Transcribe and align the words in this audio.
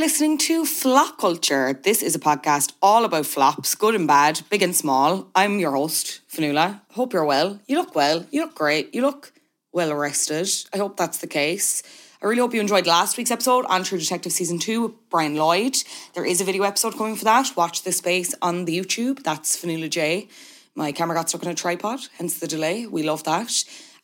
Listening 0.00 0.38
to 0.38 0.64
Flop 0.64 1.18
Culture. 1.18 1.74
This 1.74 2.02
is 2.02 2.14
a 2.14 2.18
podcast 2.18 2.72
all 2.80 3.04
about 3.04 3.26
flops, 3.26 3.74
good 3.74 3.94
and 3.94 4.08
bad, 4.08 4.40
big 4.48 4.62
and 4.62 4.74
small. 4.74 5.28
I'm 5.34 5.58
your 5.58 5.72
host, 5.72 6.22
Fionnuala. 6.26 6.80
Hope 6.92 7.12
you're 7.12 7.26
well. 7.26 7.60
You 7.66 7.76
look 7.76 7.94
well. 7.94 8.24
You 8.30 8.40
look 8.40 8.54
great. 8.54 8.94
You 8.94 9.02
look 9.02 9.34
well 9.74 9.94
rested. 9.94 10.48
I 10.72 10.78
hope 10.78 10.96
that's 10.96 11.18
the 11.18 11.26
case. 11.26 11.82
I 12.22 12.24
really 12.24 12.40
hope 12.40 12.54
you 12.54 12.62
enjoyed 12.62 12.86
last 12.86 13.18
week's 13.18 13.30
episode 13.30 13.66
on 13.66 13.84
True 13.84 13.98
Detective 13.98 14.32
Season 14.32 14.58
2 14.58 14.80
with 14.80 15.10
Brian 15.10 15.36
Lloyd. 15.36 15.76
There 16.14 16.24
is 16.24 16.40
a 16.40 16.44
video 16.44 16.62
episode 16.62 16.96
coming 16.96 17.14
for 17.14 17.24
that. 17.24 17.54
Watch 17.54 17.82
the 17.82 17.92
space 17.92 18.34
on 18.40 18.64
the 18.64 18.78
YouTube. 18.78 19.22
That's 19.22 19.62
Fionnuala 19.62 19.90
J. 19.90 20.28
My 20.74 20.92
camera 20.92 21.14
got 21.14 21.28
stuck 21.28 21.44
on 21.44 21.52
a 21.52 21.54
tripod, 21.54 22.00
hence 22.16 22.38
the 22.38 22.48
delay. 22.48 22.86
We 22.86 23.02
love 23.02 23.24
that. 23.24 23.52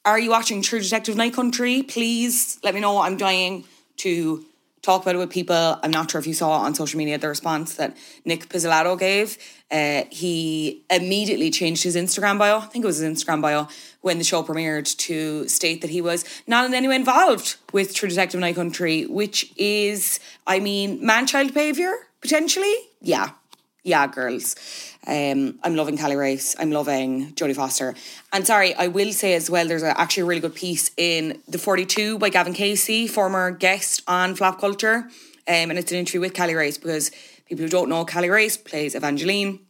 Are 0.04 0.18
you 0.18 0.28
watching 0.28 0.60
True 0.60 0.80
Detective 0.80 1.16
Night 1.16 1.32
Country? 1.32 1.82
Please 1.82 2.58
let 2.62 2.74
me 2.74 2.80
know. 2.80 2.98
I'm 2.98 3.16
dying 3.16 3.64
to 4.04 4.44
talk 4.86 5.02
about 5.02 5.16
it 5.16 5.19
with 5.19 5.30
people. 5.30 5.78
I'm 5.82 5.91
not 5.91 6.10
sure 6.10 6.20
if 6.20 6.26
you 6.26 6.32
saw 6.32 6.52
on 6.52 6.74
social 6.74 6.97
media 6.97 7.19
the 7.19 7.28
response 7.28 7.74
that 7.74 7.97
Nic 8.24 8.48
Pizzolatto 8.48 8.98
gave. 8.98 9.36
Uh, 9.70 10.04
he 10.10 10.84
immediately 10.88 11.50
changed 11.50 11.82
his 11.82 11.97
Instagram 11.97 12.38
bio, 12.38 12.58
I 12.58 12.66
think 12.66 12.84
it 12.84 12.86
was 12.86 12.98
his 12.98 13.12
Instagram 13.12 13.42
bio, 13.42 13.66
when 14.02 14.19
the 14.19 14.24
show 14.24 14.44
premiered 14.44 14.97
to 14.98 15.48
state 15.48 15.80
that 15.80 15.91
he 15.91 16.00
was 16.00 16.24
not 16.47 16.64
in 16.66 16.72
any 16.72 16.86
way 16.86 16.94
involved 16.94 17.56
with 17.72 17.92
True 17.94 18.08
Detective 18.08 18.38
Night 18.38 18.54
Country, 18.54 19.06
which 19.06 19.52
is, 19.56 20.20
I 20.47 20.60
mean, 20.60 21.04
man 21.04 21.26
child 21.26 21.53
behaviour, 21.53 21.92
potentially? 22.20 22.74
Yeah. 23.00 23.30
Yeah, 23.86 24.08
girls. 24.08 24.56
Um, 25.06 25.60
I'm 25.62 25.76
loving 25.76 25.97
Kali 25.97 26.16
Reis. 26.16 26.56
I'm 26.58 26.72
loving 26.72 27.30
Jodie 27.34 27.54
Foster. 27.54 27.94
And 28.32 28.44
sorry, 28.44 28.74
I 28.74 28.88
will 28.88 29.12
say 29.12 29.34
as 29.34 29.48
well, 29.48 29.69
there's 29.69 29.84
a, 29.84 29.97
actually 29.97 30.24
a 30.24 30.26
really 30.26 30.41
good 30.41 30.56
piece 30.56 30.91
in 30.97 31.41
The 31.47 31.56
42 31.56 32.19
by 32.19 32.30
Gavin 32.30 32.52
Casey, 32.52 33.06
former 33.06 33.52
guest 33.52 34.02
on 34.08 34.34
Flop 34.34 34.58
Culture. 34.60 35.08
Um, 35.47 35.70
and 35.70 35.78
it's 35.78 35.92
an 35.92 35.98
interview 35.98 36.20
with 36.20 36.34
Kali 36.34 36.56
Reis 36.56 36.78
because 36.78 37.12
people 37.47 37.62
who 37.62 37.69
don't 37.69 37.88
know, 37.88 38.04
Kali 38.04 38.28
Reis 38.28 38.56
plays 38.56 38.97
Evangeline 38.97 39.60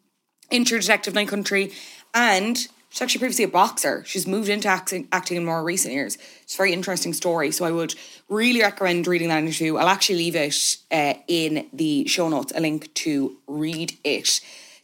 in 0.51 0.65
True 0.65 0.81
Detective 0.81 1.13
Night 1.13 1.29
Country. 1.29 1.73
And 2.15 2.67
she's 2.97 3.03
actually 3.03 3.19
previously 3.19 3.45
a 3.45 3.49
boxer. 3.49 4.03
She's 4.07 4.27
moved 4.27 4.49
into 4.49 4.69
acting, 4.69 5.07
acting 5.13 5.37
in 5.37 5.45
more 5.45 5.63
recent 5.63 5.93
years. 5.93 6.17
It's 6.43 6.55
a 6.55 6.57
very 6.57 6.73
interesting 6.73 7.13
story. 7.13 7.51
So 7.51 7.67
I 7.67 7.71
would 7.71 7.95
really 8.31 8.63
recommend 8.63 9.07
reading 9.07 9.29
that 9.29 9.41
interview. 9.41 9.77
I'll 9.77 9.89
actually 9.89 10.17
leave 10.17 10.35
it 10.35 10.79
uh, 10.91 11.13
in 11.29 11.69
the 11.75 12.07
show 12.09 12.31
notes, 12.31 12.55
a 12.57 12.61
link 12.61 12.95
to 12.95 13.37
read 13.47 13.99
it. 14.03 14.41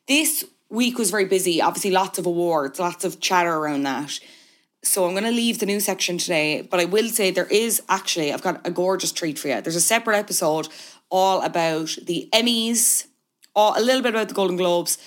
This 0.07 0.45
week 0.69 0.99
was 0.99 1.11
very 1.11 1.25
busy. 1.25 1.63
Obviously, 1.63 1.91
lots 1.91 2.19
of 2.19 2.27
awards, 2.27 2.79
lots 2.79 3.07
of 3.07 3.19
chatter 3.19 3.55
around 3.55 3.85
that. 3.85 4.21
So 4.83 5.07
I'm 5.07 5.13
going 5.13 5.25
to 5.25 5.31
leave 5.31 5.59
the 5.59 5.65
news 5.65 5.87
section 5.87 6.19
today, 6.19 6.61
but 6.61 6.81
I 6.81 6.85
will 6.85 7.09
say 7.09 7.31
there 7.31 7.47
is 7.47 7.81
actually, 7.89 8.31
I've 8.31 8.43
got 8.43 8.67
a 8.67 8.71
gorgeous 8.71 9.13
treat 9.13 9.39
for 9.39 9.49
you. 9.49 9.63
There's 9.63 9.75
a 9.75 9.81
separate 9.81 10.19
episode 10.19 10.69
all 11.09 11.41
about 11.41 11.97
the 12.03 12.29
Emmys, 12.35 13.07
all, 13.55 13.73
a 13.75 13.81
little 13.81 14.03
bit 14.03 14.13
about 14.13 14.29
the 14.29 14.35
Golden 14.35 14.57
Globes, 14.59 14.99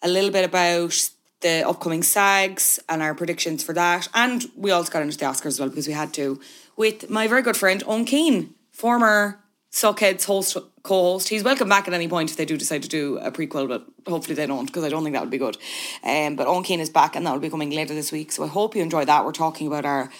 a 0.00 0.08
little 0.08 0.30
bit 0.30 0.46
about 0.46 1.10
the 1.44 1.68
upcoming 1.68 2.02
SAGs 2.02 2.80
and 2.88 3.02
our 3.02 3.14
predictions 3.14 3.62
for 3.62 3.74
that. 3.74 4.08
And 4.14 4.46
we 4.56 4.70
also 4.70 4.90
got 4.90 5.02
into 5.02 5.18
the 5.18 5.26
Oscars 5.26 5.46
as 5.46 5.60
well 5.60 5.68
because 5.68 5.86
we 5.86 5.92
had 5.92 6.12
to 6.14 6.40
with 6.76 7.10
my 7.10 7.28
very 7.28 7.42
good 7.42 7.56
friend 7.56 7.84
Owen 7.86 8.06
Keane, 8.06 8.54
former 8.72 9.38
Suckheads 9.70 10.24
host 10.24 10.56
co-host. 10.82 11.28
He's 11.28 11.44
welcome 11.44 11.68
back 11.68 11.86
at 11.86 11.94
any 11.94 12.08
point 12.08 12.30
if 12.30 12.36
they 12.36 12.44
do 12.46 12.56
decide 12.56 12.82
to 12.82 12.88
do 12.88 13.18
a 13.18 13.30
prequel, 13.30 13.68
but 13.68 13.86
hopefully 14.06 14.34
they 14.34 14.46
don't 14.46 14.66
because 14.66 14.84
I 14.84 14.88
don't 14.88 15.02
think 15.02 15.14
that 15.14 15.22
would 15.22 15.30
be 15.30 15.38
good. 15.38 15.58
Um, 16.02 16.34
but 16.34 16.46
Owen 16.46 16.62
Keane 16.62 16.80
is 16.80 16.90
back 16.90 17.14
and 17.14 17.26
that 17.26 17.32
will 17.32 17.40
be 17.40 17.50
coming 17.50 17.70
later 17.70 17.94
this 17.94 18.10
week. 18.10 18.32
So 18.32 18.42
I 18.44 18.46
hope 18.46 18.74
you 18.74 18.82
enjoy 18.82 19.04
that. 19.04 19.24
We're 19.24 19.32
talking 19.32 19.66
about 19.66 19.84
our 19.84 20.10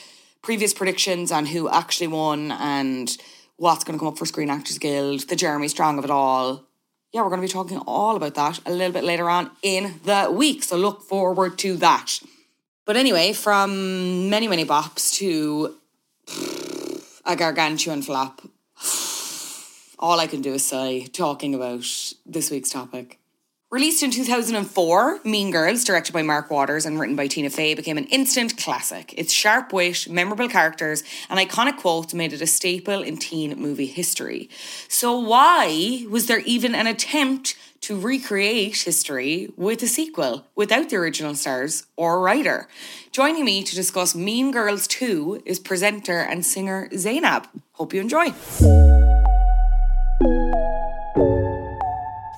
previous 0.42 0.74
predictions 0.74 1.32
and 1.32 1.48
who 1.48 1.70
actually 1.70 2.08
won 2.08 2.52
and 2.52 3.16
what's 3.56 3.84
going 3.84 3.98
to 3.98 3.98
come 3.98 4.08
up 4.08 4.18
for 4.18 4.26
Screen 4.26 4.50
Actors 4.50 4.78
Guild, 4.78 5.28
the 5.28 5.36
Jeremy 5.36 5.68
Strong 5.68 5.98
of 5.98 6.04
it 6.04 6.10
all. 6.10 6.64
Yeah, 7.14 7.22
we're 7.22 7.28
going 7.28 7.42
to 7.42 7.46
be 7.46 7.52
talking 7.52 7.78
all 7.86 8.16
about 8.16 8.34
that 8.34 8.58
a 8.66 8.72
little 8.72 8.92
bit 8.92 9.04
later 9.04 9.30
on 9.30 9.52
in 9.62 10.00
the 10.04 10.32
week. 10.32 10.64
So 10.64 10.76
look 10.76 11.00
forward 11.02 11.56
to 11.58 11.76
that. 11.76 12.18
But 12.86 12.96
anyway, 12.96 13.32
from 13.32 14.28
many, 14.28 14.48
many 14.48 14.64
bops 14.64 15.14
to 15.18 15.76
a 17.24 17.36
gargantuan 17.36 18.02
flop 18.02 18.42
all 20.00 20.18
I 20.18 20.26
can 20.26 20.42
do 20.42 20.54
is 20.54 20.66
sigh 20.66 21.06
talking 21.12 21.54
about 21.54 21.84
this 22.26 22.50
week's 22.50 22.70
topic. 22.70 23.20
Released 23.74 24.04
in 24.04 24.12
2004, 24.12 25.18
Mean 25.24 25.50
Girls, 25.50 25.82
directed 25.82 26.12
by 26.12 26.22
Mark 26.22 26.48
Waters 26.48 26.86
and 26.86 27.00
written 27.00 27.16
by 27.16 27.26
Tina 27.26 27.50
Fey, 27.50 27.74
became 27.74 27.98
an 27.98 28.04
instant 28.04 28.56
classic. 28.56 29.12
Its 29.18 29.32
sharp 29.32 29.72
wit, 29.72 30.08
memorable 30.08 30.48
characters, 30.48 31.02
and 31.28 31.40
iconic 31.40 31.78
quotes 31.78 32.14
made 32.14 32.32
it 32.32 32.40
a 32.40 32.46
staple 32.46 33.02
in 33.02 33.16
teen 33.16 33.58
movie 33.58 33.86
history. 33.86 34.48
So, 34.86 35.18
why 35.18 36.06
was 36.08 36.28
there 36.28 36.38
even 36.46 36.72
an 36.76 36.86
attempt 36.86 37.56
to 37.80 37.98
recreate 37.98 38.76
history 38.76 39.52
with 39.56 39.82
a 39.82 39.88
sequel 39.88 40.46
without 40.54 40.90
the 40.90 40.96
original 40.98 41.34
stars 41.34 41.84
or 41.96 42.20
writer? 42.20 42.68
Joining 43.10 43.44
me 43.44 43.64
to 43.64 43.74
discuss 43.74 44.14
Mean 44.14 44.52
Girls 44.52 44.86
2 44.86 45.42
is 45.44 45.58
presenter 45.58 46.20
and 46.20 46.46
singer 46.46 46.88
Zeinab. 46.92 47.46
Hope 47.72 47.92
you 47.92 48.00
enjoy. 48.00 48.32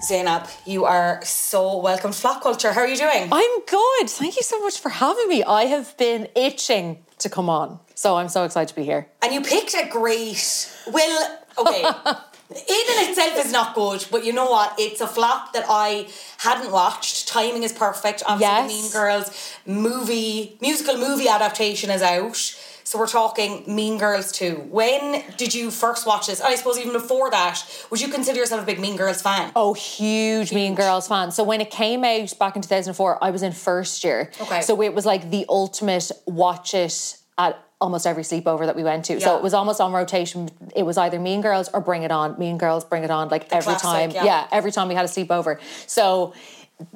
Zeinab, 0.07 0.49
you 0.65 0.85
are 0.85 1.21
so 1.25 1.79
welcome 1.79 2.13
to 2.13 2.17
Flop 2.17 2.41
Culture. 2.41 2.73
How 2.73 2.83
are 2.83 2.87
you 2.87 2.97
doing? 2.97 3.29
I'm 3.33 3.61
good. 3.65 4.09
Thank 4.09 4.37
you 4.37 4.43
so 4.43 4.61
much 4.61 4.79
for 4.79 4.89
having 4.89 5.27
me. 5.29 5.43
I 5.43 5.65
have 5.65 5.97
been 5.97 6.29
itching 6.37 7.05
to 7.19 7.29
come 7.29 7.51
on. 7.51 7.81
So 7.97 8.17
I'm 8.17 8.29
so 8.29 8.45
excited 8.45 8.69
to 8.69 8.77
be 8.77 8.85
here. 8.85 9.09
And 9.21 9.35
you 9.35 9.41
picked 9.41 9.75
a 9.75 9.89
great. 9.91 10.73
Well, 10.87 11.39
okay. 11.59 11.81
in 12.51 12.85
and 12.99 13.09
itself 13.11 13.45
is 13.45 13.51
not 13.51 13.75
good, 13.75 14.07
but 14.13 14.25
you 14.25 14.33
know 14.33 14.49
what? 14.49 14.75
It's 14.79 15.01
a 15.01 15.09
flop 15.09 15.53
that 15.55 15.65
I 15.69 16.07
hadn't 16.39 16.71
watched. 16.71 17.27
Timing 17.27 17.65
is 17.65 17.73
perfect. 17.73 18.23
Obviously, 18.29 18.47
Yes. 18.47 18.71
the 18.71 18.83
Mean 18.83 18.93
Girls 18.93 19.57
movie, 19.67 20.57
musical 20.61 20.99
movie 20.99 21.27
adaptation 21.29 21.91
is 21.91 22.03
out. 22.03 22.55
So 22.87 23.01
we're 23.01 23.09
talking 23.09 23.65
Mean 23.67 23.99
Girls 23.99 24.31
2. 24.31 24.69
When 24.71 25.25
did 25.37 25.53
you 25.53 25.73
first 25.73 26.07
watch 26.07 26.29
this? 26.29 26.39
And 26.39 26.49
I 26.49 26.55
suppose 26.55 26.79
even 26.79 26.93
before 26.93 27.29
that, 27.33 27.61
would 27.91 28.01
you 28.01 28.07
consider 28.07 28.39
yourself 28.39 28.63
a 28.63 28.65
big 28.65 28.79
Mean 28.79 28.97
Girls 28.97 29.21
fan? 29.21 29.51
Oh, 29.57 29.75
huge, 29.75 30.53
Mean 30.53 30.77
Girls 30.77 31.09
fan. 31.09 31.33
So 31.33 31.43
when 31.43 31.61
it 31.61 31.73
came 31.73 32.05
out 32.05 32.33
back 32.39 32.55
in 32.55 32.63
2004, 32.63 33.25
I 33.25 33.31
was 33.31 33.43
in 33.43 33.51
first 33.51 34.05
year. 34.05 34.31
Okay. 34.41 34.61
So 34.61 34.81
it 34.83 34.95
was 34.95 35.05
like 35.05 35.33
the 35.33 35.45
ultimate 35.49 36.13
watch 36.29 36.75
it 36.75 37.17
at 37.37 37.61
almost 37.81 38.07
every 38.07 38.23
sleepover 38.23 38.67
that 38.67 38.77
we 38.77 38.85
went 38.85 39.05
to. 39.07 39.21
So 39.21 39.37
it 39.37 39.43
was 39.43 39.53
almost 39.53 39.81
on 39.81 39.93
rotation. 39.93 40.49
It 40.77 40.85
was 40.85 40.97
either 40.97 41.19
Mean 41.19 41.41
Girls 41.41 41.69
or 41.75 41.81
Bring 41.81 42.05
It 42.05 42.13
On. 42.13 42.39
Mean 42.39 42.57
Girls, 42.57 42.85
Bring 42.85 43.03
It 43.03 43.11
On, 43.11 43.29
like 43.31 43.53
every 43.53 43.75
classic, 43.75 44.15
time. 44.15 44.25
yeah. 44.25 44.47
every 44.53 44.71
time 44.71 44.87
we 44.87 44.95
had 44.95 45.05
a 45.05 45.09
sleepover. 45.09 45.59
So 45.89 46.35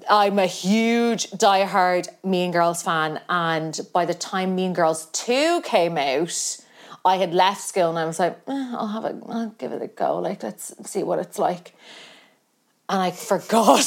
I'm 0.08 0.38
a 0.38 0.46
huge 0.46 1.30
diehard 1.30 2.08
Mean 2.24 2.50
Girls 2.50 2.82
fan. 2.82 3.20
And 3.28 3.78
by 3.92 4.04
the 4.04 4.14
time 4.14 4.54
Mean 4.54 4.72
Girls 4.72 5.06
2 5.12 5.62
came 5.62 5.96
out, 5.96 6.58
I 7.04 7.16
had 7.16 7.32
left 7.32 7.62
school 7.62 7.90
and 7.90 7.98
I 7.98 8.04
was 8.04 8.18
like, 8.18 8.38
"Eh, 8.46 8.74
I'll 8.76 8.88
have 8.88 9.04
a, 9.04 9.18
I'll 9.28 9.54
give 9.58 9.72
it 9.72 9.80
a 9.80 9.86
go. 9.86 10.18
Like, 10.18 10.42
let's 10.42 10.74
see 10.90 11.02
what 11.02 11.18
it's 11.18 11.38
like 11.38 11.74
and 12.90 13.00
I 13.00 13.12
forgot 13.12 13.86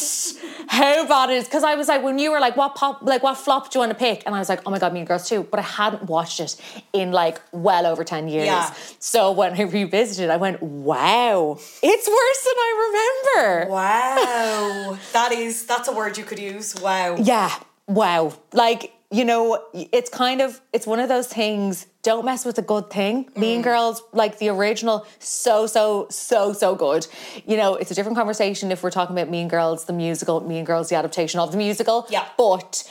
how 0.67 1.05
bad 1.05 1.29
it 1.29 1.33
is 1.33 1.45
because 1.45 1.63
I 1.63 1.75
was 1.75 1.89
like, 1.89 2.01
when 2.01 2.17
you 2.17 2.31
were 2.31 2.39
like, 2.39 2.55
what 2.55 2.75
pop, 2.75 3.01
like 3.01 3.21
what 3.21 3.35
flop 3.35 3.69
do 3.69 3.77
you 3.77 3.79
want 3.81 3.91
to 3.91 3.97
pick? 3.97 4.23
And 4.25 4.33
I 4.33 4.39
was 4.39 4.47
like, 4.47 4.61
oh 4.65 4.71
my 4.71 4.79
god, 4.79 4.93
Mean 4.93 5.03
Girls 5.05 5.27
too. 5.27 5.43
But 5.43 5.59
I 5.59 5.63
hadn't 5.63 6.03
watched 6.03 6.39
it 6.39 6.55
in 6.93 7.11
like 7.11 7.41
well 7.51 7.85
over 7.85 8.03
ten 8.03 8.29
years. 8.29 8.45
Yeah. 8.45 8.73
So 8.99 9.31
when 9.33 9.59
I 9.59 9.63
revisited, 9.63 10.29
I 10.29 10.37
went, 10.37 10.63
wow, 10.63 11.57
it's 11.59 12.07
worse 12.07 12.43
than 12.43 12.57
I 12.57 13.25
remember. 13.35 13.71
Wow. 13.71 14.97
that 15.13 15.31
is, 15.33 15.65
that's 15.65 15.89
a 15.89 15.93
word 15.93 16.17
you 16.17 16.23
could 16.23 16.39
use. 16.39 16.73
Wow. 16.81 17.17
Yeah, 17.17 17.53
wow. 17.87 18.33
Like 18.53 18.93
you 19.11 19.25
know, 19.25 19.63
it's 19.73 20.09
kind 20.09 20.41
of 20.41 20.59
it's 20.71 20.87
one 20.87 20.99
of 20.99 21.09
those 21.09 21.27
things. 21.27 21.85
Don't 22.03 22.25
mess 22.25 22.43
with 22.43 22.57
a 22.57 22.61
good 22.61 22.89
thing. 22.89 23.29
Mean 23.35 23.61
Mm. 23.61 23.63
Girls, 23.63 24.03
like 24.11 24.37
the 24.37 24.49
original, 24.49 25.05
so 25.19 25.67
so 25.67 26.07
so 26.09 26.51
so 26.51 26.75
good. 26.75 27.07
You 27.45 27.55
know, 27.55 27.75
it's 27.75 27.91
a 27.91 27.95
different 27.95 28.17
conversation 28.17 28.71
if 28.71 28.83
we're 28.83 28.91
talking 28.91 29.15
about 29.17 29.29
Mean 29.29 29.47
Girls, 29.47 29.85
the 29.85 29.93
musical, 29.93 30.41
Mean 30.41 30.65
Girls, 30.65 30.89
the 30.89 30.95
adaptation 30.95 31.39
of 31.39 31.51
the 31.51 31.57
musical. 31.57 32.05
Yeah. 32.09 32.25
But 32.37 32.83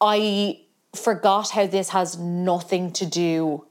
I 0.00 0.60
forgot 0.94 1.50
how 1.50 1.66
this 1.66 1.90
has 1.90 2.18
nothing 2.18 2.92
to 2.94 3.06
do 3.06 3.64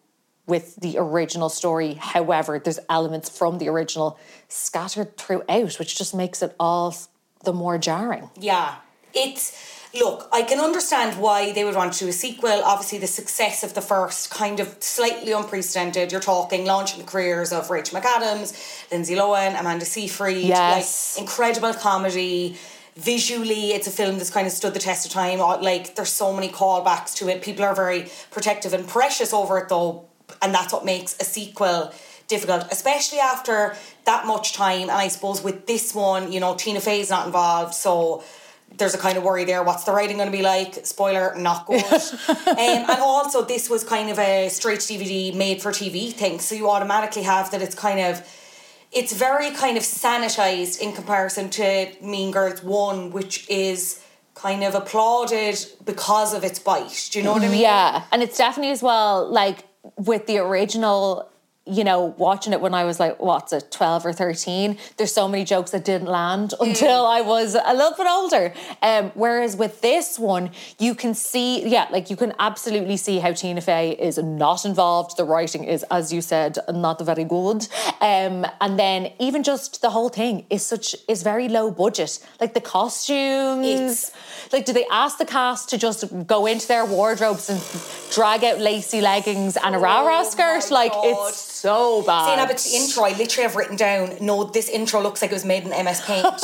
with 0.48 0.78
the 0.78 0.98
original 0.98 1.50
story. 1.50 1.96
However, 1.96 2.58
there's 2.58 2.80
elements 2.90 3.30
from 3.30 3.58
the 3.58 3.68
original 3.68 4.18
scattered 4.48 5.18
throughout, 5.18 5.74
which 5.80 5.98
just 5.98 6.16
makes 6.16 6.42
it 6.42 6.56
all 6.60 6.96
the 7.44 7.54
more 7.54 7.78
jarring. 7.78 8.30
Yeah. 8.38 8.76
It's 9.14 9.81
look, 9.94 10.30
I 10.32 10.44
can 10.44 10.60
understand 10.60 11.20
why 11.20 11.52
they 11.52 11.64
would 11.64 11.76
want 11.76 11.94
to 11.94 12.00
do 12.06 12.10
a 12.10 12.14
sequel. 12.14 12.62
Obviously, 12.64 12.98
the 13.00 13.08
success 13.08 13.64
of 13.64 13.74
the 13.74 13.82
first 13.82 14.30
kind 14.30 14.60
of 14.60 14.76
slightly 14.80 15.32
unprecedented. 15.32 16.12
You're 16.12 16.22
talking 16.22 16.66
launching 16.66 17.00
the 17.00 17.06
careers 17.06 17.52
of 17.52 17.70
Rachel 17.70 18.00
McAdams, 18.00 18.90
Lindsay 18.92 19.16
Lohan, 19.16 19.60
Amanda 19.60 19.86
Seyfried. 19.86 20.46
Yes. 20.46 21.16
Like 21.18 21.22
incredible 21.24 21.74
comedy. 21.74 22.58
Visually, 22.96 23.72
it's 23.72 23.88
a 23.88 23.92
film 23.92 24.18
that's 24.18 24.30
kind 24.30 24.46
of 24.46 24.54
stood 24.54 24.74
the 24.74 24.80
test 24.80 25.06
of 25.06 25.12
time. 25.12 25.40
Uh, 25.40 25.58
Like 25.62 25.96
there's 25.96 26.10
so 26.10 26.34
many 26.34 26.50
callbacks 26.50 27.16
to 27.16 27.30
it. 27.30 27.42
People 27.42 27.64
are 27.64 27.76
very 27.76 28.10
protective 28.32 28.74
and 28.74 28.88
precious 28.88 29.34
over 29.34 29.58
it 29.60 29.70
though, 29.70 30.06
and 30.42 30.54
that's 30.54 30.74
what 30.74 30.84
makes 30.84 31.16
a 31.20 31.24
sequel 31.24 31.94
difficult, 32.28 32.66
especially 32.72 33.20
after 33.20 33.76
that 34.06 34.26
much 34.26 34.54
time. 34.54 34.84
And 34.84 34.92
I 34.92 35.08
suppose 35.10 35.42
with 35.42 35.68
this 35.68 35.94
one, 35.94 36.32
you 36.32 36.40
know, 36.40 36.56
Tina 36.56 36.80
Fey's 36.80 37.10
not 37.10 37.26
involved, 37.26 37.74
so 37.74 38.24
there's 38.78 38.94
a 38.94 38.98
kind 38.98 39.18
of 39.18 39.24
worry 39.24 39.46
there. 39.46 39.64
What's 39.64 39.84
the 39.84 39.92
writing 39.92 40.18
going 40.18 40.32
to 40.32 40.36
be 40.36 40.44
like? 40.44 40.86
Spoiler, 40.86 41.36
not 41.38 41.66
good. 41.66 41.84
um, 42.30 42.38
and 42.58 42.90
also, 42.90 43.44
this 43.44 43.70
was 43.70 43.84
kind 43.84 44.10
of 44.10 44.20
a 44.20 44.50
straight 44.50 44.80
DVD, 44.80 45.34
made 45.36 45.62
for 45.62 45.72
TV 45.72 46.12
thing, 46.12 46.40
so 46.40 46.56
you 46.56 46.70
automatically 46.70 47.24
have 47.24 47.52
that 47.52 47.62
it's 47.62 47.76
kind 47.76 48.00
of. 48.00 48.28
It's 48.94 49.14
very 49.14 49.52
kind 49.52 49.78
of 49.78 49.84
sanitized 49.84 50.82
in 50.82 50.92
comparison 50.92 51.50
to 51.52 51.94
Mean 52.02 52.30
Girls 52.30 52.62
1, 52.62 53.12
which 53.12 53.50
is 53.50 54.04
kind 54.34 54.66
of 54.66 54.76
applauded 54.76 55.66
because 55.86 56.34
of 56.34 56.44
its 56.44 56.60
bite. 56.60 57.10
Do 57.10 57.20
you 57.20 57.24
know 57.24 57.32
what 57.32 57.42
I 57.42 57.48
mean? 57.48 57.62
Yeah, 57.62 58.04
and 58.12 58.22
it's 58.22 58.38
definitely 58.38 58.74
as 58.74 58.84
well 58.84 59.32
like 59.32 59.64
with 59.96 60.28
the 60.28 60.40
original. 60.40 61.31
You 61.68 61.84
know, 61.84 62.16
watching 62.18 62.54
it 62.54 62.60
when 62.62 62.74
I 62.74 62.86
was 62.86 63.00
like, 63.00 63.19
what's 63.22 63.54
it, 63.54 63.69
12 63.69 64.08
or 64.08 64.13
13, 64.13 64.80
there's 64.98 65.13
so 65.13 65.28
many 65.28 65.44
jokes 65.44 65.69
that 65.72 65.86
didn't 65.86 66.08
land 66.08 66.56
until 66.60 67.06
I 67.06 67.22
was 67.22 67.54
a 67.54 67.74
little 67.75 67.96
bit 67.96 68.08
older. 68.10 68.52
Um, 68.81 69.12
whereas 69.13 69.56
with 69.56 69.80
this 69.81 70.18
one, 70.18 70.50
you 70.80 70.96
can 70.96 71.13
see, 71.13 71.68
yeah, 71.69 71.88
like 71.92 72.10
you 72.10 72.16
can 72.16 72.34
absolutely 72.40 72.98
see 72.98 73.19
how 73.19 73.31
Tina 73.34 73.62
Fey 73.62 73.92
is 73.92 74.18
not 74.18 74.66
involved. 74.66 75.18
The 75.18 75.24
writing 75.24 75.63
is, 75.66 75.86
as 75.92 76.12
you 76.12 76.22
said, 76.22 76.58
not 76.74 77.00
very 77.06 77.25
good. 77.25 77.68
Um, 78.02 78.48
and 78.60 78.80
then 78.80 79.12
even 79.19 79.44
just 79.44 79.84
the 79.84 79.92
whole 79.92 80.10
thing 80.10 80.48
is 80.50 80.66
such, 80.66 80.96
is 81.08 81.22
very 81.22 81.48
low 81.48 81.69
budget. 81.69 82.18
Like 82.40 82.56
the 82.56 82.62
costumes. 82.62 83.68
It's- 83.68 84.12
Like, 84.52 84.66
do 84.66 84.74
they 84.74 84.86
ask 84.92 85.18
the 85.19 85.25
cast 85.25 85.69
to 85.69 85.78
just 85.78 86.04
go 86.28 86.46
into 86.48 86.68
their 86.68 86.86
wardrobes 86.86 87.50
and 87.50 87.62
drag 88.12 88.44
out 88.44 88.60
lacy 88.60 89.00
leggings 89.00 89.56
and 89.56 89.75
a 89.75 89.78
rah 89.78 90.02
rah 90.02 90.24
skirt? 90.24 90.69
Like, 90.72 90.92
God. 90.92 91.06
it's 91.30 91.61
so 91.62 92.02
bad. 92.04 92.25
Saying 92.25 92.40
about 92.46 92.58
the 92.58 92.72
intro, 92.75 93.04
I 93.04 93.12
literally 93.18 93.44
have 93.48 93.56
written 93.56 93.75
down, 93.75 94.18
no, 94.22 94.44
this 94.44 94.68
intro 94.69 95.02
looks 95.02 95.22
like 95.22 95.31
it 95.31 95.34
was 95.42 95.46
made 95.46 95.63
in 95.63 95.69
MS 95.69 96.02
Paint. 96.02 96.25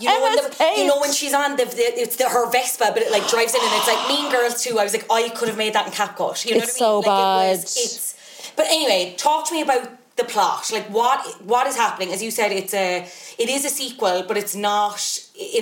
You 0.00 0.08
know, 0.08 0.22
when 0.22 0.36
MS 0.36 0.56
the, 0.58 0.72
you 0.76 0.86
know 0.86 1.00
when 1.00 1.12
she's 1.12 1.34
on 1.34 1.56
the, 1.56 1.64
the 1.64 1.82
it's 2.02 2.14
the 2.16 2.28
her 2.28 2.48
Vespa, 2.52 2.90
but 2.94 3.02
it 3.02 3.10
like 3.10 3.26
drives 3.28 3.52
in 3.52 3.60
and 3.60 3.70
it's 3.74 3.88
like 3.88 4.02
Mean 4.08 4.30
Girls 4.30 4.62
too. 4.62 4.78
I 4.78 4.84
was 4.84 4.92
like, 4.92 5.04
I 5.10 5.28
could 5.30 5.48
have 5.48 5.56
made 5.58 5.72
that 5.74 5.86
in 5.88 5.92
CapCut. 5.92 6.44
You 6.46 6.52
know 6.56 6.62
It's 6.62 6.78
what 6.80 6.86
I 6.88 6.94
mean? 6.94 7.02
so 7.02 7.10
Like, 7.10 7.48
it 7.48 7.50
was- 7.58 7.74
bad. 7.74 7.82
it's, 7.84 8.52
but 8.54 8.66
anyway, 8.66 9.14
talk 9.16 9.48
to 9.48 9.54
me 9.56 9.62
about 9.62 9.88
the 10.14 10.22
plot. 10.22 10.70
Like 10.72 10.86
what 10.88 11.20
what 11.44 11.66
is 11.66 11.74
happening? 11.76 12.12
As 12.12 12.22
you 12.22 12.30
said, 12.30 12.52
it's 12.52 12.74
a 12.74 13.08
it 13.42 13.48
is 13.48 13.64
a 13.64 13.68
sequel, 13.70 14.22
but 14.28 14.36
it's 14.36 14.54
not 14.54 15.00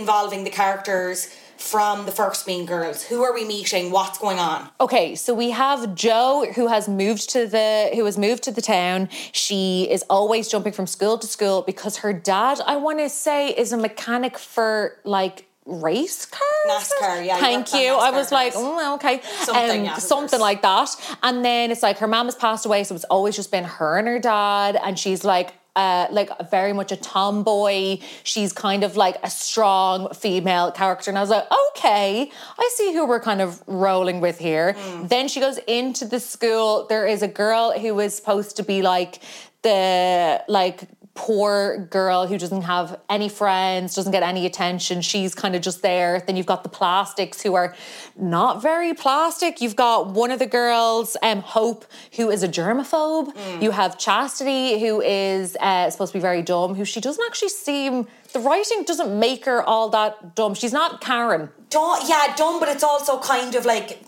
involving 0.00 0.44
the 0.44 0.50
characters 0.50 1.28
from 1.58 2.06
the 2.06 2.12
first 2.12 2.46
Mean 2.46 2.66
Girls. 2.66 3.02
Who 3.04 3.22
are 3.22 3.32
we 3.34 3.44
meeting? 3.44 3.90
What's 3.90 4.18
going 4.18 4.38
on? 4.38 4.68
Okay, 4.80 5.14
so 5.14 5.34
we 5.34 5.50
have 5.50 5.94
Joe 5.94 6.46
who 6.54 6.66
has 6.68 6.88
moved 6.88 7.30
to 7.30 7.46
the 7.46 7.90
who 7.94 8.04
has 8.04 8.18
moved 8.18 8.42
to 8.44 8.50
the 8.52 8.62
town. 8.62 9.08
She 9.32 9.88
is 9.90 10.04
always 10.08 10.48
jumping 10.48 10.72
from 10.72 10.86
school 10.86 11.18
to 11.18 11.26
school 11.26 11.62
because 11.62 11.98
her 11.98 12.12
dad, 12.12 12.60
I 12.66 12.76
want 12.76 12.98
to 12.98 13.08
say, 13.08 13.48
is 13.50 13.72
a 13.72 13.76
mechanic 13.76 14.38
for 14.38 14.98
like 15.04 15.46
race 15.64 16.26
cars. 16.26 16.42
NASCAR, 16.68 17.26
yeah, 17.26 17.38
Thank 17.38 17.74
you. 17.74 17.94
I 17.94 18.10
was 18.10 18.30
like, 18.30 18.54
mm, 18.54 18.94
okay, 18.94 19.20
Something, 19.40 19.80
Um, 19.80 19.84
yeah, 19.86 19.96
something 19.96 20.40
like 20.40 20.62
that. 20.62 20.94
And 21.22 21.44
then 21.44 21.70
it's 21.72 21.82
like 21.82 21.98
her 21.98 22.06
mom 22.06 22.26
has 22.26 22.36
passed 22.36 22.66
away, 22.66 22.84
so 22.84 22.94
it's 22.94 23.04
always 23.04 23.34
just 23.34 23.50
been 23.50 23.64
her 23.64 23.98
and 23.98 24.06
her 24.06 24.18
dad, 24.18 24.76
and 24.82 24.98
she's 24.98 25.24
like. 25.24 25.54
Uh, 25.76 26.06
like 26.10 26.30
very 26.50 26.72
much 26.72 26.90
a 26.90 26.96
tomboy. 26.96 27.98
She's 28.22 28.50
kind 28.50 28.82
of 28.82 28.96
like 28.96 29.18
a 29.22 29.28
strong 29.28 30.12
female 30.14 30.72
character. 30.72 31.10
And 31.10 31.18
I 31.18 31.20
was 31.20 31.28
like, 31.28 31.46
okay, 31.68 32.30
I 32.58 32.70
see 32.74 32.94
who 32.94 33.06
we're 33.06 33.20
kind 33.20 33.42
of 33.42 33.62
rolling 33.66 34.20
with 34.22 34.38
here. 34.38 34.74
Then 35.04 35.28
she 35.28 35.38
goes 35.38 35.58
into 35.66 36.06
the 36.06 36.18
school. 36.18 36.86
There 36.88 37.06
is 37.06 37.22
a 37.22 37.28
girl 37.28 37.78
who 37.78 38.00
is 38.00 38.16
supposed 38.16 38.56
to 38.56 38.62
be 38.62 38.80
like 38.80 39.20
the 39.62 40.42
like 40.48 40.88
poor 41.16 41.88
girl 41.90 42.26
who 42.26 42.38
doesn't 42.38 42.62
have 42.62 43.00
any 43.08 43.28
friends, 43.28 43.94
doesn't 43.94 44.12
get 44.12 44.22
any 44.22 44.46
attention. 44.46 45.00
She's 45.00 45.34
kind 45.34 45.56
of 45.56 45.62
just 45.62 45.82
there. 45.82 46.20
Then 46.20 46.36
you've 46.36 46.46
got 46.46 46.62
the 46.62 46.68
plastics 46.68 47.42
who 47.42 47.54
are 47.54 47.74
not 48.18 48.62
very 48.62 48.94
plastic. 48.94 49.60
You've 49.60 49.76
got 49.76 50.08
one 50.08 50.30
of 50.30 50.38
the 50.38 50.46
girls, 50.46 51.16
um, 51.22 51.40
Hope, 51.40 51.84
who 52.16 52.30
is 52.30 52.42
a 52.42 52.48
germaphobe. 52.48 53.34
You 53.62 53.70
have 53.72 53.98
Chastity, 53.98 54.80
who 54.80 55.00
is 55.00 55.56
uh, 55.60 55.90
supposed 55.90 56.12
to 56.12 56.18
be 56.18 56.22
very 56.22 56.42
dumb, 56.42 56.74
who 56.74 56.84
she 56.84 57.00
doesn't 57.00 57.22
actually 57.26 57.50
seem. 57.50 58.06
The 58.32 58.40
writing 58.40 58.84
doesn't 58.84 59.18
make 59.18 59.44
her 59.46 59.62
all 59.62 59.88
that 59.90 60.34
dumb. 60.34 60.54
She's 60.54 60.72
not 60.72 61.00
Karen. 61.00 61.48
Dumb, 61.70 61.98
yeah, 62.06 62.34
dumb, 62.36 62.60
but 62.60 62.68
it's 62.68 62.84
also 62.84 63.18
kind 63.18 63.54
of 63.54 63.64
like 63.64 64.04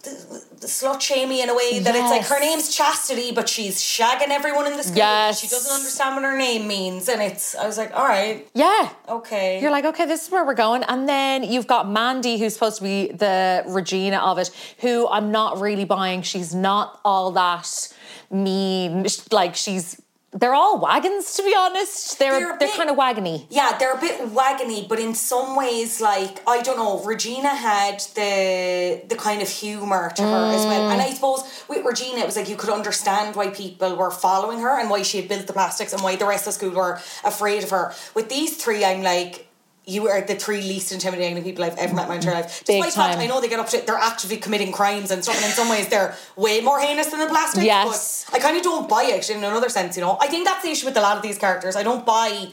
slut 0.60 1.00
shamey 1.00 1.40
in 1.40 1.48
a 1.48 1.54
way 1.54 1.78
that 1.80 1.94
it's 1.94 2.10
like 2.10 2.24
her 2.26 2.38
name's 2.40 2.74
Chastity, 2.74 3.32
but 3.32 3.48
she's 3.48 3.80
shagging 3.80 4.28
everyone 4.28 4.66
in 4.66 4.76
the 4.76 4.82
school. 4.82 4.96
Yes. 4.96 5.40
She 5.40 5.48
doesn't 5.48 5.72
understand 5.72 6.14
what 6.16 6.24
her 6.24 6.36
name 6.36 6.66
means. 6.68 7.08
And 7.08 7.20
it's, 7.22 7.54
I 7.56 7.66
was 7.66 7.76
like, 7.78 7.92
all 7.96 8.04
right, 8.06 8.46
Yeah. 8.54 8.90
okay. 9.08 9.60
You're 9.60 9.70
like, 9.70 9.84
okay, 9.86 10.06
this 10.06 10.26
is 10.26 10.30
where 10.30 10.44
we're 10.44 10.54
going. 10.54 10.82
And 10.84 11.08
then 11.08 11.42
you've 11.42 11.66
got 11.66 11.88
Mandy, 11.90 12.38
who's 12.38 12.54
supposed 12.54 12.76
to 12.78 12.82
be 12.84 13.08
the 13.12 13.64
Regina 13.66 13.97
of 14.06 14.38
it, 14.38 14.50
who 14.80 15.08
I'm 15.08 15.30
not 15.32 15.60
really 15.60 15.84
buying. 15.84 16.22
She's 16.22 16.54
not 16.54 17.00
all 17.04 17.32
that 17.32 17.92
mean. 18.30 19.06
Like, 19.30 19.56
she's 19.56 20.00
they're 20.32 20.54
all 20.54 20.78
wagons 20.78 21.34
to 21.34 21.42
be 21.42 21.54
honest. 21.56 22.18
They're 22.18 22.32
They're 22.32 22.40
they're, 22.48 22.58
bit- 22.58 22.76
kind 22.76 22.90
of 22.90 22.96
wagony. 22.96 23.46
Yeah, 23.48 23.76
they're 23.78 23.94
a 23.94 24.00
bit 24.00 24.20
wagony, 24.32 24.86
but 24.86 24.98
in 24.98 25.14
some 25.14 25.56
ways, 25.56 26.00
like 26.00 26.40
I 26.46 26.60
don't 26.60 26.76
know, 26.76 27.02
Regina 27.02 27.54
had 27.54 28.00
the 28.14 29.02
the 29.08 29.16
kind 29.16 29.40
of 29.40 29.48
humor 29.48 30.12
to 30.16 30.22
her 30.22 30.52
as 30.54 30.64
well. 30.66 30.88
Mm. 30.88 30.92
And 30.92 31.02
I 31.02 31.10
suppose 31.10 31.64
with 31.68 31.84
Regina, 31.84 32.20
it 32.20 32.26
was 32.26 32.36
like 32.36 32.48
you 32.48 32.56
could 32.56 32.70
understand 32.70 33.36
why 33.36 33.48
people 33.48 33.96
were 33.96 34.10
following 34.10 34.60
her 34.60 34.78
and 34.78 34.90
why 34.90 35.02
she 35.02 35.18
had 35.18 35.28
built 35.28 35.46
the 35.46 35.54
plastics 35.54 35.92
and 35.94 36.02
why 36.02 36.16
the 36.16 36.26
rest 36.26 36.46
of 36.46 36.52
the 36.52 36.58
school 36.58 36.70
were 36.70 37.00
afraid 37.24 37.64
of 37.64 37.70
her. 37.70 37.94
With 38.14 38.28
these 38.28 38.56
three, 38.62 38.84
I'm 38.84 39.02
like. 39.02 39.46
You 39.88 40.06
are 40.08 40.20
the 40.20 40.34
three 40.34 40.60
least 40.60 40.92
intimidating 40.92 41.42
people 41.42 41.64
I've 41.64 41.78
ever 41.78 41.94
met 41.94 42.02
in 42.02 42.08
my 42.10 42.14
entire 42.16 42.34
life. 42.34 42.62
Big 42.66 42.82
Despite 42.82 42.94
that, 42.94 43.12
time. 43.14 43.20
I 43.20 43.26
know 43.26 43.40
they 43.40 43.48
get 43.48 43.58
up 43.58 43.68
to 43.70 43.80
they're 43.86 43.96
actively 43.96 44.36
committing 44.36 44.70
crimes 44.70 45.10
and 45.10 45.22
stuff, 45.22 45.36
and 45.36 45.46
in 45.46 45.50
some 45.52 45.68
ways 45.70 45.88
they're 45.88 46.14
way 46.36 46.60
more 46.60 46.78
heinous 46.78 47.06
than 47.06 47.20
the 47.20 47.26
plastics. 47.26 47.64
Yes. 47.64 48.26
But 48.30 48.36
I 48.36 48.42
kind 48.42 48.56
of 48.58 48.62
don't 48.62 48.86
buy 48.86 49.04
it 49.04 49.30
in 49.30 49.38
another 49.38 49.70
sense, 49.70 49.96
you 49.96 50.02
know. 50.02 50.18
I 50.20 50.26
think 50.26 50.44
that's 50.46 50.62
the 50.62 50.68
issue 50.70 50.84
with 50.84 50.96
a 50.98 51.00
lot 51.00 51.16
of 51.16 51.22
these 51.22 51.38
characters. 51.38 51.74
I 51.74 51.82
don't 51.82 52.04
buy 52.04 52.48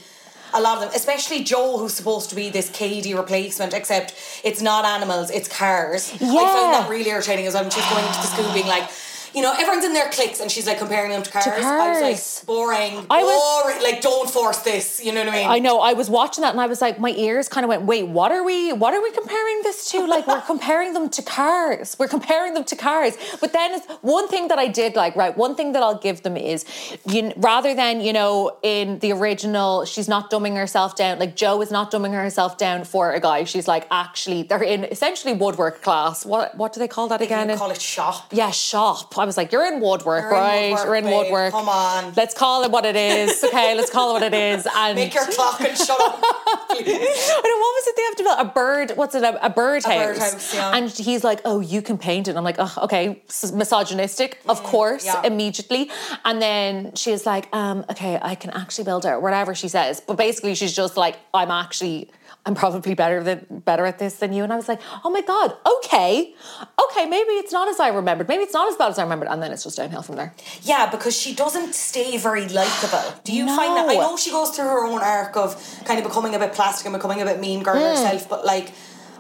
a 0.53 0.61
lot 0.61 0.77
of 0.77 0.83
them, 0.83 0.91
especially 0.95 1.43
Joe, 1.43 1.77
who's 1.77 1.93
supposed 1.93 2.29
to 2.29 2.35
be 2.37 2.49
this 2.49 2.69
Katie 2.69 3.13
replacement, 3.13 3.73
except 3.73 4.13
it's 4.45 4.61
not 4.61 4.85
animals, 4.85 5.29
it's 5.29 5.49
cars. 5.49 6.13
I 6.13 6.17
Yeah. 6.21 6.53
find 6.53 6.73
that 6.75 6.89
really 6.89 7.09
irritating 7.09 7.45
as 7.47 7.53
well. 7.55 7.69
She's 7.69 7.83
going 7.89 8.05
into 8.05 8.21
the 8.21 8.27
school 8.27 8.53
being 8.53 8.67
like, 8.67 8.89
you 9.35 9.41
know, 9.41 9.53
everyone's 9.53 9.85
in 9.85 9.93
their 9.93 10.09
cliques 10.09 10.39
and 10.39 10.49
she's 10.49 10.65
like 10.67 10.79
comparing 10.79 11.11
them 11.11 11.23
to 11.23 11.29
cars. 11.31 11.45
I 11.47 11.89
was 11.89 12.01
like, 12.01 12.45
boring, 12.47 13.05
I 13.09 13.23
was- 13.23 13.63
boring. 13.63 13.83
Like, 13.83 14.01
don't 14.01 14.29
force 14.29 14.59
this. 14.59 15.03
You 15.03 15.11
know 15.13 15.23
what 15.25 15.33
I 15.33 15.37
mean? 15.37 15.47
I 15.49 15.59
know. 15.59 15.79
I 15.81 15.93
was 15.93 16.09
watching 16.09 16.41
that 16.43 16.51
and 16.51 16.61
I 16.61 16.67
was 16.67 16.81
like, 16.81 16.99
my 16.99 17.11
ears 17.11 17.49
kind 17.49 17.63
of 17.65 17.69
went, 17.69 17.83
wait, 17.83 18.07
what 18.07 18.31
are 18.31 18.43
we? 18.43 18.71
What 18.73 18.93
are 18.93 19.01
we 19.03 19.11
comparing 19.11 19.61
this 19.63 19.91
to? 19.91 20.05
Like, 20.07 20.25
we're 20.27 20.41
comparing 20.41 20.93
them 20.93 21.09
to 21.09 21.21
cars. 21.21 21.95
We're 21.99 22.07
comparing 22.07 22.53
them 22.53 22.63
to 22.63 22.75
cars. 22.75 23.17
But 23.41 23.51
then, 23.53 23.73
it's, 23.73 23.85
one 24.01 24.27
thing 24.27 24.47
that 24.47 24.57
I 24.59 24.67
did 24.67 24.95
like, 24.95 25.15
right? 25.15 25.35
One 25.35 25.55
thing 25.55 25.73
that 25.73 25.83
I'll 25.83 25.97
give 25.97 26.21
them 26.23 26.37
is, 26.37 26.65
you 27.05 27.33
rather 27.35 27.73
than 27.75 28.01
you 28.01 28.13
know, 28.13 28.57
in 28.61 28.99
the 28.99 29.11
original, 29.11 29.83
she's 29.85 30.07
not 30.07 30.29
dumbing 30.31 30.55
herself 30.55 30.95
down. 30.95 31.19
Like 31.19 31.35
Joe 31.35 31.61
is 31.61 31.71
not 31.71 31.91
dumbing 31.91 32.13
herself 32.13 32.57
down 32.57 32.83
for 32.83 33.11
a 33.11 33.19
guy. 33.19 33.43
She's 33.43 33.67
like, 33.67 33.87
actually, 33.91 34.43
they're 34.43 34.63
in 34.63 34.83
essentially 34.85 35.33
woodwork 35.33 35.81
class. 35.81 36.25
What 36.25 36.55
what 36.55 36.71
do 36.73 36.79
they 36.79 36.87
call 36.87 37.07
that 37.09 37.21
again? 37.21 37.49
You 37.49 37.57
call 37.57 37.71
it 37.71 37.81
shop. 37.81 38.31
Yeah, 38.31 38.51
shop. 38.51 39.17
I 39.17 39.24
was 39.25 39.37
like, 39.37 39.51
you're 39.51 39.65
in 39.65 39.79
woodwork, 39.81 40.23
You're 40.23 40.31
in 40.31 40.37
right? 40.37 40.69
woodwork, 40.71 40.85
you're 40.85 40.95
in 40.95 41.03
babe. 41.05 41.13
woodwork. 41.13 41.51
Come 41.51 41.69
on. 41.69 42.13
Let's 42.15 42.33
call 42.33 42.63
it 42.63 42.71
what 42.71 42.85
it 42.85 42.95
is. 42.95 43.43
Okay, 43.43 43.75
let's 43.75 43.89
call 43.89 44.11
it 44.11 44.13
what 44.21 44.23
it 44.23 44.33
is. 44.33 44.67
And 44.75 44.95
Make 44.95 45.13
your 45.13 45.25
clock 45.25 45.59
and 45.61 45.77
shut 45.77 45.99
up, 45.99 46.21
please. 46.69 46.85
I 46.87 47.47
know 47.49 47.59
what 47.63 47.73
was 47.77 47.87
it 47.87 47.95
they 47.95 48.03
have 48.03 48.15
to 48.17 48.23
build 48.23 48.39
a 48.39 48.45
bird. 48.53 48.91
What's 48.95 49.15
it? 49.15 49.23
A, 49.23 49.45
a 49.45 49.49
bird 49.49 49.83
A 49.85 49.89
house. 49.89 50.05
bird 50.05 50.17
house, 50.17 50.53
yeah. 50.53 50.75
And 50.75 50.89
he's 50.89 51.23
like, 51.23 51.41
"Oh, 51.45 51.59
you 51.59 51.81
can 51.81 51.97
paint 51.97 52.27
it." 52.27 52.31
And 52.31 52.37
I'm 52.37 52.43
like, 52.43 52.57
"Oh, 52.59 52.73
okay." 52.83 53.23
Misogynistic, 53.53 54.39
of 54.47 54.61
course, 54.63 55.05
Mm, 55.05 55.13
yeah. 55.23 55.27
immediately. 55.31 55.89
And 56.23 56.41
then 56.41 56.93
she's 56.95 57.25
like, 57.25 57.47
um, 57.55 57.85
"Okay, 57.89 58.19
I 58.21 58.35
can 58.35 58.51
actually 58.51 58.85
build 58.85 59.05
it." 59.05 59.21
Whatever 59.21 59.55
she 59.55 59.67
says, 59.67 60.01
but 60.05 60.17
basically, 60.17 60.53
she's 60.55 60.73
just 60.75 60.97
like, 60.97 61.15
"I'm 61.33 61.51
actually." 61.51 62.09
I'm 62.47 62.53
probably 62.53 62.93
better 62.93 63.23
than 63.23 63.45
better 63.65 63.85
at 63.85 63.97
this 63.97 64.15
than 64.17 64.31
you. 64.31 64.43
And 64.43 64.53
I 64.53 64.55
was 64.55 64.67
like, 64.67 64.79
oh 65.03 65.09
my 65.09 65.21
God, 65.21 65.55
okay. 65.77 66.35
Okay, 66.83 67.05
maybe 67.07 67.31
it's 67.31 67.51
not 67.51 67.67
as 67.67 67.79
I 67.79 67.87
remembered. 67.89 68.27
Maybe 68.27 68.43
it's 68.43 68.53
not 68.53 68.67
as 68.71 68.75
bad 68.77 68.89
as 68.89 68.99
I 68.99 69.03
remembered. 69.03 69.29
And 69.29 69.41
then 69.41 69.51
it's 69.51 69.63
just 69.63 69.77
downhill 69.77 70.03
from 70.03 70.15
there. 70.15 70.33
Yeah, 70.61 70.89
because 70.91 71.15
she 71.19 71.33
doesn't 71.33 71.73
stay 71.73 72.17
very 72.17 72.47
likable. 72.47 73.03
Do 73.23 73.33
you 73.33 73.47
find 73.47 73.75
that? 73.77 73.89
I 73.89 73.95
know 73.95 74.15
she 74.15 74.29
goes 74.31 74.51
through 74.51 74.65
her 74.65 74.85
own 74.85 75.01
arc 75.01 75.35
of 75.35 75.55
kind 75.85 75.99
of 75.99 76.05
becoming 76.05 76.35
a 76.35 76.39
bit 76.39 76.53
plastic 76.53 76.85
and 76.85 76.93
becoming 76.93 77.21
a 77.21 77.25
bit 77.25 77.39
mean 77.39 77.63
girl 77.63 77.75
Hmm. 77.75 77.81
herself, 78.03 78.29
but 78.29 78.45
like, 78.45 78.71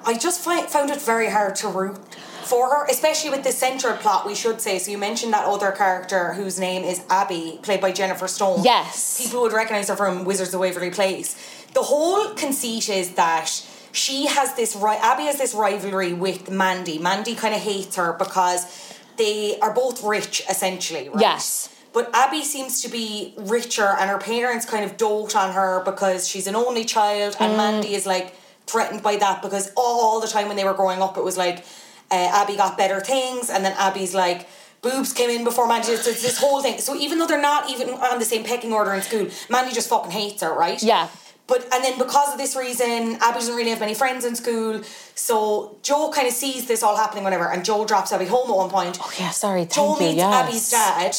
I 0.05 0.15
just 0.17 0.41
find, 0.41 0.67
found 0.67 0.91
it 0.91 1.01
very 1.01 1.29
hard 1.31 1.55
to 1.57 1.67
root 1.67 1.97
for 2.45 2.69
her, 2.69 2.85
especially 2.87 3.29
with 3.29 3.43
the 3.43 3.51
central 3.51 3.95
plot, 3.97 4.25
we 4.25 4.35
should 4.35 4.61
say. 4.61 4.79
So 4.79 4.91
you 4.91 4.97
mentioned 4.97 5.33
that 5.33 5.45
other 5.45 5.71
character 5.71 6.33
whose 6.33 6.59
name 6.59 6.83
is 6.83 7.01
Abby, 7.09 7.59
played 7.61 7.81
by 7.81 7.91
Jennifer 7.91 8.27
Stone. 8.27 8.63
Yes. 8.63 9.21
People 9.21 9.41
would 9.41 9.53
recognise 9.53 9.89
her 9.89 9.95
from 9.95 10.25
Wizards 10.25 10.53
of 10.53 10.59
Waverly 10.59 10.91
Place. 10.91 11.35
The 11.73 11.83
whole 11.83 12.29
conceit 12.35 12.89
is 12.89 13.15
that 13.15 13.49
she 13.91 14.27
has 14.27 14.55
this 14.55 14.75
ri- 14.75 14.97
Abby 15.01 15.23
has 15.23 15.37
this 15.37 15.53
rivalry 15.53 16.13
with 16.13 16.49
Mandy. 16.49 16.99
Mandy 16.99 17.35
kind 17.35 17.55
of 17.55 17.61
hates 17.61 17.95
her 17.95 18.13
because 18.13 18.93
they 19.17 19.57
are 19.59 19.73
both 19.73 20.03
rich 20.03 20.43
essentially, 20.49 21.09
right? 21.09 21.21
Yes. 21.21 21.69
But 21.93 22.09
Abby 22.13 22.43
seems 22.43 22.81
to 22.81 22.89
be 22.89 23.33
richer 23.37 23.95
and 23.99 24.09
her 24.09 24.17
parents 24.17 24.65
kind 24.65 24.83
of 24.83 24.97
dote 24.97 25.35
on 25.35 25.53
her 25.53 25.81
because 25.85 26.27
she's 26.27 26.45
an 26.45 26.55
only 26.55 26.83
child 26.83 27.37
and 27.39 27.53
mm. 27.53 27.57
Mandy 27.57 27.95
is 27.95 28.05
like 28.05 28.35
threatened 28.67 29.01
by 29.01 29.15
that 29.15 29.41
because 29.41 29.71
all 29.77 30.19
the 30.19 30.27
time 30.27 30.47
when 30.47 30.57
they 30.57 30.65
were 30.65 30.73
growing 30.73 31.01
up 31.01 31.17
it 31.17 31.23
was 31.23 31.37
like 31.37 31.63
uh, 32.11 32.41
Abby 32.41 32.55
got 32.55 32.77
better 32.77 32.99
things 33.01 33.49
and 33.49 33.63
then 33.65 33.73
Abby's 33.77 34.13
like 34.13 34.47
boobs 34.81 35.13
came 35.13 35.29
in 35.31 35.43
before 35.43 35.67
Mandy. 35.67 35.95
So 35.95 36.11
it's 36.11 36.21
this 36.21 36.37
whole 36.37 36.61
thing. 36.61 36.79
So 36.79 36.95
even 36.95 37.17
though 37.17 37.25
they're 37.27 37.41
not 37.41 37.69
even 37.69 37.89
on 37.89 38.19
the 38.19 38.25
same 38.25 38.43
pecking 38.43 38.71
order 38.71 38.93
in 38.93 39.01
school, 39.01 39.27
Mandy 39.49 39.73
just 39.73 39.89
fucking 39.89 40.11
hates 40.11 40.41
her, 40.43 40.53
right? 40.53 40.81
Yeah. 40.83 41.07
But 41.47 41.67
and 41.73 41.83
then 41.83 41.97
because 41.99 42.31
of 42.33 42.37
this 42.39 42.55
reason, 42.55 43.17
Abby 43.21 43.35
doesn't 43.39 43.55
really 43.55 43.69
have 43.69 43.79
many 43.79 43.93
friends 43.93 44.25
in 44.25 44.35
school. 44.35 44.81
So 45.13 45.77
Joe 45.83 46.11
kind 46.13 46.27
of 46.27 46.33
sees 46.33 46.67
this 46.67 46.81
all 46.83 46.97
happening, 46.97 47.23
whatever, 47.23 47.51
and 47.51 47.63
Joe 47.63 47.85
drops 47.85 48.11
Abby 48.11 48.25
home 48.25 48.49
at 48.49 48.55
one 48.55 48.69
point. 48.69 48.97
Oh, 49.01 49.11
yeah, 49.19 49.29
sorry. 49.29 49.61
Thank 49.61 49.73
Joe 49.73 49.93
you. 49.99 50.05
meets 50.07 50.17
yes. 50.17 50.33
Abby's 50.43 50.69
dad. 50.71 51.15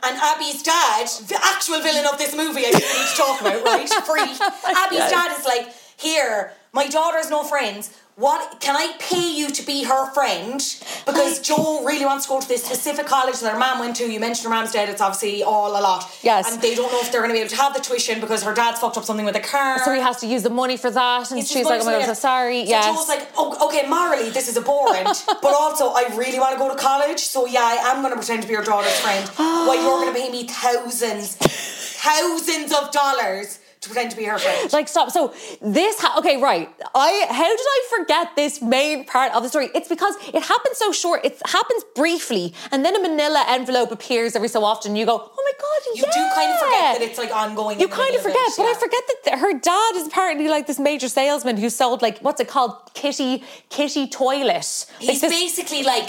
And 0.00 0.16
Abby's 0.16 0.62
dad, 0.62 1.06
the 1.28 1.38
actual 1.44 1.80
villain 1.80 2.06
of 2.06 2.18
this 2.18 2.34
movie, 2.36 2.66
I 2.66 2.70
think 2.70 2.84
we 2.84 2.98
need 3.00 3.08
to 3.08 3.16
talk 3.16 3.40
about, 3.40 3.64
right? 3.64 3.88
Free. 4.06 4.72
Abby's 4.76 4.98
Yes. 4.98 5.10
dad 5.10 5.38
is 5.38 5.44
like, 5.44 5.74
here, 5.96 6.52
my 6.72 6.86
daughter 6.86 7.16
has 7.16 7.30
no 7.30 7.42
friends. 7.42 7.96
What 8.18 8.58
can 8.58 8.74
I 8.74 8.96
pay 8.98 9.32
you 9.32 9.48
to 9.48 9.64
be 9.64 9.84
her 9.84 10.10
friend? 10.12 10.60
Because 11.06 11.38
Joe 11.48 11.84
really 11.84 12.04
wants 12.04 12.26
to 12.26 12.30
go 12.30 12.40
to 12.40 12.48
this 12.48 12.64
specific 12.64 13.06
college 13.06 13.38
that 13.38 13.52
her 13.52 13.58
mom 13.58 13.78
went 13.78 13.94
to. 13.98 14.10
You 14.10 14.18
mentioned 14.18 14.42
her 14.42 14.50
mom's 14.50 14.72
dead. 14.72 14.88
It's 14.88 15.00
obviously 15.00 15.44
all 15.44 15.70
a 15.70 15.80
lot. 15.80 16.10
Yes. 16.24 16.52
And 16.52 16.60
they 16.60 16.74
don't 16.74 16.90
know 16.90 16.98
if 17.00 17.12
they're 17.12 17.20
going 17.20 17.30
to 17.30 17.34
be 17.34 17.38
able 17.38 17.50
to 17.50 17.56
have 17.56 17.74
the 17.74 17.80
tuition 17.80 18.20
because 18.20 18.42
her 18.42 18.52
dad's 18.52 18.80
fucked 18.80 18.96
up 18.96 19.04
something 19.04 19.24
with 19.24 19.36
a 19.36 19.40
car. 19.40 19.78
So 19.84 19.94
he 19.94 20.00
has 20.00 20.16
to 20.22 20.26
use 20.26 20.42
the 20.42 20.50
money 20.50 20.76
for 20.76 20.90
that, 20.90 21.30
and 21.30 21.38
It's 21.38 21.48
she's 21.48 21.64
like, 21.64 21.80
"Oh 21.80 21.84
my 21.84 21.92
god, 21.92 22.00
I'm 22.00 22.06
so 22.08 22.14
sorry." 22.14 22.64
So 22.64 22.70
yes. 22.70 22.86
Joe's 22.86 23.06
like, 23.06 23.28
oh, 23.36 23.68
okay, 23.68 23.88
morally, 23.88 24.30
this 24.30 24.48
is 24.48 24.56
a 24.56 24.62
abhorrent, 24.62 25.24
but 25.26 25.54
also 25.54 25.90
I 25.90 26.12
really 26.16 26.40
want 26.40 26.54
to 26.54 26.58
go 26.58 26.68
to 26.68 26.76
college, 26.76 27.20
so 27.20 27.46
yeah, 27.46 27.60
I 27.62 27.94
am 27.94 28.02
going 28.02 28.12
to 28.12 28.16
pretend 28.16 28.42
to 28.42 28.48
be 28.48 28.54
your 28.54 28.64
daughter's 28.64 28.98
friend. 28.98 29.28
While 29.36 29.76
you're 29.76 30.00
going 30.02 30.12
to 30.12 30.20
pay 30.20 30.28
me 30.28 30.48
thousands, 30.48 31.36
thousands 32.02 32.72
of 32.72 32.90
dollars 32.90 33.60
to 33.80 33.88
pretend 33.88 34.10
to 34.10 34.16
be 34.16 34.24
her 34.24 34.38
friend. 34.38 34.72
Like 34.78 34.88
stop. 34.88 35.10
So 35.10 35.32
this 35.62 36.00
ha- 36.00 36.14
okay, 36.18 36.36
right. 36.40 36.68
I 36.94 37.26
how 37.30 37.48
did 37.60 37.66
I 37.78 37.80
forget 37.96 38.36
this 38.36 38.60
main 38.60 39.04
part 39.04 39.32
of 39.34 39.42
the 39.42 39.48
story? 39.48 39.68
It's 39.74 39.88
because 39.88 40.14
it 40.34 40.42
happens 40.42 40.76
so 40.78 40.92
short. 40.92 41.24
It 41.24 41.40
happens 41.46 41.84
briefly, 41.94 42.54
and 42.72 42.84
then 42.84 42.94
a 42.96 43.00
Manila 43.00 43.44
envelope 43.48 43.90
appears 43.92 44.34
every 44.36 44.48
so 44.48 44.64
often. 44.64 44.96
You 44.96 45.06
go, 45.06 45.16
oh 45.38 45.42
my 45.48 45.52
god, 45.64 45.96
You 45.96 46.02
do 46.02 46.22
kind 46.34 46.50
of 46.52 46.58
forget 46.58 46.98
that 46.98 47.02
it's 47.02 47.18
like 47.18 47.34
ongoing. 47.34 47.80
You 47.80 47.88
kind 47.88 48.14
of 48.14 48.22
forget, 48.22 48.36
it, 48.48 48.54
but 48.56 48.66
I 48.66 48.74
forget 48.74 49.02
that 49.08 49.18
th- 49.24 49.38
her 49.38 49.52
dad 49.58 49.92
is 49.96 50.06
apparently 50.06 50.48
like 50.48 50.66
this 50.66 50.78
major 50.78 51.08
salesman 51.08 51.56
who 51.56 51.70
sold 51.70 52.02
like 52.02 52.18
what's 52.20 52.40
it 52.40 52.48
called, 52.48 52.72
kitty 52.94 53.44
kitty 53.70 54.06
toilet. 54.08 54.86
Like 55.00 55.10
He's 55.10 55.20
this- 55.20 55.30
basically 55.32 55.82
like 55.82 56.08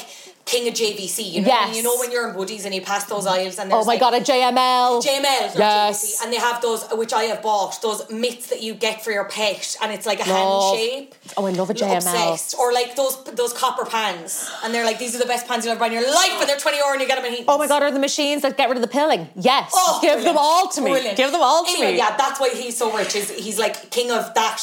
king 0.52 0.68
of 0.68 0.74
JVC. 0.74 1.18
You 1.34 1.42
know, 1.42 1.48
Yes. 1.48 1.76
you 1.78 1.84
know 1.84 1.96
when 2.02 2.12
you're 2.12 2.28
in 2.30 2.36
Woodies 2.36 2.66
and 2.66 2.74
you 2.74 2.82
pass 2.82 3.04
those 3.06 3.26
aisles 3.28 3.60
and 3.60 3.72
oh 3.72 3.76
there's 3.76 3.86
oh 3.86 3.88
my 3.88 3.94
like, 3.94 4.00
god, 4.00 4.14
a 4.16 4.22
JML. 4.22 5.02
JML, 5.08 5.58
Yes. 5.58 6.04
JVC, 6.04 6.24
and 6.24 6.34
they 6.34 6.38
have 6.38 6.62
those, 6.62 6.82
which 7.02 7.14
I 7.14 7.24
have 7.32 7.42
bought, 7.42 7.82
those 7.82 8.10
mitts 8.10 8.48
that 8.48 8.62
you 8.66 8.74
get 8.74 9.04
for 9.04 9.12
your 9.12 9.26
pet, 9.26 9.78
and 9.82 9.92
it's 9.92 10.06
like 10.06 10.26
a 10.26 10.30
Love. 10.30 10.76
hand 10.78 10.80
shape. 10.80 11.16
Oh, 11.38 11.46
I 11.46 11.52
love 11.52 11.70
a 11.70 11.74
JML. 11.76 11.98
Obsessed. 11.98 12.56
Or 12.60 12.74
like 12.74 12.96
those 12.96 13.24
those 13.42 13.54
copper 13.54 13.86
pans, 13.86 14.50
and 14.64 14.74
they're 14.74 14.86
like 14.86 14.98
these 15.00 15.16
are 15.16 15.20
the 15.20 15.26
best 15.34 15.48
pans 15.48 15.64
you'll 15.66 15.74
ever 15.74 15.80
buy 15.80 15.88
in 15.88 15.94
your 15.94 16.10
life, 16.22 16.38
and 16.40 16.50
they're 16.50 16.58
twenty 16.58 16.78
euro 16.78 16.92
and 16.94 17.02
you 17.02 17.08
get 17.08 17.16
them 17.22 17.26
in 17.26 17.34
heat. 17.38 17.46
Oh 17.48 17.58
my 17.58 17.68
god, 17.68 17.84
are 17.84 17.92
the 17.92 18.00
machines 18.00 18.42
that 18.42 18.58
get 18.58 18.68
rid 18.70 18.78
of 18.78 18.82
the 18.82 18.88
pilling? 19.00 19.30
Yes. 19.36 19.72
Oh, 19.76 20.00
Give 20.02 20.14
brilliant. 20.16 20.26
them 20.26 20.38
all 20.38 20.68
to 20.70 20.82
me. 20.82 20.92
Brilliant. 20.92 21.18
Give 21.18 21.32
them 21.32 21.42
all 21.42 21.64
to 21.64 21.70
Anyway, 21.72 21.92
me. 21.94 21.98
Yeah, 21.98 22.16
that's 22.18 22.40
why 22.40 22.50
he's 22.50 22.76
so 22.78 22.96
rich. 22.98 23.16
Is 23.16 23.30
he's 23.30 23.60
like 23.60 23.92
king 23.92 24.10
of 24.12 24.34
that. 24.34 24.60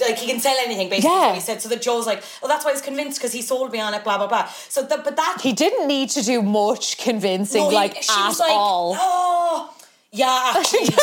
Like 0.00 0.18
he 0.18 0.26
can 0.26 0.40
sell 0.40 0.56
anything, 0.58 0.88
basically. 0.88 1.16
Yeah. 1.16 1.34
He 1.34 1.40
said 1.40 1.60
so 1.62 1.68
that 1.68 1.82
Joe's 1.82 2.06
like, 2.06 2.22
oh, 2.42 2.48
that's 2.48 2.64
why 2.64 2.72
he's 2.72 2.80
convinced 2.82 3.18
because 3.18 3.32
he 3.32 3.42
sold 3.42 3.72
me 3.72 3.80
on 3.80 3.94
it. 3.94 4.02
Blah 4.04 4.18
blah 4.18 4.26
blah. 4.26 4.46
So, 4.68 4.82
the, 4.82 4.98
but 5.04 5.16
that 5.16 5.38
He 5.42 5.52
didn't 5.52 5.86
need 5.86 6.10
to 6.10 6.22
do 6.22 6.42
much 6.42 6.98
convincing, 6.98 7.62
No, 7.62 7.68
he- 7.70 7.74
like 7.76 8.02
she 8.02 8.10
at 8.12 8.28
was 8.28 8.40
like, 8.40 8.50
all. 8.52 8.96
Oh, 8.98 9.74
yeah, 10.10 10.52
actually, 10.56 10.94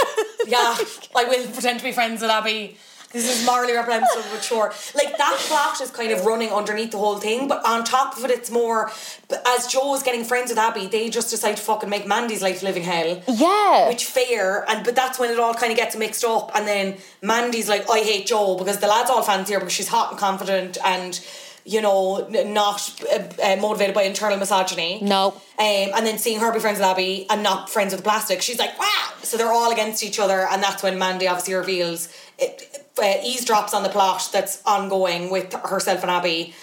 yeah. 0.48 0.78
I 1.16 1.24
will 1.26 1.48
pretend 1.48 1.80
to 1.80 1.86
be 1.86 1.92
friends 1.92 2.22
with 2.22 2.30
Abby. 2.32 2.78
This 3.12 3.28
is 3.40 3.44
morally 3.46 3.74
reprehensible, 3.74 4.24
but 4.32 4.44
sure. 4.44 4.72
Like 4.94 5.18
that 5.18 5.36
plot 5.48 5.82
is 5.82 5.90
kind 5.90 6.12
of 6.12 6.26
running 6.26 6.50
underneath 6.50 6.92
the 6.92 7.00
whole 7.00 7.18
thing, 7.18 7.48
but 7.48 7.66
on 7.66 7.84
top 7.84 8.16
of 8.18 8.24
it, 8.26 8.30
it's 8.32 8.52
more. 8.52 8.92
As 9.48 9.66
Joe 9.66 9.96
is 9.96 10.04
getting 10.04 10.24
friends 10.24 10.50
with 10.50 10.60
Abby, 10.60 10.86
they 10.88 11.10
just 11.10 11.32
decide 11.32 11.58
to 11.58 11.64
fucking 11.64 11.90
make 11.90 12.06
Mandy's 12.06 12.44
life 12.44 12.62
living 12.62 12.84
hell. 12.84 13.22
Yeah. 13.28 13.88
Which 13.88 14.06
fair, 14.06 14.64
and 14.70 14.86
but 14.86 14.96
that's 14.96 15.18
when 15.18 15.32
it 15.32 15.40
all 15.40 15.56
kind 15.56 15.72
of 15.72 15.78
gets 15.78 15.96
mixed 15.96 16.24
up, 16.24 16.52
and 16.56 16.68
then 16.68 16.98
Mandy's 17.24 17.68
like, 17.68 17.90
I 17.90 18.00
hate 18.00 18.28
Joe 18.28 18.56
because 18.58 18.78
the 18.78 18.88
lads 18.88 19.10
all 19.10 19.24
fancy 19.24 19.54
her 19.54 19.60
because 19.60 19.74
she's 19.74 19.88
hot 19.88 20.12
and 20.12 20.20
confident 20.20 20.78
and. 20.86 21.20
You 21.66 21.82
know, 21.82 22.26
n- 22.34 22.54
not 22.54 23.00
uh, 23.14 23.20
uh, 23.44 23.56
motivated 23.58 23.94
by 23.94 24.04
internal 24.04 24.38
misogyny. 24.40 25.02
No. 25.04 25.34
Um, 25.60 25.92
and 25.94 26.06
then 26.06 26.18
seeing 26.18 26.40
her 26.40 26.52
be 26.52 26.60
friends 26.60 26.80
with 26.80 26.88
Abby 26.88 27.28
and 27.30 27.44
not 27.44 27.70
friends 27.70 27.92
with 27.94 28.00
the 28.02 28.04
plastic, 28.10 28.42
she's 28.42 28.58
like, 28.58 28.80
wow. 28.80 29.10
So 29.22 29.38
they're 29.38 29.52
all 29.52 29.72
against 29.72 30.02
each 30.02 30.20
other, 30.20 30.48
and 30.50 30.64
that's 30.64 30.82
when 30.82 30.98
Mandy 30.98 31.28
obviously 31.28 31.54
reveals 31.54 32.12
it, 32.40 32.89
uh, 33.02 33.18
eavesdrops 33.24 33.74
on 33.74 33.84
the 33.84 33.90
plot 33.90 34.30
that's 34.32 34.62
ongoing 34.66 35.30
with 35.30 35.54
herself 35.54 36.02
and 36.02 36.12
Abby. 36.12 36.54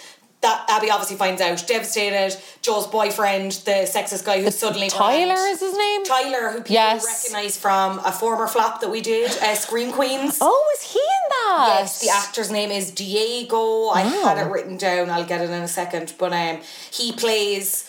that 0.41 0.65
Abby 0.69 0.91
obviously 0.91 1.17
finds 1.17 1.41
out, 1.41 1.63
devastated. 1.67 2.37
Joe's 2.61 2.85
boyfriend, 2.85 3.53
the 3.65 3.89
sexist 3.91 4.23
guy 4.23 4.39
who 4.43 4.51
suddenly 4.51 4.87
Tyler 4.87 5.33
turned- 5.35 5.49
is 5.51 5.59
his 5.61 5.75
name? 5.75 6.03
Tyler, 6.05 6.49
who 6.51 6.57
people 6.59 6.73
Yes. 6.75 7.03
recognise 7.05 7.57
from 7.57 7.99
a 8.05 8.11
former 8.11 8.47
flop 8.47 8.79
that 8.81 8.89
we 8.89 9.01
did, 9.01 9.31
uh, 9.41 9.55
Scream 9.55 9.91
Queens. 9.91 10.37
Oh, 10.39 10.73
is 10.77 10.91
he 10.91 10.99
in 10.99 11.29
that? 11.29 11.77
Yes, 11.79 11.99
the 12.01 12.09
actor's 12.09 12.51
name 12.51 12.69
is 12.69 12.91
Diego. 12.91 13.89
I 13.89 14.01
had 14.01 14.37
it 14.37 14.43
written 14.51 14.77
down. 14.77 15.09
I'll 15.09 15.23
get 15.25 15.41
it 15.41 15.49
in 15.49 15.63
a 15.63 15.67
second. 15.67 16.13
But 16.19 16.33
um, 16.33 16.59
he 16.91 17.13
plays 17.13 17.86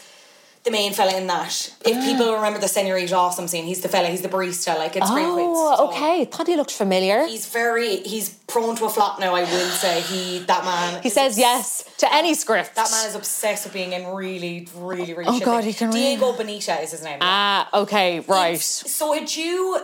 the 0.64 0.70
main 0.70 0.92
fella 0.92 1.16
in 1.16 1.26
that. 1.28 1.70
If 1.84 1.96
Ah. 1.96 2.04
people 2.04 2.32
remember 2.34 2.58
the 2.58 2.68
Senorita 2.68 3.14
Awesome 3.16 3.48
scene, 3.48 3.64
he's 3.64 3.80
the 3.80 3.88
fella. 3.88 4.08
He's 4.08 4.22
the 4.22 4.28
barista, 4.28 4.76
like 4.78 4.96
it's 4.96 5.06
Scream 5.08 5.32
Queens. 5.32 5.58
Oh, 5.60 5.88
okay. 5.88 6.24
Thought 6.26 6.46
he 6.46 6.56
looked 6.56 6.72
familiar. 6.72 7.26
He's 7.26 7.46
very. 7.46 7.96
He's 8.02 8.30
prone 8.46 8.76
to 8.76 8.84
a 8.86 8.88
flop 8.90 9.18
now. 9.20 9.34
I 9.34 9.42
will 9.42 9.70
say 9.84 10.00
he. 10.00 10.40
That 10.40 10.64
man. 10.64 11.02
He 11.02 11.08
says 11.10 11.32
obs- 11.32 11.38
yes 11.38 11.84
to 11.98 12.12
any 12.12 12.34
script. 12.34 12.74
That 12.74 12.90
man 12.90 13.06
is 13.08 13.14
obsessed 13.14 13.64
with 13.64 13.72
being 13.72 13.92
in 13.92 14.06
really, 14.08 14.68
really, 14.74 15.14
really. 15.14 15.24
Oh, 15.26 15.40
God, 15.40 15.64
he 15.64 15.72
can 15.72 15.88
really- 15.88 16.00
Diego 16.16 16.32
Boneta 16.32 16.82
is 16.82 16.90
his 16.92 17.02
name. 17.02 17.18
Ah, 17.20 17.68
okay, 17.82 18.20
right. 18.20 18.60
So 18.60 19.12
had 19.12 19.34
you 19.36 19.80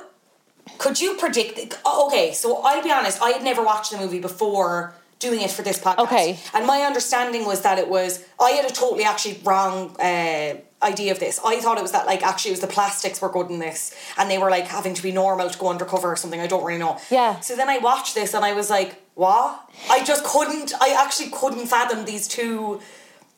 could 0.79 1.01
you 1.01 1.15
predict 1.17 1.79
oh, 1.85 2.07
okay, 2.09 2.33
so 2.33 2.59
I'll 2.63 2.83
be 2.83 2.91
honest, 2.91 3.23
I 3.23 3.31
had 3.31 3.43
never 3.45 3.63
watched 3.63 3.91
the 3.93 3.99
movie 3.99 4.19
before 4.19 4.95
doing 5.25 5.41
it 5.41 5.51
for 5.51 5.63
this 5.63 5.79
podcast. 5.79 6.05
Okay. 6.07 6.39
And 6.55 6.67
my 6.67 6.81
understanding 6.83 7.43
was 7.47 7.63
that 7.63 7.79
it 7.79 7.89
was 7.89 8.25
I 8.41 8.51
had 8.51 8.67
a 8.71 8.75
totally 8.83 9.05
actually 9.05 9.41
wrong 9.45 9.75
uh 9.99 10.55
idea 10.83 11.13
of 11.13 11.19
this. 11.19 11.41
I 11.45 11.61
thought 11.61 11.79
it 11.79 11.83
was 11.89 11.93
that 11.93 12.07
like 12.07 12.23
actually 12.23 12.51
it 12.51 12.59
was 12.59 12.61
the 12.61 12.75
plastics 12.79 13.21
were 13.23 13.31
good 13.31 13.49
in 13.51 13.59
this 13.59 13.95
and 14.19 14.31
they 14.31 14.39
were 14.39 14.51
like 14.51 14.67
having 14.67 14.95
to 14.95 15.03
be 15.03 15.13
normal 15.13 15.49
to 15.49 15.59
go 15.59 15.69
undercover 15.69 16.09
or 16.13 16.17
something. 16.17 16.41
I 16.41 16.47
don't 16.47 16.65
really 16.65 16.79
know. 16.79 16.99
Yeah. 17.11 17.41
So 17.41 17.57
then 17.57 17.69
I 17.69 17.79
watched 17.79 18.15
this 18.15 18.35
and 18.35 18.45
I 18.45 18.53
was 18.53 18.69
like, 18.69 19.03
what? 19.15 19.49
I 19.91 20.05
just 20.05 20.25
couldn't 20.25 20.73
I 20.81 20.95
actually 21.03 21.31
couldn't 21.31 21.67
fathom 21.67 22.05
these 22.05 22.29
two 22.29 22.81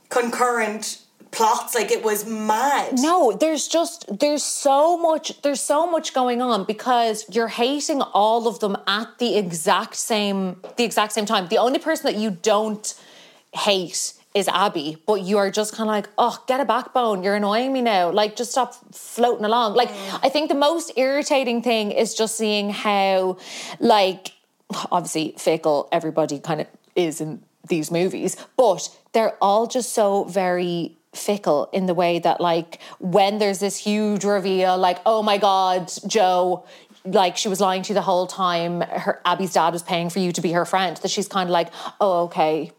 concurrent 0.08 1.02
plots. 1.36 1.74
Like 1.74 1.90
it 1.90 2.02
was 2.02 2.26
mad. 2.26 2.94
No, 2.98 3.32
there's 3.32 3.68
just 3.68 4.18
there's 4.18 4.42
so 4.42 4.96
much 4.96 5.40
there's 5.42 5.60
so 5.60 5.88
much 5.88 6.14
going 6.14 6.40
on 6.42 6.64
because 6.64 7.24
you're 7.30 7.48
hating 7.48 8.00
all 8.02 8.48
of 8.48 8.60
them 8.60 8.76
at 8.86 9.18
the 9.18 9.36
exact 9.36 9.94
same 9.96 10.60
the 10.76 10.84
exact 10.84 11.12
same 11.12 11.26
time. 11.26 11.48
The 11.48 11.58
only 11.58 11.78
person 11.78 12.10
that 12.10 12.18
you 12.18 12.30
don't 12.30 12.94
hate 13.54 14.14
is 14.34 14.48
Abby, 14.48 14.98
but 15.06 15.22
you 15.22 15.38
are 15.38 15.50
just 15.50 15.74
kind 15.74 15.88
of 15.88 15.94
like, 15.94 16.10
oh, 16.18 16.42
get 16.46 16.60
a 16.60 16.64
backbone. 16.66 17.22
You're 17.22 17.36
annoying 17.36 17.72
me 17.72 17.80
now. 17.80 18.10
Like, 18.10 18.36
just 18.36 18.50
stop 18.50 18.74
floating 18.94 19.46
along. 19.46 19.74
Like, 19.74 19.88
mm. 19.88 20.20
I 20.22 20.28
think 20.28 20.50
the 20.50 20.54
most 20.54 20.92
irritating 20.96 21.62
thing 21.62 21.90
is 21.90 22.14
just 22.14 22.36
seeing 22.36 22.68
how, 22.68 23.38
like, 23.80 24.32
obviously 24.92 25.34
fickle 25.38 25.88
everybody 25.90 26.38
kind 26.38 26.60
of 26.60 26.66
is 26.94 27.22
in 27.22 27.42
these 27.66 27.90
movies, 27.90 28.36
but 28.58 28.94
they're 29.12 29.36
all 29.40 29.66
just 29.66 29.94
so 29.94 30.24
very 30.24 30.95
fickle 31.16 31.68
in 31.72 31.86
the 31.86 31.94
way 31.94 32.18
that 32.18 32.40
like 32.40 32.80
when 32.98 33.38
there's 33.38 33.58
this 33.58 33.76
huge 33.76 34.24
reveal 34.24 34.76
like 34.76 34.98
oh 35.06 35.22
my 35.22 35.38
god 35.38 35.90
Joe 36.06 36.64
like 37.04 37.36
she 37.36 37.48
was 37.48 37.60
lying 37.60 37.82
to 37.82 37.90
you 37.90 37.94
the 37.94 38.02
whole 38.02 38.26
time 38.26 38.80
her 38.80 39.20
Abby's 39.24 39.52
dad 39.52 39.72
was 39.72 39.82
paying 39.82 40.10
for 40.10 40.18
you 40.18 40.32
to 40.32 40.40
be 40.40 40.52
her 40.52 40.64
friend 40.64 40.96
that 40.98 41.10
she's 41.10 41.28
kind 41.28 41.48
of 41.48 41.52
like 41.52 41.68
oh 42.00 42.24
okay. 42.24 42.72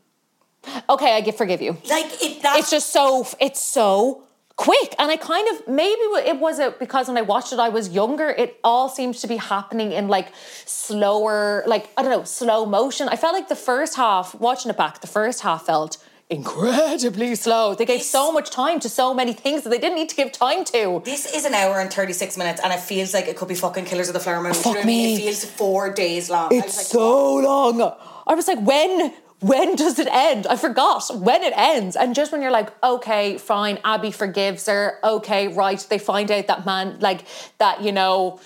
Okay 0.90 1.16
I 1.16 1.22
give 1.22 1.38
forgive 1.38 1.62
you. 1.62 1.78
Like 1.90 2.06
it 2.22 2.42
it's 2.44 2.70
just 2.70 2.92
so 2.92 3.26
it's 3.40 3.62
so 3.62 4.24
quick 4.58 4.96
and 4.98 5.12
i 5.12 5.16
kind 5.16 5.48
of 5.50 5.68
maybe 5.68 6.02
it 6.02 6.40
was 6.40 6.58
it 6.58 6.80
because 6.80 7.08
when 7.08 7.16
i 7.16 7.22
watched 7.22 7.54
it 7.54 7.60
i 7.60 7.70
was 7.70 7.90
younger 7.90 8.28
it 8.28 8.60
all 8.64 8.90
seems 8.90 9.22
to 9.22 9.28
be 9.28 9.38
happening 9.38 9.92
in 9.92 10.08
like 10.08 10.30
slower 10.66 11.64
like 11.68 11.88
i 11.96 12.02
don't 12.02 12.10
know 12.10 12.24
slow 12.24 12.66
motion. 12.66 13.08
I 13.08 13.18
felt 13.18 13.34
like 13.34 13.50
the 13.50 13.56
first 13.56 13.96
half 13.96 14.34
watching 14.34 14.72
it 14.72 14.78
back 14.78 15.02
the 15.02 15.08
first 15.08 15.42
half 15.42 15.68
felt 15.68 15.98
incredibly 16.30 17.36
slow 17.36 17.74
they 17.74 17.86
gave 17.86 18.04
so 18.04 18.34
much 18.34 18.50
time 18.50 18.82
to 18.82 18.90
so 18.90 19.14
many 19.14 19.32
things 19.32 19.64
that 19.64 19.70
they 19.70 19.78
didn't 19.78 19.96
need 19.96 20.10
to 20.10 20.16
give 20.16 20.30
time 20.32 20.66
to 20.66 21.02
This 21.06 21.34
is 21.34 21.46
an 21.46 21.54
hour 21.54 21.80
and 21.80 21.92
36 21.92 22.38
minutes 22.38 22.60
and 22.62 22.74
it 22.74 22.82
feels 22.82 23.14
like 23.14 23.28
it 23.28 23.38
could 23.38 23.48
be 23.48 23.56
fucking 23.56 23.86
Killers 23.86 24.10
of 24.10 24.14
the 24.14 24.20
Flower 24.20 24.42
Moon. 24.42 24.52
Do 24.52 24.58
you 24.58 24.64
Fuck 24.64 24.74
know 24.74 24.80
what 24.80 24.84
I 24.84 24.88
mean? 24.88 25.20
It 25.20 25.24
feels 25.24 25.46
four 25.46 25.94
days 25.94 26.30
long. 26.30 26.54
It's 26.54 26.78
like, 26.78 26.88
so 26.88 27.36
long. 27.36 27.82
I 28.28 28.34
was 28.34 28.48
like, 28.48 28.60
when? 28.60 29.14
When 29.40 29.76
does 29.76 30.00
it 30.00 30.08
end? 30.12 30.48
I 30.48 30.56
forgot 30.56 31.04
when 31.16 31.44
it 31.44 31.54
ends. 31.56 31.96
And 31.96 32.16
just 32.16 32.32
when 32.32 32.42
you're 32.42 32.52
like, 32.52 32.72
okay, 32.84 33.38
fine, 33.38 33.78
Abby 33.86 34.10
forgives 34.10 34.66
her. 34.66 34.98
Okay, 35.04 35.48
right. 35.48 35.80
They 35.88 36.00
find 36.00 36.32
out 36.32 36.48
that 36.48 36.66
man, 36.66 37.00
like 37.00 37.24
that, 37.60 37.84
you 37.84 37.92
know, 37.92 38.40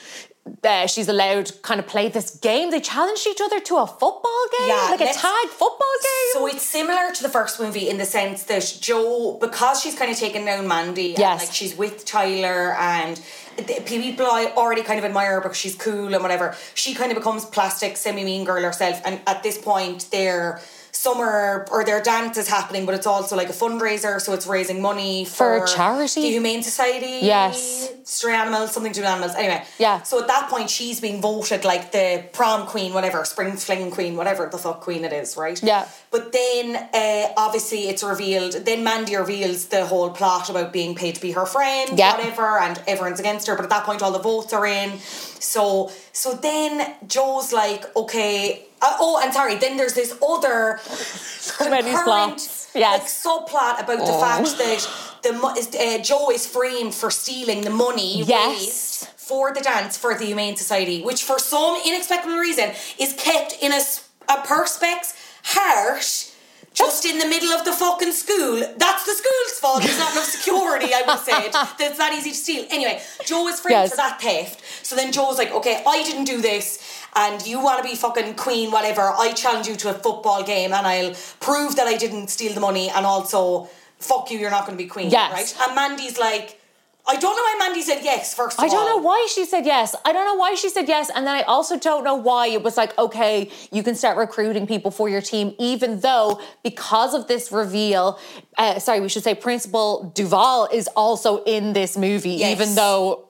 uh, 0.63 0.88
she's 0.88 1.07
allowed 1.07 1.45
to 1.48 1.53
kind 1.62 1.79
of 1.79 1.88
play 1.88 2.10
this 2.10 2.31
game. 2.38 2.71
They 2.71 2.79
challenged 2.79 3.27
each 3.27 3.41
other 3.41 3.60
to 3.60 3.77
a 3.77 3.88
football 3.88 4.45
game, 4.60 4.69
Yeah, 4.69 4.88
like 4.89 5.01
a 5.01 5.13
tag 5.13 5.48
football 5.50 5.95
game. 6.01 6.33
So 6.33 6.48
it's 6.48 6.63
similar 6.63 7.12
to 7.13 7.24
the 7.24 7.29
first 7.29 7.60
movie 7.60 7.89
in 7.89 7.98
the 7.98 8.05
sense 8.05 8.43
that 8.43 8.77
Joe, 8.81 9.37
because 9.39 9.81
she's 9.81 9.96
kind 9.98 10.11
of 10.11 10.18
taken 10.18 10.46
down 10.46 10.68
Mandy, 10.68 11.11
and 11.11 11.20
Yes. 11.20 11.42
like 11.46 11.53
she's 11.53 11.75
with 11.77 12.05
Tyler, 12.05 12.75
and 12.79 13.22
the 13.57 13.81
people 13.85 14.25
I 14.25 14.51
already 14.57 14.81
kind 14.83 14.98
of 14.98 15.05
admire 15.05 15.35
her 15.35 15.42
because 15.42 15.57
she's 15.57 15.75
cool 15.75 16.13
and 16.13 16.22
whatever. 16.24 16.55
She 16.74 16.94
kind 16.96 17.11
of 17.11 17.18
becomes 17.18 17.46
plastic, 17.46 17.96
semi 17.98 18.24
mean 18.24 18.44
girl 18.44 18.63
herself, 18.63 19.01
and 19.05 19.20
at 19.27 19.44
this 19.44 19.57
point, 19.57 20.07
they're 20.11 20.59
summer 21.01 21.66
or 21.72 21.83
their 21.83 22.01
dance 22.01 22.37
is 22.37 22.48
happening, 22.48 22.85
but 22.85 22.94
it's 22.94 23.07
also 23.07 23.35
like 23.35 23.50
a 23.50 23.53
fundraiser, 23.64 24.22
so 24.22 24.33
it's 24.33 24.46
raising 24.46 24.79
money 24.81 25.25
For 25.25 25.59
for, 25.59 25.68
charity? 25.75 26.22
the 26.22 26.29
Humane 26.37 26.61
Society. 26.61 27.25
Yes. 27.25 27.90
stray 28.03 28.35
animals, 28.35 28.72
something 28.74 28.92
to 28.94 29.00
do 29.00 29.03
with 29.03 29.09
animals. 29.09 29.33
Anyway, 29.35 29.64
Yeah. 29.79 30.01
So 30.03 30.20
at 30.22 30.27
that 30.27 30.50
point, 30.50 30.70
she's 30.70 31.00
being 31.00 31.20
voted 31.22 31.64
like 31.66 31.92
the 31.92 32.24
prom 32.33 32.68
queen, 32.68 32.94
whatever, 32.94 33.24
spring 33.25 33.53
fling 33.55 33.90
queen, 33.92 34.16
whatever 34.16 34.48
the 34.51 34.57
fuck 34.57 34.81
queen 34.81 35.03
it 35.05 35.14
is, 35.14 35.35
right? 35.37 35.59
Yeah. 35.64 35.87
But 36.11 36.31
then, 36.33 36.75
uh, 36.94 37.33
obviously, 37.37 37.81
it's 37.90 38.03
revealed. 38.03 38.53
Then 38.70 38.83
Mandy 38.83 39.16
reveals 39.16 39.66
the 39.68 39.85
whole 39.85 40.09
plot 40.11 40.50
about 40.50 40.72
being 40.74 40.94
paid 40.94 41.16
to 41.16 41.22
be 41.22 41.31
her 41.31 41.46
friend, 41.46 41.98
Yeah. 41.98 42.16
whatever, 42.18 42.59
and 42.59 42.79
everyone's 42.87 43.20
against 43.20 43.48
her. 43.48 43.55
But 43.55 43.64
at 43.64 43.70
that 43.75 43.85
point, 43.85 44.01
all 44.03 44.11
the 44.11 44.20
votes 44.20 44.51
are 44.53 44.66
in. 44.66 45.00
So, 45.00 45.92
so 46.14 46.33
then 46.33 46.96
Joe's 47.07 47.51
like, 47.53 47.83
okay. 47.96 48.66
Uh, 48.81 48.98
oh, 49.00 49.20
and 49.24 49.33
sorry. 49.33 49.55
Then 49.55 49.77
there's 49.77 49.94
this 49.94 50.13
other 50.27 50.79
many 51.70 51.91
concurrent. 51.91 52.48
Yes. 52.74 53.25
like 53.25 53.44
subplot 53.48 53.83
about 53.83 54.00
the 54.05 54.13
fact 54.13 54.57
that 54.57 54.87
the 55.24 55.98
uh, 56.00 56.03
Joe 56.03 56.31
is 56.31 56.48
framed 56.48 56.94
for 56.94 57.11
stealing 57.11 57.61
the 57.61 57.70
money 57.70 58.24
Yes. 58.24 58.59
raised 58.59 59.07
for 59.20 59.53
the 59.53 59.61
dance 59.61 59.98
for 59.98 60.15
the 60.17 60.25
Humane 60.25 60.55
Society, 60.55 61.03
which 61.03 61.24
for 61.24 61.37
some 61.37 61.79
inexplicable 61.85 62.37
reason 62.37 62.72
is 62.98 63.13
kept 63.13 63.57
in 63.61 63.72
a, 63.74 63.81
a 64.29 64.37
perspex 64.48 65.13
heart. 65.44 66.27
Just 66.74 67.03
in 67.03 67.20
the 67.20 67.25
middle 67.27 67.50
of 67.50 67.65
the 67.65 67.74
fucking 67.74 68.13
school. 68.13 68.55
That's 68.77 69.03
the 69.05 69.11
school's 69.11 69.59
fault. 69.59 69.83
There's 69.83 70.00
not 70.00 70.13
enough 70.13 70.24
security, 70.37 70.94
I 70.94 71.03
would 71.05 71.20
say. 71.20 71.50
that 71.51 71.75
it's 71.81 71.98
that 71.98 72.13
easy 72.13 72.29
to 72.29 72.35
steal. 72.37 72.65
Anyway, 72.72 73.01
Joe 73.25 73.46
is 73.50 73.59
framed 73.59 73.74
Yes. 73.74 73.89
for 73.89 73.98
that 73.98 74.22
theft. 74.22 74.63
So 74.81 74.96
then 74.96 75.11
Joe's 75.11 75.37
like, 75.37 75.51
okay, 75.51 75.83
I 75.85 76.01
didn't 76.03 76.24
do 76.24 76.39
this, 76.41 76.80
and 77.15 77.45
you 77.45 77.59
want 77.61 77.83
to 77.83 77.89
be 77.89 77.95
fucking 77.95 78.35
queen, 78.35 78.71
whatever. 78.71 79.01
I 79.01 79.33
challenge 79.33 79.67
you 79.67 79.75
to 79.77 79.89
a 79.89 79.93
football 79.93 80.43
game, 80.43 80.74
and 80.74 80.85
I'll 80.87 81.13
prove 81.39 81.75
that 81.75 81.87
I 81.87 81.97
didn't 81.97 82.29
steal 82.29 82.53
the 82.53 82.59
money, 82.61 82.89
and 82.89 83.05
also, 83.05 83.69
fuck 84.00 84.31
you, 84.31 84.39
you're 84.39 84.50
not 84.51 84.65
going 84.65 84.77
to 84.77 84.83
be 84.83 84.89
queen, 84.89 85.09
Yes. 85.11 85.31
right? 85.31 85.67
And 85.67 85.75
Mandy's 85.75 86.17
like, 86.17 86.57
I 87.07 87.15
don't 87.15 87.35
know 87.35 87.41
why 87.41 87.55
Mandy 87.59 87.81
said 87.81 88.01
yes. 88.03 88.35
First, 88.35 88.59
of 88.59 88.63
I 88.63 88.67
don't 88.67 88.87
all. 88.87 88.97
know 89.00 89.03
why 89.03 89.27
she 89.33 89.43
said 89.45 89.65
yes. 89.65 89.95
I 90.05 90.13
don't 90.13 90.24
know 90.24 90.35
why 90.35 90.53
she 90.53 90.69
said 90.69 90.87
yes. 90.87 91.09
And 91.13 91.25
then 91.25 91.35
I 91.35 91.41
also 91.41 91.77
don't 91.79 92.03
know 92.03 92.13
why 92.13 92.45
it 92.47 92.61
was 92.61 92.77
like, 92.77 92.95
okay, 93.00 93.50
you 93.71 93.81
can 93.81 93.95
start 93.95 94.17
recruiting 94.17 94.67
people 94.67 94.91
for 94.91 95.09
your 95.09 95.19
team, 95.19 95.55
even 95.57 96.00
though 96.01 96.39
because 96.63 97.15
of 97.15 97.27
this 97.27 97.51
reveal, 97.51 98.19
uh, 98.59 98.77
sorry, 98.77 99.00
we 99.01 99.09
should 99.09 99.24
say 99.24 99.33
Principal 99.33 100.11
Duvall 100.13 100.67
is 100.71 100.87
also 100.95 101.43
in 101.45 101.74
this 101.74 101.97
movie, 101.97 102.33
Yes. 102.33 102.51
even 102.61 102.75
though 102.75 103.27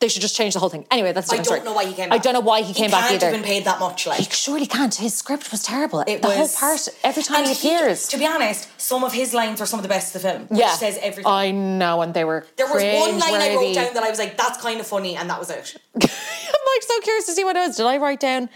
they 0.00 0.08
should 0.08 0.20
just 0.20 0.36
change 0.36 0.52
the 0.52 0.60
whole 0.60 0.68
thing. 0.68 0.86
Anyway, 0.90 1.12
that's 1.12 1.30
a 1.30 1.34
I 1.34 1.36
don't 1.36 1.44
story. 1.46 1.60
know 1.62 1.72
why 1.72 1.86
he 1.86 1.94
came 1.94 2.10
back. 2.10 2.18
I 2.18 2.22
don't 2.22 2.34
know 2.34 2.40
why 2.40 2.60
he 2.62 2.74
came 2.74 2.90
back 2.90 3.10
either. 3.10 3.26
have 3.26 3.34
been 3.34 3.42
paid 3.44 3.64
that 3.64 3.80
much, 3.80 4.06
like. 4.06 4.18
He 4.18 4.24
surely 4.24 4.66
can't. 4.66 4.94
His 4.94 5.14
script 5.14 5.50
was 5.50 5.62
terrible. 5.62 6.00
It 6.06 6.20
the 6.20 6.28
whole 6.28 6.40
was- 6.40 6.56
part, 6.56 6.88
every 7.02 7.22
time 7.22 7.46
he 7.46 7.52
appears. 7.52 8.06
to 8.08 8.18
be 8.18 8.26
honest, 8.26 8.68
some 8.78 9.02
of 9.02 9.12
his 9.14 9.32
lines 9.32 9.60
are 9.62 9.66
some 9.66 9.78
of 9.78 9.82
the 9.82 9.88
best 9.88 10.14
of 10.14 10.20
the 10.20 10.28
film. 10.28 10.42
Which 10.48 10.60
yeah, 10.60 10.72
says 10.74 10.98
everything. 11.00 11.24
I 11.32 11.52
know, 11.52 12.02
and 12.02 12.12
they 12.12 12.24
were. 12.24 12.46
there 12.56 12.66
was 12.66 12.82
one 12.82 13.18
line 13.18 13.40
I 13.40 13.54
wrote 13.54 13.74
down 13.74 13.94
that 13.94 14.02
I 14.02 14.10
was 14.10 14.18
like, 14.18 14.36
"That's 14.36 14.60
kind 14.60 14.78
of 14.78 14.86
funny," 14.86 15.16
and 15.16 15.30
that 15.30 15.38
was 15.38 15.48
it. 15.48 15.74
I'm 15.94 16.00
like 16.02 16.82
so 16.82 17.00
curious 17.00 17.26
to 17.26 17.32
see 17.32 17.44
what 17.44 17.56
it 17.56 17.60
was. 17.60 17.76
Did 17.76 17.86
I 17.86 17.96
write 17.96 18.20
down? 18.20 18.50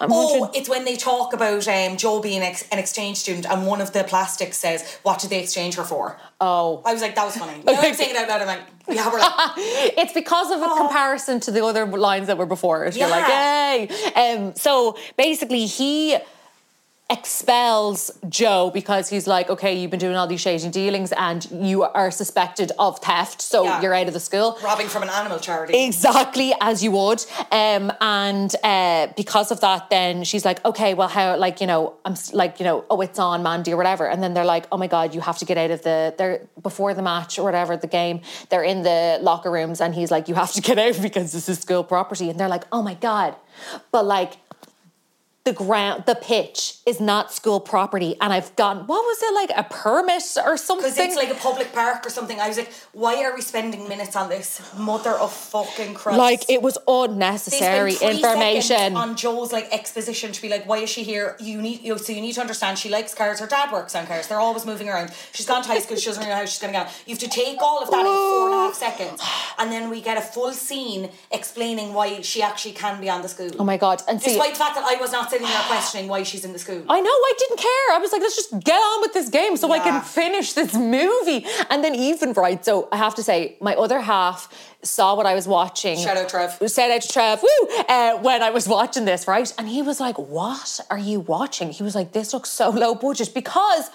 I'm 0.00 0.10
Oh, 0.12 0.38
wondering- 0.40 0.54
it's 0.54 0.68
when 0.68 0.84
they 0.86 0.96
talk 0.96 1.34
about 1.34 1.68
um, 1.68 1.96
Joe 1.98 2.20
being 2.20 2.40
ex- 2.42 2.64
an 2.72 2.78
exchange 2.78 3.18
student, 3.18 3.44
and 3.46 3.66
one 3.66 3.80
of 3.82 3.92
the 3.92 4.02
plastics 4.04 4.56
says, 4.56 4.98
"What 5.02 5.18
did 5.20 5.28
they 5.30 5.40
exchange 5.40 5.74
her 5.76 5.84
for?" 5.84 6.18
Oh. 6.40 6.80
I 6.86 6.92
was 6.94 7.02
like, 7.02 7.14
"That 7.14 7.26
was 7.26 7.36
funny." 7.36 7.62
Now 7.64 7.74
I'm 7.74 7.94
saying 7.94 8.10
it 8.10 8.16
out 8.16 8.28
loud. 8.28 8.40
I'm 8.40 8.46
like, 8.46 8.60
"Yeah, 8.88 9.12
we're 9.12 9.18
like." 9.18 9.32
it's 9.98 10.12
because 10.14 10.50
of 10.50 10.62
a 10.62 10.74
comparison 10.76 11.38
to 11.40 11.50
the 11.50 11.62
other 11.64 11.84
lines 11.84 12.28
that 12.28 12.38
were 12.38 12.46
before 12.46 12.86
it. 12.86 12.96
You're 12.96 13.08
like, 13.10 13.28
Yeah. 13.28 13.74
yay. 13.74 14.34
Um, 14.36 14.54
so 14.54 14.96
basically, 15.18 15.66
he 15.66 16.16
expels 17.10 18.10
Joe 18.28 18.70
because 18.72 19.08
he's 19.08 19.26
like, 19.26 19.50
okay, 19.50 19.74
you've 19.78 19.90
been 19.90 20.00
doing 20.00 20.16
all 20.16 20.26
these 20.26 20.40
shady 20.40 20.68
dealings 20.68 21.12
and 21.12 21.46
you 21.50 21.82
are 21.82 22.10
suspected 22.10 22.72
of 22.78 22.98
theft, 23.00 23.42
so 23.42 23.64
Yeah. 23.64 23.80
you're 23.82 23.94
out 23.94 24.06
of 24.06 24.14
the 24.14 24.20
school. 24.20 24.58
Robbing 24.62 24.88
from 24.88 25.02
an 25.02 25.08
animal 25.10 25.38
charity. 25.38 25.84
Exactly 25.84 26.52
as 26.60 26.82
you 26.84 26.90
would, 26.92 27.24
um, 27.50 27.92
and 28.00 28.54
uh, 28.62 29.08
because 29.16 29.50
of 29.50 29.60
that, 29.60 29.90
then 29.90 30.24
she's 30.24 30.44
like, 30.44 30.64
okay, 30.64 30.94
well, 30.94 31.08
how, 31.08 31.36
like, 31.36 31.60
you 31.60 31.66
know, 31.66 31.94
I'm 32.04 32.14
like, 32.32 32.60
you 32.60 32.64
know, 32.64 32.84
oh, 32.90 33.00
it's 33.00 33.18
on 33.18 33.42
Mandy 33.42 33.72
or 33.72 33.76
whatever, 33.76 34.08
and 34.08 34.22
then 34.22 34.34
they're 34.34 34.44
like, 34.44 34.66
oh 34.72 34.76
my 34.76 34.86
god, 34.86 35.14
you 35.14 35.20
have 35.20 35.38
to 35.38 35.44
get 35.44 35.58
out 35.58 35.70
of 35.70 35.82
the, 35.82 36.14
they're 36.16 36.46
before 36.62 36.94
the 36.94 37.02
match 37.02 37.38
or 37.38 37.42
whatever, 37.44 37.76
the 37.76 37.86
game, 37.86 38.20
they're 38.48 38.62
in 38.64 38.82
the 38.82 39.18
locker 39.20 39.50
rooms, 39.50 39.80
and 39.80 39.94
he's 39.94 40.10
like, 40.10 40.28
you 40.28 40.34
have 40.34 40.52
to 40.52 40.60
get 40.60 40.78
out 40.78 41.00
because 41.02 41.32
this 41.32 41.48
is 41.48 41.58
school 41.58 41.82
property, 41.84 42.30
and 42.30 42.38
they're 42.38 42.48
like, 42.48 42.64
oh 42.72 42.82
my 42.82 42.94
god, 42.94 43.34
but 43.92 44.04
like 44.04 44.32
the 45.44 45.52
ground, 45.54 46.04
the 46.06 46.14
pitch 46.14 46.74
is 46.84 47.00
not 47.00 47.32
school 47.32 47.60
property, 47.60 48.14
and 48.20 48.30
I've 48.30 48.54
gotten 48.56 48.86
what 48.86 49.02
was 49.02 49.22
it 49.22 49.34
like 49.34 49.50
a 49.56 49.64
permit 49.72 50.22
or 50.44 50.58
something? 50.58 50.90
Because 50.90 50.98
it's 50.98 51.16
like 51.16 51.30
a 51.30 51.34
public 51.34 51.72
park 51.72 52.06
or 52.06 52.10
something. 52.10 52.38
I 52.38 52.48
was 52.48 52.58
like, 52.58 52.70
why 52.92 53.24
are 53.24 53.34
we 53.34 53.40
spending 53.40 53.88
minutes 53.88 54.16
on 54.16 54.28
this? 54.28 54.60
Mother 54.76 55.12
of 55.12 55.32
fucking 55.32 55.94
Christ. 55.94 56.18
like 56.18 56.50
it 56.50 56.60
was 56.60 56.76
unnecessary 56.86 57.94
information. 58.02 58.94
on 58.96 59.16
Joe's 59.16 59.50
like 59.50 59.68
exposition 59.72 60.32
to 60.32 60.42
be 60.42 60.50
like, 60.50 60.68
why 60.68 60.78
is 60.78 60.90
she 60.90 61.04
here? 61.04 61.36
You 61.40 61.62
need 61.62 61.80
you 61.82 61.92
know, 61.92 61.96
so 61.96 62.12
you 62.12 62.20
need 62.20 62.34
to 62.34 62.42
understand 62.42 62.78
she 62.78 62.90
likes 62.90 63.14
cars. 63.14 63.40
Her 63.40 63.46
dad 63.46 63.72
works 63.72 63.94
on 63.94 64.06
cars. 64.06 64.28
They're 64.28 64.40
always 64.40 64.66
moving 64.66 64.90
around. 64.90 65.10
She's 65.32 65.46
gone 65.46 65.62
to 65.62 65.68
high 65.68 65.78
school. 65.78 65.96
She 65.96 66.06
doesn't 66.06 66.20
really 66.20 66.30
know 66.34 66.40
how 66.40 66.44
she's 66.44 66.60
going 66.60 66.74
to 66.74 66.80
get. 66.80 66.86
on. 66.86 66.92
You 67.06 67.14
have 67.14 67.18
to 67.20 67.28
take 67.28 67.56
all 67.62 67.82
of 67.82 67.90
that 67.90 68.00
in 68.00 68.04
four 68.04 68.46
and 68.46 68.54
a 68.54 68.56
half 68.66 68.74
seconds, 68.74 69.22
and 69.58 69.72
then 69.72 69.88
we 69.88 70.02
get 70.02 70.18
a 70.18 70.20
full 70.20 70.52
scene 70.52 71.08
explaining 71.30 71.94
why 71.94 72.20
she 72.20 72.42
actually 72.42 72.72
can 72.72 73.00
be 73.00 73.08
on 73.08 73.22
the 73.22 73.28
school. 73.28 73.50
Oh 73.58 73.64
my 73.64 73.78
god! 73.78 74.02
And 74.06 74.20
see, 74.20 74.32
Despite 74.32 74.52
the 74.52 74.58
fact 74.58 74.74
that 74.74 74.84
I 74.84 75.00
was 75.00 75.12
not 75.12 75.29
sitting 75.30 75.46
there 75.46 75.62
questioning 75.62 76.08
why 76.08 76.22
she's 76.22 76.44
in 76.44 76.52
the 76.52 76.58
school. 76.58 76.82
I 76.88 77.00
know 77.00 77.10
I 77.10 77.32
didn't 77.38 77.58
care. 77.58 77.86
I 77.92 77.98
was 78.00 78.12
like, 78.12 78.20
let's 78.20 78.36
just 78.36 78.52
get 78.60 78.74
on 78.76 79.00
with 79.00 79.12
this 79.12 79.28
game 79.28 79.56
so 79.56 79.70
I 79.72 79.78
can 79.78 80.02
finish 80.02 80.52
this 80.52 80.74
movie. 80.74 81.46
And 81.70 81.82
then 81.84 81.94
even 81.94 82.32
right, 82.32 82.64
so 82.64 82.88
I 82.92 82.96
have 82.96 83.14
to 83.16 83.22
say, 83.22 83.56
my 83.60 83.74
other 83.74 84.00
half 84.00 84.48
saw 84.82 85.14
what 85.14 85.26
I 85.26 85.34
was 85.34 85.46
watching. 85.46 85.98
Shout 85.98 86.16
out 86.16 86.28
Trev. 86.28 86.58
Shout 86.70 86.90
out 86.90 87.02
to 87.02 87.08
Trev. 87.08 87.42
Woo! 87.42 87.76
Uh, 87.88 88.18
when 88.18 88.42
I 88.42 88.50
was 88.50 88.66
watching 88.68 89.04
this, 89.04 89.26
right, 89.28 89.52
and 89.58 89.68
he 89.68 89.82
was 89.82 90.00
like, 90.00 90.18
"What 90.18 90.80
are 90.90 90.98
you 90.98 91.20
watching?" 91.20 91.70
He 91.70 91.82
was 91.82 91.94
like, 91.94 92.12
"This 92.12 92.32
looks 92.32 92.50
so 92.50 92.70
low 92.70 92.94
budget 92.94 93.32
because." 93.34 93.90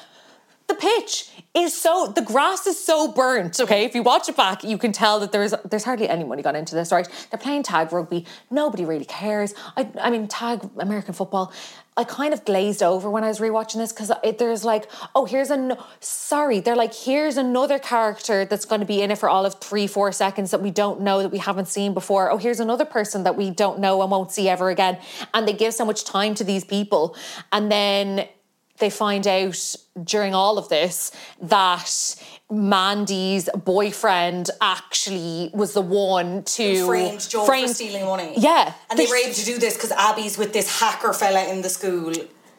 The 0.67 0.75
pitch 0.75 1.30
is 1.54 1.80
so 1.80 2.12
the 2.13 2.21
grass 2.21 2.65
is 2.65 2.84
so 2.84 3.12
burnt. 3.12 3.60
Okay, 3.60 3.86
if 3.86 3.93
you 3.93 4.01
watch 4.01 4.28
it 4.28 4.36
back, 4.36 4.63
you 4.63 4.78
can 4.78 4.91
tell 4.91 5.19
that 5.19 5.32
there's 5.32 5.54
there's 5.63 5.84
hardly 5.84 6.10
any 6.10 6.23
money 6.23 6.41
gone 6.41 6.56
into 6.56 6.75
this. 6.75 6.91
Right, 6.91 7.08
they're 7.30 7.39
playing 7.39 7.63
tag 7.63 7.93
rugby. 7.93 8.25
Nobody 8.49 8.84
really 8.84 9.06
cares. 9.06 9.54
I 9.78 9.89
I 10.01 10.10
mean 10.10 10.28
tag 10.28 10.67
American 10.78 11.13
football. 11.13 11.54
I 11.97 12.04
kind 12.04 12.34
of 12.34 12.43
glazed 12.43 12.84
over 12.84 13.10
when 13.10 13.23
I 13.23 13.30
was 13.30 13.39
rewatching 13.39 13.78
this 13.78 13.93
because 13.93 14.12
there's 14.38 14.65
like, 14.65 14.89
oh, 15.13 15.23
here's 15.23 15.49
a 15.49 15.78
sorry. 16.01 16.60
They're 16.60 16.75
like, 16.75 16.93
here's 16.93 17.38
another 17.38 17.80
character 17.80 18.43
that's 18.43 18.65
going 18.65 18.82
to 18.82 18.88
be 18.88 19.01
in 19.01 19.12
it 19.12 19.17
for 19.17 19.30
all 19.30 19.45
of 19.45 19.62
three, 19.62 19.88
four 19.88 20.12
seconds 20.12 20.51
that 20.51 20.62
we 20.62 20.71
don't 20.71 20.99
know 20.99 21.21
that 21.21 21.30
we 21.30 21.38
haven't 21.38 21.69
seen 21.69 21.93
before. 21.93 22.32
Oh, 22.32 22.38
here's 22.38 22.60
another 22.60 22.84
person 22.84 23.23
that 23.23 23.38
we 23.38 23.49
don't 23.49 23.80
know 23.80 24.01
and 24.01 24.12
won't 24.12 24.32
see 24.32 24.49
ever 24.49 24.69
again. 24.69 24.97
And 25.34 25.47
they 25.47 25.54
give 25.54 25.73
so 25.73 25.86
much 25.86 26.04
time 26.04 26.36
to 26.36 26.43
these 26.43 26.65
people, 26.65 27.15
and 27.54 27.71
then 27.71 28.28
they 28.77 28.89
find 28.89 29.25
out 29.27 29.75
during 30.03 30.33
all 30.35 30.57
of 30.57 30.67
this 30.69 31.11
that 31.41 32.15
Mandy's 32.51 33.49
boyfriend 33.63 34.49
actually 34.61 35.49
was 35.53 35.73
the 35.73 35.81
one 35.81 36.43
to 36.43 36.85
framed 36.85 37.27
Joe 37.29 37.45
framed- 37.45 37.69
for 37.69 37.73
stealing 37.75 38.05
money. 38.05 38.33
Yeah, 38.38 38.73
And 38.89 38.99
they 38.99 39.03
This- 39.03 39.11
were 39.11 39.17
able 39.17 39.33
to 39.33 39.45
do 39.45 39.57
this 39.57 39.75
because 39.75 39.91
Abby's 39.91 40.38
with 40.38 40.53
this 40.53 40.79
hacker 40.79 41.13
fella 41.13 41.45
in 41.45 41.61
the 41.61 41.69
school. 41.69 42.13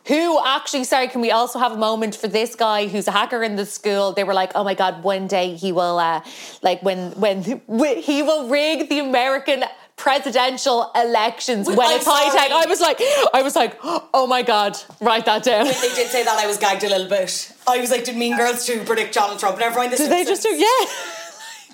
Who 0.06 0.40
actually, 0.46 0.84
sorry, 0.84 1.08
can 1.08 1.20
we 1.20 1.32
also 1.32 1.58
have 1.58 1.72
a 1.72 1.76
moment 1.76 2.14
for 2.14 2.28
this 2.28 2.54
guy 2.54 2.86
who's 2.86 3.08
a 3.08 3.10
hacker 3.10 3.42
in 3.42 3.56
the 3.56 3.66
school? 3.66 4.12
They 4.12 4.22
were 4.22 4.34
like, 4.34 4.52
oh 4.54 4.62
my 4.62 4.74
God, 4.74 5.02
one 5.02 5.26
day 5.26 5.56
he 5.56 5.72
will, 5.72 5.98
uh, 5.98 6.20
like, 6.62 6.80
when, 6.82 7.10
when 7.18 7.42
he 8.08 8.22
will 8.22 8.48
rig 8.48 8.88
the 8.88 9.00
American 9.00 9.64
presidential 9.96 10.90
elections 10.94 11.66
when 11.66 11.80
I'm 11.80 11.96
it's 11.96 12.06
high 12.06 12.30
tech. 12.34 12.52
I 12.52 12.66
was 12.66 12.80
like, 12.80 13.00
I 13.34 13.42
was 13.42 13.56
like, 13.56 13.78
oh 13.82 14.26
my 14.28 14.42
God, 14.42 14.76
write 15.00 15.24
that 15.24 15.42
down. 15.42 15.64
When 15.64 15.74
they 15.74 15.94
did 15.94 16.10
say 16.10 16.22
that, 16.22 16.38
I 16.38 16.46
was 16.46 16.58
gagged 16.58 16.84
a 16.84 16.88
little 16.88 17.08
bit. 17.08 17.52
I 17.66 17.78
was 17.78 17.90
like, 17.90 18.04
did 18.04 18.16
Mean 18.16 18.36
Girls 18.36 18.64
2 18.66 18.84
predict 18.84 19.14
Donald 19.14 19.38
Trump? 19.38 19.58
Never 19.58 19.76
mind 19.76 19.92
this. 19.92 20.00
Did 20.00 20.10
they 20.10 20.24
just 20.24 20.42
do, 20.42 20.50
yeah. 20.50 20.66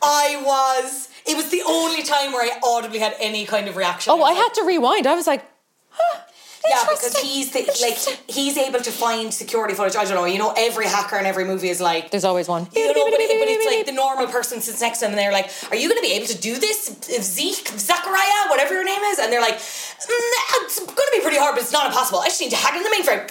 I 0.03 0.43
was. 0.45 1.09
It 1.27 1.37
was 1.37 1.51
the 1.51 1.63
only 1.67 2.03
time 2.03 2.33
where 2.33 2.43
I 2.43 2.59
audibly 2.65 2.99
had 2.99 3.15
any 3.21 3.45
kind 3.45 3.69
of 3.69 3.77
reaction. 3.77 4.13
Oh, 4.13 4.23
I 4.23 4.31
was 4.31 4.37
had 4.37 4.43
like, 4.45 4.53
to 4.55 4.65
rewind. 4.65 5.07
I 5.07 5.15
was 5.15 5.27
like, 5.27 5.45
huh, 5.91 6.21
Yeah, 6.69 6.85
because 6.89 7.17
he's 7.19 7.51
the, 7.53 7.65
like 7.83 7.99
he's 8.31 8.57
able 8.57 8.81
to 8.81 8.91
find 8.91 9.33
security 9.35 9.75
footage. 9.75 9.97
I 9.97 10.05
don't 10.05 10.15
know. 10.15 10.25
You 10.25 10.39
know, 10.39 10.55
every 10.57 10.87
hacker 10.87 11.17
in 11.19 11.27
every 11.27 11.45
movie 11.45 11.69
is 11.71 11.81
like. 11.81 12.11
There's 12.11 12.25
always 12.25 12.49
one. 12.49 12.69
You 12.75 12.87
know, 12.87 12.93
but, 12.95 13.21
it, 13.21 13.41
but 13.41 13.49
it's 13.49 13.67
like 13.67 13.87
the 13.87 13.93
normal 13.93 14.27
person 14.29 14.61
sits 14.61 14.81
next 14.81 14.99
to 14.99 15.07
them 15.07 15.11
and 15.13 15.19
they're 15.19 15.33
like, 15.33 15.51
Are 15.71 15.77
you 15.77 15.89
going 15.89 16.01
to 16.01 16.07
be 16.07 16.15
able 16.15 16.27
to 16.29 16.39
do 16.39 16.59
this? 16.59 16.89
If 17.09 17.23
Zeke, 17.23 17.67
Zachariah, 17.69 18.49
whatever 18.49 18.75
your 18.75 18.85
name 18.85 19.01
is? 19.03 19.19
And 19.19 19.33
they're 19.33 19.41
like, 19.41 19.57
"Mm, 19.57 20.65
It's 20.65 20.79
going 20.79 20.95
to 20.97 21.13
be 21.15 21.21
pretty 21.21 21.39
hard, 21.39 21.55
but 21.55 21.63
it's 21.63 21.73
not 21.73 21.87
impossible. 21.87 22.21
I 22.21 22.27
just 22.27 22.41
need 22.41 22.51
to 22.51 22.57
hack 22.57 22.75
in 22.77 22.83
the 22.83 22.91
mainframe. 22.91 23.31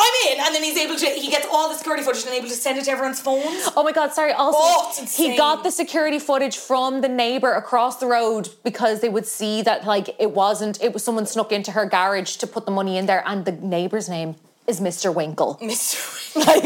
I'm 0.00 0.32
in. 0.32 0.44
And 0.44 0.54
then 0.54 0.62
he's 0.62 0.76
able 0.78 0.96
to, 0.96 1.06
he 1.06 1.30
gets 1.30 1.46
all 1.50 1.68
the 1.68 1.74
security 1.76 2.02
footage 2.02 2.24
and 2.24 2.34
able 2.34 2.48
to 2.48 2.54
send 2.54 2.78
it 2.78 2.84
to 2.84 2.90
everyone's 2.90 3.20
phones. 3.20 3.68
Oh 3.76 3.82
my 3.84 3.92
God, 3.92 4.12
sorry. 4.12 4.32
Also, 4.32 4.58
Oh, 4.60 5.06
he 5.16 5.36
got 5.36 5.62
the 5.62 5.70
security 5.70 6.18
footage 6.18 6.56
from 6.56 7.00
the 7.00 7.08
neighbor 7.08 7.52
across 7.52 7.96
the 7.98 8.06
road 8.06 8.48
because 8.64 9.00
they 9.00 9.08
would 9.08 9.26
see 9.26 9.62
that, 9.62 9.84
like, 9.84 10.08
it 10.18 10.32
wasn't, 10.32 10.82
it 10.82 10.92
was 10.92 11.04
someone 11.04 11.26
snuck 11.26 11.52
into 11.52 11.72
her 11.72 11.86
garage 11.86 12.36
to 12.36 12.46
put 12.46 12.64
the 12.64 12.72
money 12.72 12.96
in 12.96 13.06
there, 13.06 13.22
and 13.26 13.44
the 13.44 13.52
neighbor's 13.52 14.08
name 14.08 14.36
is 14.70 14.80
Mr. 14.80 15.12
Winkle. 15.14 15.58
Mr. 15.62 16.16
Like, 16.36 16.62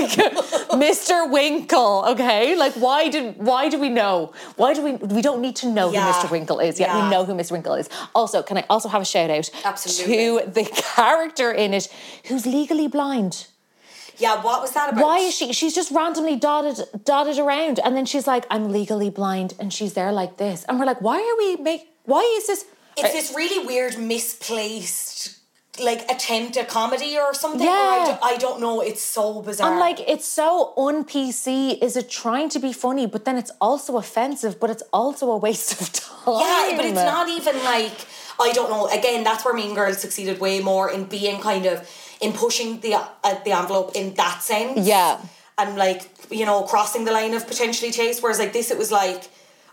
Mr. 0.88 1.30
Winkle, 1.30 2.04
okay? 2.08 2.54
Like, 2.54 2.74
why 2.74 3.08
did, 3.08 3.38
why 3.38 3.70
do 3.70 3.78
we 3.80 3.88
know? 3.88 4.34
Why 4.56 4.74
do 4.74 4.82
we, 4.84 4.92
we 5.16 5.22
don't 5.22 5.40
need 5.40 5.56
to 5.56 5.68
know 5.70 5.90
Yeah. 5.90 6.12
who 6.12 6.12
Mr. 6.12 6.30
Winkle 6.30 6.60
is, 6.60 6.78
yet 6.78 6.90
Yeah. 6.90 7.04
we 7.04 7.10
know 7.10 7.24
who 7.24 7.32
Mr. 7.32 7.52
Winkle 7.52 7.74
is. 7.74 7.88
Also, 8.14 8.42
can 8.42 8.58
I 8.58 8.64
also 8.68 8.88
have 8.90 9.00
a 9.00 9.06
shout 9.06 9.30
out 9.30 9.48
Absolutely. 9.64 10.16
to 10.44 10.50
the 10.50 10.64
character 10.94 11.50
in 11.50 11.72
it 11.72 11.88
who's 12.26 12.44
legally 12.44 12.88
blind? 12.88 13.46
Yeah, 14.18 14.42
what 14.42 14.60
was 14.60 14.72
that 14.72 14.92
about? 14.92 15.02
Why 15.02 15.18
is 15.20 15.34
she? 15.34 15.52
She's 15.54 15.74
just 15.74 15.90
randomly 15.90 16.36
dotted 16.36 16.78
dotted 17.04 17.38
around, 17.38 17.80
and 17.84 17.96
then 17.96 18.06
she's 18.06 18.28
like, 18.28 18.44
"I'm 18.48 18.70
legally 18.70 19.10
blind," 19.10 19.54
and 19.58 19.72
she's 19.72 19.94
there 19.94 20.12
like 20.12 20.36
this, 20.36 20.62
and 20.68 20.78
we're 20.78 20.86
like, 20.86 21.00
"Why 21.00 21.18
are 21.18 21.36
we 21.42 21.56
make? 21.60 21.88
Why 22.04 22.20
is 22.38 22.46
this?" 22.46 22.64
It's 22.96 23.12
this 23.12 23.34
really 23.34 23.66
weird, 23.66 23.98
misplaced, 23.98 25.13
like 25.82 26.08
attempt 26.10 26.56
a 26.56 26.64
comedy 26.64 27.16
or 27.18 27.34
something. 27.34 27.62
or 27.66 27.70
Yeah. 27.70 27.72
I, 27.72 28.04
don't, 28.06 28.22
I 28.22 28.36
don't 28.36 28.60
know. 28.60 28.80
It's 28.80 29.02
so 29.02 29.42
bizarre. 29.42 29.72
I'm 29.72 29.78
like, 29.80 30.00
it's 30.08 30.26
so 30.26 30.72
un 30.76 31.04
PC. 31.04 31.82
Is 31.82 31.96
it 31.96 32.08
trying 32.10 32.48
to 32.50 32.58
be 32.58 32.72
funny, 32.72 33.06
but 33.06 33.24
then 33.24 33.36
it's 33.36 33.50
also 33.60 33.96
offensive, 33.96 34.58
but 34.60 34.70
it's 34.70 34.82
also 34.92 35.30
a 35.30 35.36
waste 35.36 35.80
of 35.80 35.92
time. 35.92 36.10
Yeah, 36.26 36.72
but 36.76 36.86
it's 36.86 36.94
not 36.94 37.28
even 37.28 37.56
like 37.64 38.06
I 38.40 38.50
don't 38.52 38.70
know. 38.70 38.86
Again, 38.88 39.24
that's 39.24 39.44
where 39.44 39.52
Mean 39.54 39.74
Girls 39.74 39.98
succeeded 39.98 40.40
way 40.40 40.60
more 40.60 40.90
in 40.90 41.04
being 41.04 41.40
kind 41.40 41.66
of 41.66 41.86
in 42.20 42.32
pushing 42.32 42.80
the 42.80 42.94
uh, 42.94 43.34
the 43.44 43.52
envelope 43.52 43.92
in 43.94 44.14
that 44.14 44.42
sense. 44.42 44.86
Yeah. 44.86 45.20
and 45.58 45.76
like 45.76 46.02
you 46.30 46.46
know 46.46 46.62
crossing 46.62 47.04
the 47.04 47.12
line 47.12 47.34
of 47.34 47.46
potentially 47.46 47.90
taste. 47.92 48.22
Whereas 48.22 48.38
like 48.38 48.52
this, 48.52 48.70
it 48.70 48.78
was 48.78 48.90
like. 48.92 49.24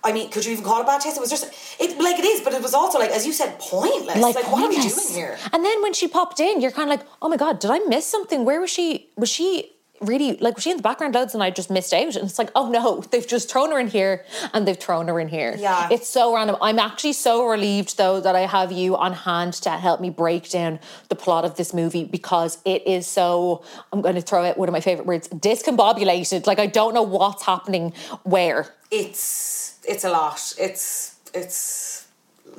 I 0.04 0.12
mean, 0.12 0.30
could 0.30 0.46
you 0.46 0.52
even 0.54 0.64
call 0.64 0.82
it 0.82 0.88
bad 0.88 1.02
taste? 1.02 1.18
It 1.18 1.22
was 1.22 1.30
just 1.30 1.46
it 1.80 1.98
like 2.00 2.18
it 2.20 2.26
is, 2.26 2.42
but 2.42 2.54
it 2.54 2.62
was 2.62 2.74
also 2.74 2.98
like, 3.00 3.12
as 3.12 3.26
you 3.26 3.34
said, 3.34 3.60
pointless. 3.60 4.18
Like, 4.18 4.36
what 4.52 4.64
are 4.64 4.70
we 4.70 4.76
doing 4.78 5.08
here? 5.10 5.38
And 5.54 5.64
then 5.64 5.82
when 5.82 5.94
she 5.94 6.08
popped 6.08 6.40
in, 6.40 6.62
you're 6.62 6.72
kind 6.72 6.92
of 6.92 7.00
like, 7.00 7.08
oh 7.22 7.30
my 7.30 7.38
god, 7.38 7.60
did 7.60 7.72
I 7.72 7.80
miss 7.80 8.06
something? 8.06 8.46
Where 8.46 8.60
was 8.62 8.70
she? 8.70 9.10
Was 9.18 9.30
she 9.30 9.72
really 10.02 10.38
like? 10.38 10.56
Was 10.56 10.64
she 10.64 10.72
in 10.72 10.78
the 10.78 10.84
background 10.84 11.14
loads 11.14 11.36
and 11.36 11.44
I 11.44 11.52
just 11.52 11.70
missed 11.70 11.94
out? 11.94 12.16
And 12.16 12.28
it's 12.28 12.40
like, 12.40 12.50
oh 12.56 12.70
no, 12.70 13.02
they've 13.12 13.28
just 13.28 13.52
thrown 13.52 13.72
her 13.72 13.80
in 13.80 13.88
here 13.88 14.26
and 14.54 14.68
they've 14.68 14.78
thrown 14.78 15.08
her 15.08 15.20
in 15.20 15.28
here. 15.28 15.56
Yeah. 15.58 15.90
it's 15.92 16.08
so 16.08 16.34
random. 16.34 16.58
I'm 16.62 16.80
actually 16.80 17.14
so 17.14 17.46
relieved 17.48 17.98
though 17.98 18.20
that 18.22 18.36
I 18.36 18.42
have 18.42 18.72
you 18.72 18.98
on 18.98 19.14
hand 19.14 19.54
to 19.54 19.70
help 19.70 20.02
me 20.02 20.10
break 20.10 20.50
down 20.50 20.80
the 21.10 21.16
plot 21.16 21.46
of 21.46 21.56
this 21.58 21.74
movie 21.76 22.06
because 22.06 22.58
it 22.66 22.88
is 22.88 23.06
so. 23.06 23.64
I'm 23.94 24.02
going 24.02 24.16
to 24.16 24.22
throw 24.22 24.44
out 24.46 24.58
one 24.58 24.68
of 24.68 24.74
my 24.74 24.82
favorite 24.82 25.06
words: 25.06 25.28
discombobulated. 25.28 26.48
Like 26.48 26.58
I 26.60 26.66
don't 26.66 26.96
know 26.96 27.04
what's 27.04 27.44
happening 27.46 27.94
where. 28.24 28.74
It's 28.94 29.61
it's 29.88 30.04
a 30.04 30.10
lot. 30.10 30.54
It's 30.60 31.16
it's 31.34 32.08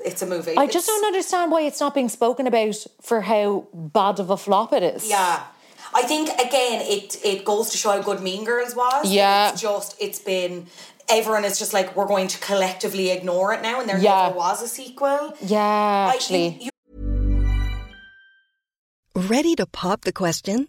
it's 0.04 0.22
a 0.22 0.26
movie. 0.26 0.56
I 0.56 0.66
just 0.66 0.86
don't 0.86 1.04
understand 1.04 1.50
why 1.52 1.62
it's 1.62 1.80
not 1.80 1.94
being 1.94 2.08
spoken 2.08 2.46
about 2.46 2.76
for 3.00 3.20
how 3.22 3.66
bad 3.72 4.18
of 4.20 4.30
a 4.30 4.36
flop 4.36 4.72
it 4.72 4.82
is. 4.82 5.08
Yeah. 5.08 5.42
I 5.94 6.02
think 6.02 6.30
again 6.30 6.80
it 6.82 7.16
it 7.24 7.44
goes 7.44 7.70
to 7.70 7.76
show 7.76 7.90
how 7.92 8.02
good 8.02 8.22
Mean 8.22 8.44
Girls 8.44 8.74
was. 8.74 9.10
Yeah. 9.12 9.50
It's 9.50 9.60
just 9.60 9.96
it's 10.00 10.18
been 10.18 10.66
everyone 11.08 11.44
is 11.44 11.58
just 11.58 11.72
like 11.74 11.94
we're 11.96 12.06
going 12.06 12.28
to 12.28 12.38
collectively 12.38 13.10
ignore 13.10 13.52
it 13.52 13.60
now 13.62 13.80
and 13.80 13.88
there 13.88 13.98
Yeah. 13.98 14.22
never 14.28 14.36
was 14.36 14.62
a 14.62 14.68
sequel. 14.68 15.34
Yeah, 15.42 15.58
I- 16.10 16.14
actually. 16.14 16.58
you- 16.60 16.70
Ready 19.14 19.54
to 19.56 19.66
pop 19.66 20.02
the 20.04 20.12
question? 20.12 20.68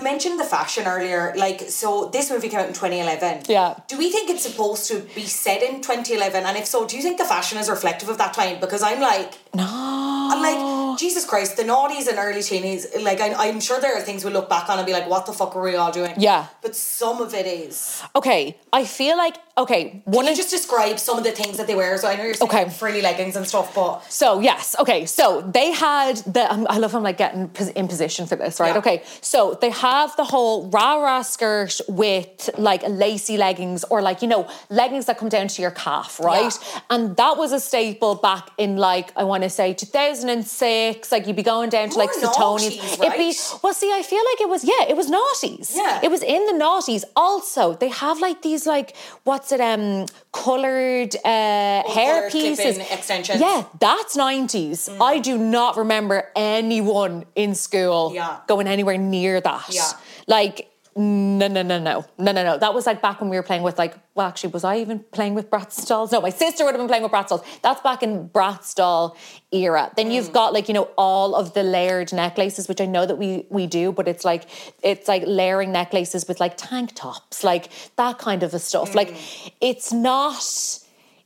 You 0.00 0.04
mentioned 0.04 0.40
the 0.40 0.44
fashion 0.44 0.86
earlier. 0.86 1.34
Like, 1.36 1.60
so 1.68 2.06
this 2.06 2.30
movie 2.30 2.48
came 2.48 2.60
out 2.60 2.66
in 2.68 2.72
2011. 2.72 3.42
Yeah. 3.48 3.74
Do 3.86 3.98
we 3.98 4.10
think 4.10 4.30
it's 4.30 4.42
supposed 4.42 4.88
to 4.88 5.00
be 5.14 5.24
set 5.26 5.62
in 5.62 5.82
2011? 5.82 6.46
And 6.46 6.56
if 6.56 6.64
so, 6.66 6.86
do 6.86 6.96
you 6.96 7.02
think 7.02 7.18
the 7.18 7.26
fashion 7.26 7.58
is 7.58 7.68
reflective 7.68 8.08
of 8.08 8.16
that 8.16 8.32
time? 8.32 8.60
Because 8.60 8.82
I'm 8.82 9.00
like, 9.00 9.34
No. 9.54 9.66
I'm 9.68 10.40
like, 10.40 10.98
Jesus 10.98 11.26
Christ, 11.26 11.58
the 11.58 11.64
naughties 11.64 12.08
and 12.08 12.16
early 12.18 12.40
teenies, 12.40 12.86
like, 13.02 13.20
I, 13.20 13.34
I'm 13.48 13.60
sure 13.60 13.78
there 13.78 13.94
are 13.94 14.00
things 14.00 14.24
we 14.24 14.30
look 14.30 14.48
back 14.48 14.70
on 14.70 14.78
and 14.78 14.86
be 14.86 14.92
like, 14.92 15.06
what 15.08 15.26
the 15.26 15.32
fuck 15.34 15.54
are 15.54 15.62
we 15.62 15.76
all 15.76 15.92
doing? 15.92 16.14
Yeah. 16.16 16.46
But 16.62 16.74
some 16.74 17.20
of 17.20 17.34
it 17.34 17.46
is. 17.46 18.02
Okay, 18.16 18.56
I 18.72 18.84
feel 18.84 19.18
like 19.18 19.36
okay. 19.64 20.02
One 20.04 20.24
Can 20.24 20.32
you 20.34 20.36
just 20.36 20.50
describe 20.50 20.98
some 20.98 21.16
of 21.18 21.24
the 21.24 21.32
things 21.32 21.56
that 21.58 21.66
they 21.66 21.74
wear? 21.74 21.96
So 21.98 22.08
I 22.08 22.16
know 22.16 22.24
you're 22.24 22.34
saying 22.34 22.50
Okay. 22.50 22.64
frilly 22.70 23.02
leggings 23.02 23.36
and 23.36 23.46
stuff, 23.46 23.74
but 23.74 24.00
So 24.08 24.40
yes, 24.40 24.74
okay. 24.82 25.06
So 25.06 25.24
they 25.42 25.68
had 25.72 26.16
the. 26.36 26.44
um, 26.52 26.66
I 26.68 26.78
love 26.78 26.94
I'm 26.94 27.02
like 27.02 27.18
getting 27.18 27.50
in 27.76 27.86
position 27.88 28.26
for 28.26 28.36
this, 28.36 28.60
right? 28.60 28.74
Yeah. 28.74 28.78
Okay. 28.82 29.02
So 29.20 29.58
they 29.60 29.70
have 29.70 30.16
the 30.16 30.24
whole 30.24 30.68
rah 30.70 30.96
rah 31.04 31.22
skirt 31.22 31.80
with 31.88 32.50
like 32.58 32.82
lacy 32.88 33.36
leggings 33.36 33.84
or 33.90 34.02
like 34.02 34.22
you 34.22 34.28
know 34.28 34.48
leggings 34.68 35.04
that 35.06 35.18
come 35.18 35.28
down 35.28 35.48
to 35.48 35.62
your 35.62 35.70
calf, 35.72 36.18
right? 36.20 36.54
And 36.88 37.16
that 37.16 37.36
was 37.36 37.52
a 37.52 37.60
staple 37.60 38.14
back 38.16 38.50
in 38.58 38.76
like 38.76 39.12
I 39.16 39.24
want 39.24 39.42
to 39.44 39.50
say 39.50 39.74
2006. 39.74 41.12
Like 41.12 41.26
you'd 41.26 41.36
be 41.36 41.42
going 41.42 41.70
down 41.70 41.90
to 41.90 41.98
like 41.98 42.10
Suetonians. 42.10 42.78
noughties, 42.78 43.04
It'd 43.04 43.18
be 43.18 43.34
well. 43.62 43.74
See, 43.74 43.92
I 43.92 44.02
feel 44.02 44.22
like 44.30 44.40
it 44.40 44.48
was 44.48 44.64
yeah, 44.64 44.88
it 44.88 44.96
was 44.96 45.10
naughties. 45.10 45.74
Yeah. 45.74 46.00
It 46.02 46.10
was 46.10 46.22
in 46.22 46.46
the 46.46 46.52
naughties. 46.64 47.04
Also, 47.16 47.74
they 47.74 47.88
have 47.88 48.20
like 48.20 48.42
these 48.42 48.66
like 48.66 48.96
what's 49.24 49.49
it 49.52 49.60
um 49.60 50.06
colored 50.32 51.14
uh 51.24 51.82
hair 51.92 52.30
pieces 52.30 52.78
extensions. 52.78 53.40
Yeah, 53.40 53.64
that's 53.78 54.16
90s. 54.16 54.88
I 55.00 55.18
do 55.18 55.36
not 55.38 55.76
remember 55.76 56.28
anyone 56.36 57.24
in 57.34 57.54
school 57.54 58.12
Yeah. 58.14 58.38
going 58.46 58.66
anywhere 58.66 58.98
near 58.98 59.40
that. 59.40 59.66
Yeah. 59.70 59.90
Like, 60.26 60.69
no, 60.96 61.46
no, 61.48 61.62
no, 61.62 61.78
no, 61.78 62.04
no, 62.18 62.32
no, 62.32 62.42
no. 62.44 62.58
That 62.58 62.74
was 62.74 62.86
like 62.86 63.00
back 63.00 63.20
when 63.20 63.30
we 63.30 63.36
were 63.36 63.42
playing 63.42 63.62
with 63.62 63.78
like, 63.78 63.94
well, 64.14 64.26
actually, 64.26 64.50
was 64.50 64.64
I 64.64 64.78
even 64.78 64.98
playing 65.12 65.34
with 65.34 65.48
Bratz 65.50 65.86
dolls? 65.86 66.10
No, 66.12 66.20
my 66.20 66.30
sister 66.30 66.64
would 66.64 66.72
have 66.74 66.80
been 66.80 66.88
playing 66.88 67.04
with 67.04 67.12
Bratz 67.12 67.28
dolls. 67.28 67.42
That's 67.62 67.80
back 67.80 68.02
in 68.02 68.28
Bratz 68.28 68.74
doll 68.74 69.16
era. 69.52 69.90
Then 69.96 70.08
Mm. 70.08 70.14
you've 70.14 70.32
got 70.32 70.52
like, 70.52 70.68
you 70.68 70.74
know, 70.74 70.88
all 70.98 71.34
of 71.34 71.54
the 71.54 71.62
layered 71.62 72.12
necklaces, 72.12 72.68
which 72.68 72.80
I 72.80 72.86
know 72.86 73.06
that 73.06 73.16
we 73.16 73.46
we 73.50 73.66
do, 73.66 73.92
but 73.92 74.08
it's 74.08 74.24
like 74.24 74.44
it's 74.82 75.06
like 75.08 75.22
layering 75.26 75.70
necklaces 75.72 76.26
with 76.26 76.40
like 76.40 76.54
tank 76.56 76.94
tops, 76.94 77.44
like 77.44 77.68
that 77.96 78.18
kind 78.18 78.42
of 78.42 78.52
a 78.54 78.58
stuff. 78.58 78.94
Like 78.94 79.10
Mm. 79.10 79.52
it's 79.60 79.92
not 79.92 80.42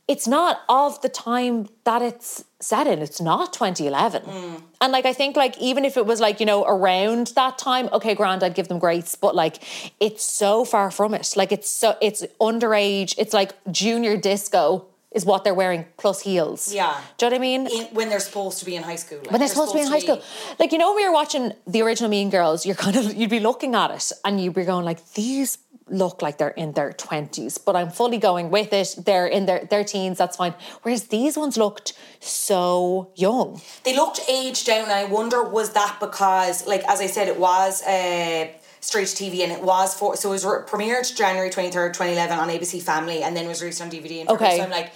it's 0.07 0.27
not 0.27 0.61
of 0.69 1.01
the 1.01 1.09
time 1.09 1.67
that 1.83 2.01
it's 2.01 2.43
set 2.59 2.85
in. 2.87 2.99
It's 2.99 3.19
not 3.19 3.53
2011. 3.53 4.21
Mm. 4.23 4.61
And 4.81 4.91
like 4.91 5.05
I 5.05 5.13
think 5.13 5.35
like 5.35 5.57
even 5.57 5.83
if 5.83 5.97
it 5.97 6.05
was 6.05 6.19
like, 6.19 6.39
you 6.39 6.45
know, 6.45 6.63
around 6.65 7.27
that 7.35 7.57
time, 7.57 7.89
okay, 7.91 8.13
grand, 8.13 8.43
I'd 8.43 8.53
give 8.53 8.67
them 8.67 8.79
grace. 8.79 9.15
But 9.15 9.35
like 9.35 9.63
it's 9.99 10.23
so 10.23 10.63
far 10.63 10.91
from 10.91 11.13
it. 11.13 11.33
Like 11.35 11.51
it's 11.51 11.69
so 11.69 11.97
it's 12.01 12.23
underage, 12.39 13.15
it's 13.17 13.33
like 13.33 13.53
junior 13.71 14.15
disco 14.17 14.85
is 15.15 15.25
what 15.25 15.45
they're 15.45 15.53
wearing 15.53 15.85
plus 15.97 16.21
heels. 16.21 16.73
Yeah. 16.73 16.99
Do 17.17 17.25
you 17.25 17.29
know 17.29 17.35
what 17.35 17.39
I 17.39 17.39
mean? 17.39 17.67
in, 17.67 17.85
when 17.95 18.09
they're 18.09 18.19
supposed 18.19 18.59
to 18.59 18.65
be 18.65 18.75
in 18.75 18.83
high 18.83 18.97
school. 18.97 19.19
Like, 19.19 19.31
when 19.31 19.39
they're 19.39 19.47
supposed 19.47 19.71
to 19.71 19.77
be 19.77 19.81
in 19.81 19.87
high 19.87 19.99
school. 19.99 20.21
Like, 20.59 20.73
you 20.73 20.77
know, 20.77 20.89
when 20.89 20.97
we 20.97 21.07
were 21.07 21.13
watching 21.13 21.53
the 21.65 21.81
original 21.83 22.09
Mean 22.09 22.29
Girls, 22.29 22.65
you're 22.65 22.75
kind 22.75 22.97
of, 22.97 23.15
you'd 23.15 23.29
be 23.29 23.39
looking 23.39 23.75
at 23.75 23.91
it 23.91 24.11
and 24.25 24.41
you'd 24.41 24.53
be 24.53 24.65
going 24.65 24.83
like, 24.83 25.13
these 25.13 25.57
look 25.87 26.21
like 26.21 26.37
they're 26.39 26.49
in 26.49 26.71
their 26.73 26.91
20s, 26.91 27.63
but 27.63 27.75
I'm 27.75 27.91
fully 27.91 28.17
going 28.17 28.49
with 28.49 28.73
it. 28.73 28.95
They're 29.05 29.27
in 29.27 29.45
their, 29.45 29.65
their 29.65 29.83
teens, 29.83 30.17
that's 30.17 30.37
fine. 30.37 30.55
Whereas 30.81 31.03
these 31.07 31.37
ones 31.37 31.57
looked 31.57 31.93
so 32.19 33.11
young. 33.15 33.61
They 33.83 33.95
looked 33.95 34.19
aged 34.29 34.65
down. 34.65 34.89
I 34.89 35.05
wonder 35.05 35.43
was 35.43 35.71
that 35.73 35.97
because, 35.99 36.65
like 36.67 36.83
as 36.85 37.01
I 37.01 37.07
said, 37.07 37.27
it 37.27 37.39
was 37.39 37.83
uh, 37.83 38.47
straight 38.81 39.07
to 39.07 39.23
TV 39.23 39.41
and 39.43 39.51
it 39.51 39.61
was 39.63 39.93
for 39.93 40.15
so 40.15 40.29
it 40.29 40.31
was 40.33 40.45
re- 40.45 40.63
premiered 40.67 41.15
January 41.15 41.49
twenty 41.49 41.69
third, 41.71 41.93
twenty 41.93 42.13
eleven 42.13 42.39
on 42.39 42.49
ABC 42.49 42.81
Family, 42.81 43.21
and 43.23 43.35
then 43.37 43.47
was 43.47 43.61
released 43.61 43.81
on 43.81 43.89
DVD. 43.91 44.21
And 44.21 44.29
Okay. 44.29 44.57
so 44.57 44.63
I'm 44.63 44.69
like, 44.71 44.91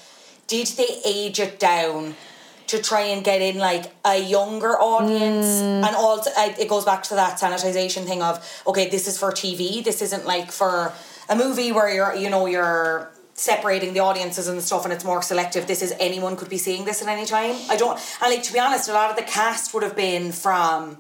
did 0.47 0.67
they 0.67 1.02
age 1.06 1.39
it 1.39 1.60
down? 1.60 2.15
To 2.69 2.79
try 2.79 3.01
and 3.13 3.23
get 3.23 3.41
in 3.41 3.58
like 3.58 3.86
a 4.05 4.17
younger 4.17 4.73
audience, 4.79 5.47
Mm. 5.47 5.88
and 5.88 5.95
also 5.95 6.29
I, 6.38 6.55
it 6.60 6.67
goes 6.69 6.86
back 6.86 7.01
to 7.10 7.15
that 7.15 7.39
sanitization 7.39 8.05
thing 8.05 8.21
of 8.21 8.36
okay, 8.67 8.88
this 8.89 9.08
is 9.08 9.17
for 9.17 9.32
TV. 9.32 9.84
This 9.84 10.01
isn't 10.03 10.25
like 10.27 10.51
for 10.51 10.93
a 11.29 11.36
movie 11.36 11.71
where 11.71 11.89
you're 11.95 12.13
you 12.23 12.29
know 12.29 12.45
you're 12.45 13.10
separating 13.34 13.93
the 13.93 14.01
audiences 14.01 14.47
and 14.47 14.62
stuff 14.62 14.84
and 14.86 14.91
it's 14.93 15.05
more 15.05 15.21
selective 15.21 15.65
this 15.65 15.82
is 15.82 15.93
anyone 15.99 16.36
could 16.36 16.49
be 16.49 16.58
seeing 16.58 16.84
this 16.84 17.01
at 17.01 17.08
any 17.08 17.25
time 17.25 17.55
i 17.69 17.75
don't 17.77 17.97
and 18.21 18.27
like 18.34 18.43
to 18.43 18.51
be 18.51 18.60
honest 18.60 18.89
a 18.89 18.93
lot 18.93 19.10
of 19.10 19.15
the 19.15 19.23
cast 19.23 19.73
would 19.73 19.82
have 19.82 19.95
been 19.95 20.25
from 20.34 20.97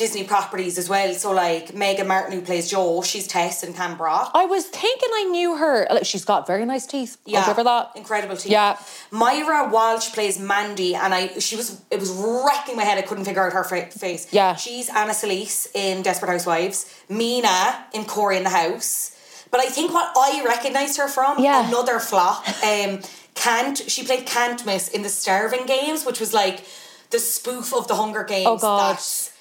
disney 0.00 0.24
properties 0.24 0.76
as 0.82 0.88
well 0.94 1.12
so 1.14 1.30
like 1.46 1.66
meaghan 1.82 2.06
martin 2.12 2.32
who 2.36 2.40
plays 2.50 2.70
joe 2.72 3.02
she's 3.10 3.26
tess 3.36 3.62
in 3.62 3.72
Camp 3.80 4.00
Rock 4.00 4.30
I 4.34 4.46
was 4.46 4.64
thinking 4.66 5.10
I 5.22 5.24
knew 5.34 5.50
her. 5.62 5.86
Like, 5.94 6.06
she's 6.10 6.24
got 6.24 6.46
very 6.46 6.64
nice 6.64 6.86
teeth. 6.86 7.12
I'll 7.36 7.46
give 7.48 7.56
her 7.56 7.64
that. 7.64 7.84
incredible 8.02 8.36
teeth. 8.36 8.50
Yeah. 8.58 8.76
Maiara 9.12 9.70
Walsh 9.70 10.08
plays 10.16 10.38
Mandy, 10.38 10.94
and 10.94 11.12
I 11.12 11.38
she 11.46 11.54
was 11.60 11.66
it 11.90 11.98
was 12.04 12.10
wrecking 12.10 12.76
my 12.80 12.84
head. 12.88 12.96
I 12.98 13.02
couldn't 13.02 13.24
figure 13.24 13.44
out 13.46 13.52
her 13.52 13.64
fa- 13.64 13.90
face. 14.04 14.22
Yeah. 14.32 14.54
she's 14.56 14.88
Ana 14.88 15.14
Solis 15.14 15.68
in 15.74 16.02
Desperate 16.02 16.30
Housewives. 16.30 16.78
Mina 17.08 17.84
in 17.92 18.04
Cory 18.04 18.36
in 18.38 18.44
the 18.44 18.50
House. 18.62 19.16
But 19.50 19.60
I 19.60 19.66
think 19.76 19.92
what 19.92 20.08
I 20.16 20.42
recognised 20.46 20.96
her 20.98 21.08
from 21.08 21.32
Yeah. 21.42 21.68
another 21.68 21.98
flop. 21.98 22.38
Um, 22.64 23.00
Can't 23.34 23.76
she 23.92 24.00
played 24.04 24.26
Kantmiss 24.26 24.90
in 24.92 25.02
the 25.02 25.08
Starving 25.22 25.66
Games, 25.66 26.04
which 26.06 26.20
was 26.20 26.32
like 26.32 26.64
the 27.10 27.18
spoof 27.18 27.74
of 27.74 27.88
the 27.88 27.96
Hunger 27.96 28.24
Games. 28.24 28.46
Oh, 28.48 28.56
God. 28.58 28.92
That's 28.96 29.32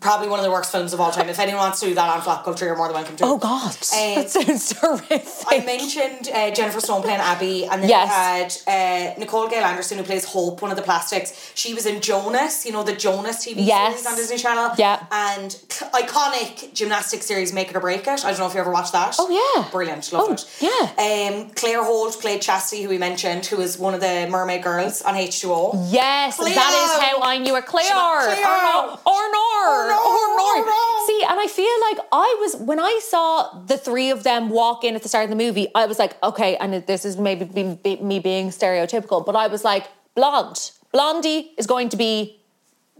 probably 0.00 0.28
one 0.28 0.38
of 0.38 0.44
the 0.44 0.50
worst 0.50 0.70
films 0.72 0.92
of 0.92 1.00
all 1.00 1.10
time. 1.10 1.28
If 1.28 1.38
anyone 1.38 1.60
wants 1.60 1.80
to 1.80 1.86
do 1.86 1.94
that 1.94 2.08
on 2.08 2.20
Flop 2.22 2.44
Culture, 2.44 2.66
you're 2.66 2.76
more 2.76 2.88
than 2.88 2.94
welcome 2.94 3.16
to. 3.16 3.24
Oh, 3.24 3.38
God. 3.38 3.70
Um, 3.70 4.14
that 4.16 4.30
sounds 4.30 4.72
horrific. 4.80 5.24
I 5.48 5.64
mentioned 5.64 6.28
uh, 6.34 6.50
Jennifer 6.52 6.80
Stone 6.80 7.02
playing 7.02 7.20
Abby, 7.20 7.64
and 7.66 7.82
then 7.82 7.88
Yes. 7.88 8.64
we 8.66 8.72
had 8.72 9.14
uh, 9.14 9.18
Nicole 9.18 9.48
Gale 9.48 9.64
Anderson 9.64 9.98
who 9.98 10.04
plays 10.04 10.24
Hope, 10.24 10.62
one 10.62 10.70
of 10.70 10.76
the 10.76 10.82
plastics. 10.82 11.52
She 11.54 11.74
was 11.74 11.86
in 11.86 12.00
Jonas, 12.00 12.64
you 12.66 12.72
know 12.72 12.82
the 12.82 12.94
Jonas 12.96 13.44
TV 13.46 13.54
Yes. 13.58 14.00
series 14.02 14.06
on 14.06 14.16
Disney 14.16 14.36
Channel. 14.38 14.74
Yeah. 14.78 15.04
and 15.10 15.50
iconic 15.94 16.72
gymnastics 16.74 17.26
series 17.26 17.52
Make 17.52 17.70
It 17.70 17.76
or 17.76 17.80
Break 17.80 18.06
It. 18.06 18.24
I 18.24 18.30
don't 18.30 18.38
know 18.38 18.46
if 18.46 18.54
you 18.54 18.60
ever 18.60 18.70
watched 18.70 18.92
that. 18.92 19.16
Oh, 19.18 19.28
yeah. 19.30 19.70
brilliant, 19.70 20.12
love 20.12 20.26
Oh, 20.28 20.32
it. 20.32 20.44
yeah. 20.60 21.40
Um, 21.42 21.50
Claire 21.50 21.84
Holt 21.84 22.20
played 22.20 22.42
Chastity, 22.42 22.82
who 22.82 22.88
we 22.88 22.98
mentioned, 22.98 23.46
who 23.46 23.56
was 23.56 23.78
one 23.78 23.94
of 23.94 24.00
the 24.00 24.26
Mermaid 24.30 24.62
Girls 24.62 25.02
on 25.02 25.16
H 25.16 25.40
two 25.40 25.52
O. 25.52 25.72
Yes, 25.90 26.36
Cleo. 26.36 26.54
that 26.54 26.72
is 26.96 27.02
how 27.04 27.22
I 27.22 27.38
knew 27.38 27.54
her. 27.54 27.62
Claire, 27.62 27.86
Cleo. 27.86 28.46
or 28.46 28.62
no, 28.62 29.00
or 29.06 29.30
nor, 29.32 29.84
Or 29.84 29.85
no, 29.88 30.58
or 30.58 30.66
no. 30.66 31.04
See, 31.06 31.22
and 31.28 31.38
I 31.40 31.46
feel 31.46 31.80
like 31.80 31.98
I 32.12 32.36
was 32.40 32.56
when 32.56 32.80
I 32.80 33.00
saw 33.02 33.62
the 33.66 33.76
three 33.76 34.10
of 34.10 34.22
them 34.22 34.50
walk 34.50 34.84
in 34.84 34.94
at 34.94 35.02
the 35.02 35.08
start 35.08 35.24
of 35.24 35.30
the 35.30 35.36
movie, 35.36 35.68
I 35.74 35.86
was 35.86 35.98
like, 35.98 36.20
okay, 36.22 36.56
and 36.56 36.74
this 36.86 37.04
is 37.04 37.16
maybe 37.16 37.44
be, 37.44 37.74
be- 37.82 38.02
me 38.02 38.18
being 38.18 38.48
stereotypical, 38.48 39.24
but 39.24 39.36
I 39.36 39.46
was 39.46 39.64
like, 39.64 39.86
blonde, 40.14 40.72
blondie 40.92 41.52
is 41.58 41.66
going 41.66 41.88
to 41.90 41.96
be 41.96 42.40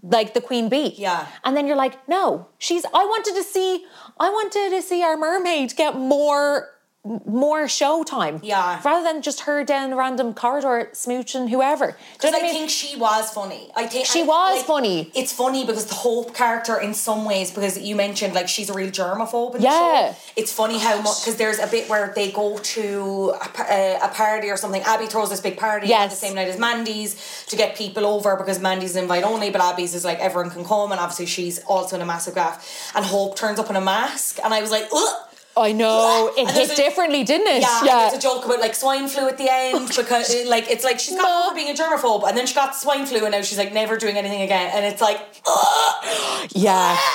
like 0.02 0.34
the 0.34 0.40
queen 0.40 0.68
bee. 0.68 0.94
Yeah. 0.96 1.26
And 1.44 1.56
then 1.56 1.66
you're 1.66 1.76
like, 1.76 2.08
no, 2.08 2.48
she's. 2.58 2.84
I 2.84 3.04
wanted 3.04 3.34
to 3.34 3.42
see. 3.42 3.84
I 4.18 4.30
wanted 4.30 4.70
to 4.70 4.82
see 4.82 5.02
our 5.02 5.16
mermaid 5.16 5.74
get 5.76 5.96
more 5.96 6.75
more 7.24 7.68
show 7.68 8.02
time. 8.04 8.40
Yeah. 8.42 8.80
Rather 8.84 9.04
than 9.04 9.22
just 9.22 9.40
her 9.40 9.64
down 9.64 9.92
a 9.92 9.96
random 9.96 10.34
corridor 10.34 10.90
smooching 10.92 11.48
whoever. 11.48 11.96
Because 12.14 12.34
I 12.34 12.42
mean? 12.42 12.52
think 12.52 12.70
she 12.70 12.96
was 12.96 13.30
funny. 13.32 13.70
I 13.76 13.86
think 13.86 14.06
She 14.06 14.22
I- 14.22 14.24
was 14.26 14.56
like, 14.58 14.66
funny. 14.66 15.10
It's 15.14 15.32
funny 15.32 15.64
because 15.64 15.86
the 15.86 15.94
Hope 15.94 16.34
character, 16.34 16.78
in 16.80 16.94
some 16.94 17.24
ways, 17.24 17.50
because 17.50 17.78
you 17.78 17.94
mentioned 17.96 18.34
like 18.34 18.48
she's 18.48 18.70
a 18.70 18.74
real 18.74 18.90
germaphobe. 18.90 19.56
Yeah. 19.60 19.70
The 20.08 20.14
show. 20.14 20.16
It's 20.36 20.52
funny 20.52 20.78
how 20.78 21.00
much 21.02 21.20
because 21.22 21.36
there's 21.36 21.58
a 21.58 21.66
bit 21.66 21.88
where 21.88 22.12
they 22.14 22.30
go 22.32 22.58
to 22.58 23.34
a, 23.40 23.62
a, 23.70 23.98
a 24.04 24.08
party 24.08 24.48
or 24.50 24.56
something. 24.56 24.82
Abby 24.82 25.06
throws 25.06 25.30
this 25.30 25.40
big 25.40 25.56
party 25.56 25.86
on 25.86 25.90
Yes. 25.90 26.10
the 26.18 26.26
same 26.26 26.34
night 26.34 26.48
as 26.48 26.58
Mandy's 26.58 27.44
to 27.46 27.56
get 27.56 27.76
people 27.76 28.04
over 28.06 28.36
because 28.36 28.58
Mandy's 28.60 28.96
invite 28.96 29.22
only, 29.24 29.50
but 29.50 29.60
Abby's 29.60 29.94
is 29.94 30.04
like 30.04 30.18
everyone 30.18 30.50
can 30.50 30.64
come, 30.64 30.90
and 30.92 31.00
obviously 31.00 31.26
she's 31.26 31.58
also 31.64 31.96
in 31.96 32.02
a 32.02 32.06
massive 32.06 32.34
gaff. 32.34 32.92
And 32.94 33.04
Hope 33.04 33.36
turns 33.36 33.58
up 33.58 33.70
in 33.70 33.76
a 33.76 33.80
mask, 33.80 34.38
and 34.42 34.52
I 34.52 34.60
was 34.60 34.70
like, 34.70 34.88
ugh. 34.92 35.22
I 35.56 35.72
know. 35.72 36.30
It 36.36 36.50
hit 36.50 36.70
a- 36.72 36.74
differently, 36.76 37.24
didn't 37.24 37.46
it? 37.48 37.62
Yeah, 37.62 37.78
and 37.80 37.88
there's 37.88 38.12
a 38.14 38.20
joke 38.20 38.44
about 38.44 38.60
like 38.60 38.74
swine 38.74 39.08
flu 39.08 39.26
at 39.28 39.38
the 39.38 39.48
end 39.50 39.88
because 39.88 40.34
like 40.46 40.70
it's 40.70 40.84
like 40.84 40.98
she's 41.00 41.14
got 41.16 41.22
No. 41.22 41.46
over 41.46 41.54
being 41.54 41.70
a 41.70 41.74
germaphobe 41.80 42.28
and 42.28 42.36
then 42.36 42.46
she 42.46 42.54
got 42.54 42.74
swine 42.76 43.06
flu 43.06 43.20
and 43.24 43.32
now 43.32 43.42
she's 43.42 43.58
like 43.58 43.72
never 43.72 43.96
doing 43.96 44.16
anything 44.16 44.42
again 44.42 44.70
and 44.74 44.84
it's 44.84 45.00
like 45.00 45.18
ugh. 45.46 46.48
Yeah. 46.54 46.98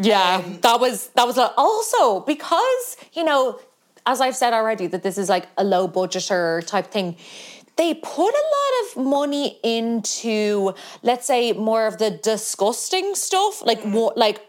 Yeah. 0.00 0.42
Um, 0.44 0.58
that 0.62 0.78
was 0.78 1.08
that 1.16 1.26
was 1.26 1.36
a, 1.38 1.52
also 1.56 2.20
because, 2.20 2.96
you 3.14 3.24
know, 3.24 3.58
as 4.06 4.20
I've 4.20 4.36
said 4.36 4.52
already, 4.52 4.86
that 4.86 5.02
this 5.02 5.18
is 5.18 5.28
like 5.28 5.48
a 5.58 5.64
low 5.64 5.88
budgeter 5.88 6.64
type 6.64 6.86
thing. 6.92 7.16
They 7.76 7.92
put 7.94 8.32
a 8.44 8.46
lot 8.56 8.72
of 8.84 9.04
money 9.04 9.58
into, 9.64 10.74
let's 11.02 11.26
say, 11.26 11.52
more 11.52 11.86
of 11.88 11.98
the 11.98 12.10
disgusting 12.10 13.14
stuff, 13.16 13.60
like 13.66 13.84
more 13.84 14.12
like 14.14 14.40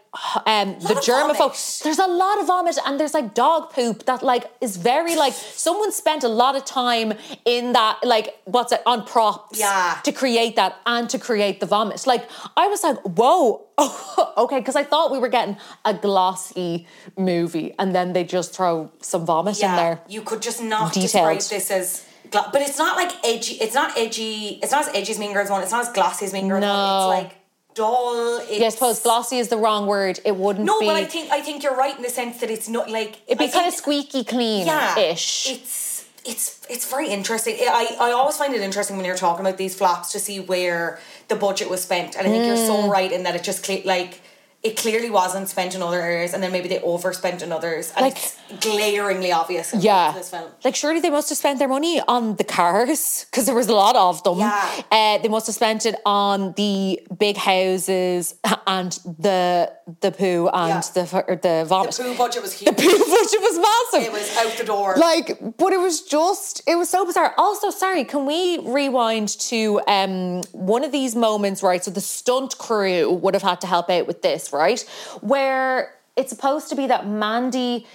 um 0.46 0.78
the 0.80 0.96
germaphobe. 1.08 1.82
There's 1.84 2.00
a 2.00 2.08
lot 2.08 2.40
of 2.40 2.48
vomit 2.48 2.78
and 2.86 3.00
there's 3.00 3.14
like 3.14 3.34
dog 3.34 3.72
poop 3.72 4.06
that 4.06 4.22
like 4.22 4.46
is 4.62 4.78
very 4.78 5.16
like 5.16 5.34
someone 5.34 5.92
spent 5.92 6.24
a 6.24 6.28
lot 6.28 6.56
of 6.56 6.66
time 6.66 7.14
in 7.46 7.74
that 7.74 8.00
like 8.04 8.36
what's 8.46 8.72
it 8.72 8.82
on 8.86 9.06
props 9.06 9.60
Yeah. 9.60 10.00
to 10.04 10.12
create 10.12 10.56
that 10.56 10.76
and 10.86 11.10
to 11.10 11.18
create 11.20 11.60
the 11.60 11.66
vomit. 11.66 12.06
Like 12.06 12.30
I 12.56 12.68
was 12.68 12.84
like, 12.84 12.98
whoa, 13.18 13.66
okay, 14.38 14.60
because 14.60 14.76
I 14.76 14.84
thought 14.84 15.12
we 15.12 15.18
were 15.20 15.30
getting 15.30 15.58
a 15.84 15.94
glossy 15.96 16.86
movie, 17.18 17.74
and 17.80 17.94
then 17.96 18.14
they 18.14 18.24
just 18.24 18.54
throw 18.56 18.92
some 19.02 19.26
vomit 19.26 19.62
in 19.62 19.72
there. 19.76 20.00
you 20.08 20.22
could 20.22 20.42
just 20.42 20.62
not 20.62 20.94
Detailed. 20.94 21.38
describe 21.40 21.60
this 21.60 21.72
as 21.72 22.06
gla- 22.32 22.50
but 22.54 22.62
it's 22.62 22.78
not 22.78 22.96
like 22.96 23.12
edgy 23.26 23.56
it's 23.56 23.74
not 23.74 23.98
edgy 23.98 24.60
it's 24.62 24.72
not 24.72 24.88
as 24.88 24.96
edgy 24.96 25.12
as 25.12 25.20
Mean 25.20 25.34
Girls 25.34 25.50
one 25.50 25.62
it's 25.64 25.72
not 25.72 25.88
as 25.88 25.92
glossy 25.94 26.26
as 26.26 26.34
Mean 26.34 26.48
Girls 26.48 26.62
No. 26.62 27.08
one 27.08 27.18
it's 27.26 27.34
like 27.34 27.38
dull 27.76 28.40
it's, 28.42 28.60
Yeah, 28.60 28.68
I 28.68 28.70
suppose 28.70 29.00
glossy 29.02 29.38
is 29.40 29.48
the 29.50 29.58
wrong 29.58 29.88
word. 29.88 30.20
It 30.26 30.36
wouldn't 30.36 30.66
no 30.66 30.80
be. 30.80 30.86
but 30.86 30.96
I 30.96 31.06
think 31.06 31.32
I 31.32 31.42
think 31.42 31.64
you're 31.64 31.76
right 31.76 31.96
in 31.96 32.02
the 32.04 32.10
sense 32.10 32.40
that 32.40 32.50
it's 32.50 32.68
not 32.70 32.90
like 32.90 33.18
it'd 33.28 33.38
be 33.40 33.46
I 33.46 33.48
kind 33.50 33.68
of 33.68 33.74
squeaky 33.74 34.24
clean 34.24 34.68
yeah, 34.68 34.98
ish. 35.00 35.50
It's 35.50 36.06
it's 36.26 36.62
it's 36.70 36.90
very 36.90 37.10
interesting. 37.10 37.56
I, 37.62 37.98
I 38.00 38.12
always 38.12 38.38
find 38.38 38.54
it 38.56 38.62
interesting 38.62 38.96
when 38.98 39.06
you're 39.06 39.16
talking 39.18 39.46
about 39.46 39.58
these 39.58 39.76
flops 39.76 40.12
to 40.14 40.20
see 40.20 40.40
where 40.40 41.00
the 41.28 41.36
budget 41.36 41.70
was 41.70 41.84
spent, 41.84 42.16
and 42.18 42.26
I 42.26 42.30
think 42.30 42.46
you're 42.46 42.56
Mm. 42.56 42.68
so 42.84 42.90
right 42.90 43.12
in 43.12 43.24
that 43.24 43.36
it 43.36 43.44
just 43.44 43.68
like 43.86 44.22
it 44.64 44.78
clearly 44.78 45.10
wasn't 45.10 45.50
spent 45.50 45.76
in 45.76 45.82
other 45.82 46.02
areas, 46.02 46.34
and 46.34 46.42
then 46.42 46.52
maybe 46.52 46.70
they 46.70 46.80
overspent 46.80 47.42
in 47.42 47.52
others, 47.52 47.92
and 47.96 48.06
Like- 48.06 48.18
it's 48.18 48.36
glaringly 48.66 49.32
obvious. 49.32 49.74
In 49.74 49.82
Yeah. 49.82 50.12
this 50.16 50.30
film. 50.30 50.50
Like, 50.64 50.76
surely 50.76 51.00
they 51.02 51.10
must 51.10 51.28
have 51.30 51.38
spent 51.38 51.60
their 51.60 51.68
money 51.68 52.02
on 52.08 52.36
the 52.36 52.44
cars 52.46 53.26
because 53.30 53.46
there 53.46 53.56
was 53.56 53.68
a 53.68 53.74
lot 53.76 53.96
of 53.96 54.24
them. 54.24 54.40
Yeah. 54.40 54.70
Uh, 54.92 55.18
they 55.18 55.28
must 55.28 55.48
have 55.48 55.56
spent 55.56 55.86
it 55.86 55.96
on 56.06 56.54
the 56.54 57.02
big 57.18 57.36
houses 57.38 58.36
and 58.68 58.92
the 59.20 59.72
the 60.00 60.12
poo 60.12 60.48
and 60.54 60.70
Yeah. 60.70 60.82
the 60.94 61.04
the, 61.28 61.40
the 61.42 61.66
vomit. 61.68 61.94
The 61.96 62.04
poo 62.04 62.16
budget 62.16 62.42
was 62.42 62.54
huge. 62.54 62.70
The 62.76 62.82
poo 62.82 62.98
budget 62.98 63.42
was 63.42 63.60
massive. 63.70 64.08
It 64.08 64.14
was 64.14 64.38
out 64.38 64.58
the 64.58 64.64
door. 64.64 64.96
Like, 64.98 65.38
but 65.58 65.74
it 65.74 65.80
was 65.80 66.02
just, 66.04 66.62
it 66.66 66.76
was 66.76 66.90
so 66.90 67.06
bizarre. 67.06 67.34
Also, 67.38 67.70
sorry, 67.70 68.06
can 68.06 68.26
we 68.26 68.60
rewind 68.60 69.28
to 69.52 69.82
um, 69.88 70.42
one 70.54 70.84
of 70.86 70.92
these 70.94 71.16
moments, 71.16 71.62
right? 71.64 71.84
So 71.84 71.92
the 71.92 72.00
stunt 72.02 72.58
crew 72.58 73.12
would 73.12 73.34
have 73.34 73.44
had 73.44 73.60
to 73.62 73.68
help 73.68 73.90
out 73.90 74.08
with 74.08 74.22
this, 74.22 74.53
right? 74.54 74.82
Where 75.22 75.94
it's 76.16 76.30
supposed 76.30 76.70
to 76.70 76.76
be 76.76 76.88
that 76.88 77.08
Mandy 77.08 77.86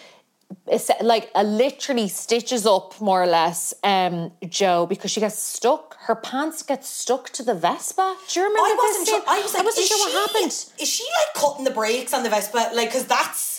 is 0.71 0.91
like 1.03 1.31
uh, 1.35 1.43
literally 1.43 2.09
stitches 2.09 2.67
up 2.67 2.99
more 3.01 3.23
or 3.23 3.27
less 3.27 3.75
um, 3.85 4.33
Joe 4.49 4.87
because 4.87 5.11
she 5.11 5.21
gets 5.21 5.39
stuck. 5.39 5.97
Her 6.01 6.15
pants 6.17 6.63
get 6.63 6.85
stuck 6.85 7.29
to 7.31 7.43
the 7.43 7.55
Vespa. 7.55 8.17
Do 8.29 8.41
you 8.41 8.47
remember 8.47 8.63
I 8.67 8.69
this 8.71 8.79
wasn't 8.83 9.07
scene? 9.09 9.15
sure. 9.21 9.25
I 9.29 9.43
was 9.43 9.55
like, 9.55 9.65
wasn't 9.65 9.83
is 9.85 9.89
sure 9.89 9.99
what 9.99 10.11
she- 10.11 10.17
happened. 10.19 10.53
Is 10.81 10.89
she 10.89 11.05
like 11.05 11.43
cutting 11.43 11.65
the 11.65 11.71
brakes 11.71 12.15
on 12.15 12.23
the 12.23 12.31
Vespa? 12.31 12.71
Like, 12.75 12.89
because 12.89 13.05
that's 13.07 13.58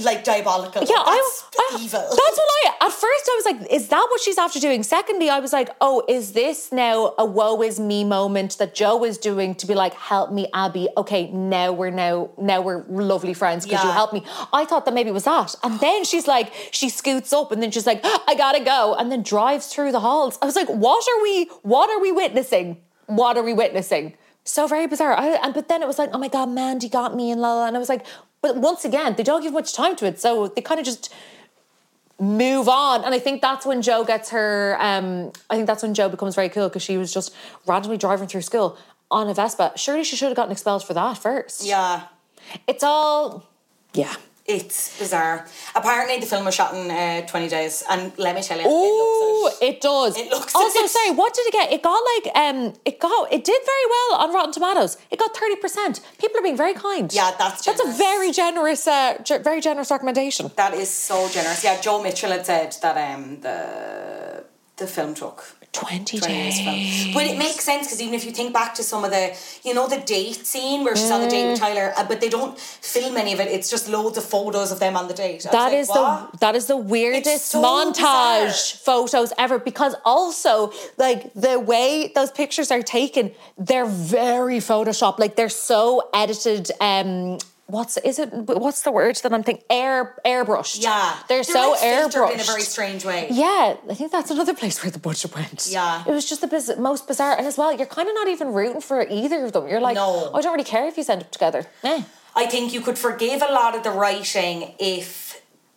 like 0.00 0.22
diabolical. 0.22 0.82
Yeah, 0.82 1.02
that's 1.04 1.44
I, 1.58 1.76
I 1.76 1.78
evil. 1.82 2.00
That's 2.00 2.18
what 2.18 2.38
I. 2.38 2.72
At 2.82 2.92
first, 2.92 3.28
I 3.30 3.42
was 3.42 3.44
like, 3.46 3.72
"Is 3.72 3.88
that 3.88 4.06
what 4.10 4.20
she's 4.20 4.38
after 4.38 4.60
doing?" 4.60 4.82
Secondly, 4.84 5.28
I 5.28 5.40
was 5.40 5.52
like, 5.52 5.70
"Oh, 5.80 6.04
is 6.08 6.32
this 6.32 6.70
now 6.70 7.14
a 7.18 7.24
woe 7.24 7.60
is 7.62 7.80
me 7.80 8.04
moment 8.04 8.58
that 8.58 8.74
Joe 8.74 9.02
is 9.04 9.18
doing 9.18 9.54
to 9.56 9.66
be 9.66 9.74
like, 9.74 9.94
help 9.94 10.30
me, 10.30 10.46
Abby? 10.54 10.88
Okay, 10.96 11.30
now 11.32 11.72
we're 11.72 11.90
now 11.90 12.30
now 12.38 12.60
we're 12.60 12.84
lovely 12.88 13.34
friends 13.34 13.64
because 13.64 13.82
you 13.82 13.88
Yeah. 13.88 13.94
helped 13.94 14.12
me." 14.12 14.24
I 14.52 14.64
thought 14.64 14.84
that 14.84 14.94
maybe 14.94 15.10
it 15.10 15.14
was 15.14 15.24
that, 15.24 15.54
and 15.64 15.80
then 15.80 16.04
she's 16.04 16.28
like, 16.28 16.52
she 16.70 16.88
scoots 16.88 17.32
up, 17.32 17.50
and 17.50 17.60
then 17.62 17.70
she's 17.72 17.86
like, 17.86 18.00
"I 18.04 18.34
gotta 18.36 18.62
go," 18.62 18.94
and 18.94 19.10
then 19.10 19.22
drives 19.22 19.66
through 19.66 19.90
the 19.92 20.00
halls. 20.00 20.38
I 20.40 20.46
was 20.46 20.54
like, 20.54 20.68
"What 20.68 21.04
are 21.08 21.22
we? 21.22 21.46
What 21.62 21.90
are 21.90 21.98
we 22.00 22.12
witnessing? 22.12 22.76
What 23.06 23.36
are 23.36 23.42
we 23.42 23.52
witnessing?" 23.52 24.14
So 24.44 24.66
very 24.66 24.86
bizarre. 24.86 25.14
I, 25.16 25.28
and 25.42 25.54
but 25.54 25.68
then 25.68 25.82
it 25.82 25.86
was 25.86 25.98
like, 26.00 26.10
oh 26.12 26.18
my 26.18 26.26
god, 26.28 26.48
Mandy 26.48 26.88
got 26.88 27.14
me 27.14 27.30
and 27.30 27.40
la 27.40 27.54
la. 27.54 27.66
And 27.68 27.76
I 27.76 27.78
was 27.78 27.88
like, 27.88 28.04
but 28.42 28.56
once 28.56 28.84
again, 28.84 29.14
they 29.16 29.22
don't 29.22 29.42
give 29.42 29.52
much 29.52 29.72
time 29.72 29.96
to 29.96 30.06
it, 30.06 30.20
so 30.20 30.48
they 30.48 30.60
kind 30.60 30.78
of 30.80 30.84
just 30.84 31.12
move 32.20 32.68
on. 32.68 33.04
And 33.04 33.14
I 33.14 33.18
think 33.18 33.40
that's 33.40 33.64
when 33.64 33.82
Joe 33.82 34.04
gets 34.04 34.30
her. 34.30 34.76
Um, 34.80 35.32
I 35.48 35.56
think 35.56 35.66
that's 35.66 35.82
when 35.82 35.94
Joe 35.94 36.08
becomes 36.08 36.34
very 36.34 36.48
cool 36.48 36.68
because 36.68 36.82
she 36.82 36.96
was 36.96 37.12
just 37.12 37.34
randomly 37.66 37.96
driving 37.96 38.28
through 38.28 38.42
school 38.42 38.76
on 39.10 39.28
a 39.28 39.34
Vespa. 39.34 39.72
Surely 39.76 40.04
she 40.04 40.16
should 40.16 40.28
have 40.28 40.36
gotten 40.36 40.52
expelled 40.52 40.84
for 40.84 40.94
that 40.94 41.18
first. 41.18 41.64
yeah. 41.64 42.04
it's 42.66 42.82
all. 42.82 43.48
Yeah. 43.94 44.14
It's 44.44 44.98
bizarre. 44.98 45.46
Apparently, 45.76 46.18
the 46.18 46.26
film 46.26 46.44
was 46.44 46.54
shot 46.54 46.74
in 46.74 46.90
uh, 46.90 47.24
20 47.26 47.48
days, 47.48 47.84
and 47.88 48.12
let 48.18 48.34
me 48.34 48.42
tell 48.42 48.58
you, 48.58 48.64
Oh, 48.66 49.52
it 49.60 49.74
it 49.76 49.80
does. 49.80 50.16
It 50.16 50.30
looks 50.30 50.52
also, 50.54 50.84
sorry, 50.86 51.12
what 51.12 51.32
did 51.32 51.46
it 51.46 51.52
get? 51.52 51.72
It 51.72 51.80
got 51.82 52.02
like 52.16 52.36
um, 52.36 52.72
it 52.84 52.98
got 52.98 53.32
it 53.32 53.44
did 53.44 53.60
very 53.64 53.86
well 53.94 54.20
on 54.20 54.34
Rotten 54.34 54.52
Tomatoes. 54.52 54.98
It 55.12 55.18
got 55.20 55.36
thirty 55.36 55.56
percent. 55.56 56.00
People 56.18 56.40
are 56.40 56.42
being 56.42 56.56
very 56.56 56.74
kind. 56.74 57.12
Yeah, 57.14 57.30
that's 57.38 57.64
that's 57.64 57.80
a 57.80 57.92
very 57.92 58.32
generous, 58.32 58.86
uh, 58.88 59.18
ge- 59.22 59.42
very 59.44 59.60
generous 59.60 59.90
recommendation. 59.92 60.50
That 60.56 60.74
is 60.74 60.90
so 60.90 61.28
generous. 61.28 61.62
Yeah, 61.62 61.80
Joe 61.80 62.02
Mitchell 62.02 62.32
had 62.32 62.44
said 62.44 62.74
that 62.82 62.96
um, 63.14 63.40
the 63.42 64.44
the 64.76 64.86
film 64.88 65.14
took 65.14 65.44
20 65.72 66.18
20 66.18 66.34
years 66.34 66.58
to 66.58 66.64
days. 66.64 67.14
But 67.14 67.24
it 67.24 67.38
makes 67.38 67.64
sense 67.64 67.86
because 67.86 68.00
even 68.02 68.14
if 68.14 68.24
you 68.26 68.30
think 68.30 68.52
back 68.52 68.74
to 68.74 68.82
some 68.82 69.04
of 69.04 69.10
the, 69.10 69.34
you 69.64 69.72
know, 69.72 69.88
the 69.88 70.00
date 70.00 70.44
scene 70.46 70.84
where 70.84 70.94
she's 70.94 71.10
on 71.10 71.22
the 71.22 71.28
date 71.28 71.44
Mm. 71.44 71.50
with 71.52 71.60
Tyler, 71.60 71.94
uh, 71.96 72.04
but 72.04 72.20
they 72.20 72.28
don't 72.28 72.58
film 72.58 73.16
any 73.16 73.32
of 73.32 73.40
it. 73.40 73.48
It's 73.48 73.70
just 73.70 73.88
loads 73.88 74.18
of 74.18 74.24
photos 74.24 74.70
of 74.70 74.78
them 74.80 74.96
on 74.96 75.08
the 75.08 75.14
date. 75.14 75.42
That 75.44 75.54
like, 75.54 75.72
is 75.74 75.88
"What?" 75.88 76.32
the 76.32 76.38
that 76.38 76.54
is 76.56 76.66
the 76.66 76.76
weirdest 76.76 77.46
so 77.46 77.62
montage 77.62 78.76
photos 78.76 79.32
ever 79.38 79.58
because 79.58 79.94
also 80.04 80.72
like 80.98 81.32
the 81.34 81.58
way 81.58 82.12
those 82.14 82.30
pictures 82.30 82.70
are 82.70 82.82
taken, 82.82 83.32
they're 83.56 83.86
very 83.86 84.58
photoshopped. 84.58 85.18
Like 85.18 85.36
they're 85.36 85.48
so 85.48 86.08
edited. 86.12 86.70
Um, 86.80 87.38
what's 87.66 87.96
is 87.98 88.18
it? 88.18 88.32
What's 88.32 88.82
the 88.82 88.92
word 88.92 89.16
that 89.16 89.32
I'm 89.32 89.42
thinking? 89.42 89.64
Air 89.70 90.16
airbrushed. 90.24 90.82
Yeah, 90.82 91.16
they're, 91.28 91.42
so 91.42 91.72
like 91.72 91.80
airbrushed 91.80 92.34
in 92.34 92.40
a 92.40 92.44
very 92.44 92.62
strange 92.62 93.04
way. 93.04 93.28
Yeah, 93.30 93.76
I 93.88 93.94
think 93.94 94.12
that's 94.12 94.30
another 94.30 94.54
place 94.54 94.82
where 94.82 94.90
the 94.90 94.98
budget 94.98 95.34
went. 95.34 95.68
Yeah. 95.70 96.04
It 96.06 96.10
was 96.10 96.28
just 96.28 96.40
the 96.40 96.46
biz- 96.46 96.76
most 96.78 97.06
bizarre. 97.06 97.36
And 97.36 97.46
as 97.46 97.56
well, 97.58 97.74
you're 97.76 97.86
kind 97.86 98.08
of 98.08 98.14
not 98.14 98.28
even 98.28 98.52
rooting 98.52 98.80
for 98.80 99.06
either 99.08 99.44
of 99.44 99.52
them. 99.52 99.68
You're 99.68 99.80
like, 99.80 99.94
No. 99.96 100.30
I 100.34 100.40
don't 100.40 100.52
really 100.52 100.64
care 100.64 100.86
if 100.86 100.96
you 100.96 101.04
end 101.08 101.22
up 101.22 101.30
together. 101.30 101.66
Eh. 101.84 102.02
I 102.34 102.46
think 102.46 102.72
you 102.72 102.80
could 102.80 102.98
forgive 102.98 103.42
a 103.42 103.52
lot 103.52 103.76
of 103.76 103.82
the 103.82 103.90
writing 103.90 104.74
if 104.78 105.31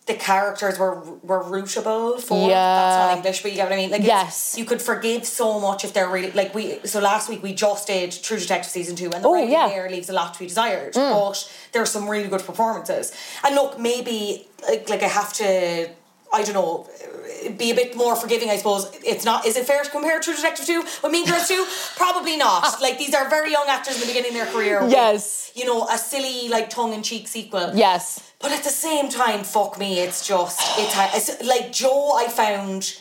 the 0.06 0.14
characters 0.14 0.78
were 0.78 1.00
were 1.22 1.42
rootable 1.42 2.20
for 2.20 2.48
Yeah. 2.48 2.54
that's 2.78 2.96
not 3.08 3.16
English, 3.18 3.42
but 3.42 3.50
you 3.50 3.56
get 3.56 3.64
what 3.68 3.72
I 3.72 3.76
mean. 3.76 3.90
Like 3.90 4.04
Yes. 4.04 4.54
you 4.56 4.64
could 4.64 4.80
forgive 4.80 5.26
so 5.26 5.58
much 5.58 5.84
if 5.84 5.92
they're 5.94 6.08
really 6.08 6.30
like 6.32 6.54
we. 6.54 6.78
So 6.84 7.00
last 7.00 7.28
week 7.28 7.42
we 7.42 7.52
just 7.54 7.86
did 7.88 8.12
True 8.22 8.38
Detective 8.38 8.70
season 8.70 8.94
two, 8.96 9.10
and 9.12 9.24
the 9.24 9.28
Oh, 9.28 9.34
writing 9.34 9.50
yeah. 9.50 9.66
Mm. 9.68 9.74
there 9.74 9.90
leaves 9.90 10.08
a 10.08 10.12
lot 10.12 10.32
to 10.34 10.38
be 10.38 10.46
desired. 10.46 10.92
But 10.94 11.36
there's 11.72 11.90
some 11.90 12.08
really 12.08 12.28
good 12.28 12.44
performances, 12.46 13.12
and 13.44 13.54
look, 13.56 13.78
maybe 13.80 14.46
like, 14.68 14.88
like 14.88 15.02
I 15.02 15.08
have 15.08 15.32
to. 15.34 15.88
I 16.32 16.42
don't 16.42 16.54
know. 16.54 16.88
Be 17.56 17.70
a 17.70 17.74
bit 17.74 17.96
more 17.96 18.16
forgiving, 18.16 18.50
I 18.50 18.56
suppose. 18.56 18.90
It's 19.04 19.24
not. 19.24 19.46
Is 19.46 19.56
it 19.56 19.64
fair 19.66 19.82
to 19.84 19.90
compare 19.90 20.18
True 20.20 20.34
Detective 20.34 20.66
two 20.66 20.82
with 21.02 21.10
Mean 21.12 21.24
Girls 21.26 21.46
two? 21.48 21.64
Probably 21.96 22.36
not. 22.36 22.80
Like 22.80 22.98
these 22.98 23.14
are 23.14 23.28
very 23.30 23.50
young 23.52 23.66
actors 23.68 23.94
in 23.94 24.00
the 24.02 24.06
beginning 24.06 24.30
of 24.32 24.38
their 24.40 24.52
career. 24.52 24.82
with, 24.82 24.90
Yes. 24.92 25.52
you 25.54 25.64
know, 25.64 25.86
a 25.88 25.96
silly 25.98 26.48
like 26.48 26.68
tongue 26.70 26.92
in 26.92 27.02
cheek 27.02 27.28
sequel. 27.28 27.72
Yes. 27.74 28.20
But 28.38 28.52
at 28.52 28.64
the 28.64 28.70
same 28.70 29.08
time, 29.08 29.44
fuck 29.44 29.78
me, 29.78 30.00
it's 30.00 30.26
just 30.26 30.60
it's, 30.78 31.28
it's 31.28 31.42
like 31.44 31.72
Joe. 31.72 32.12
I 32.16 32.28
found 32.28 33.00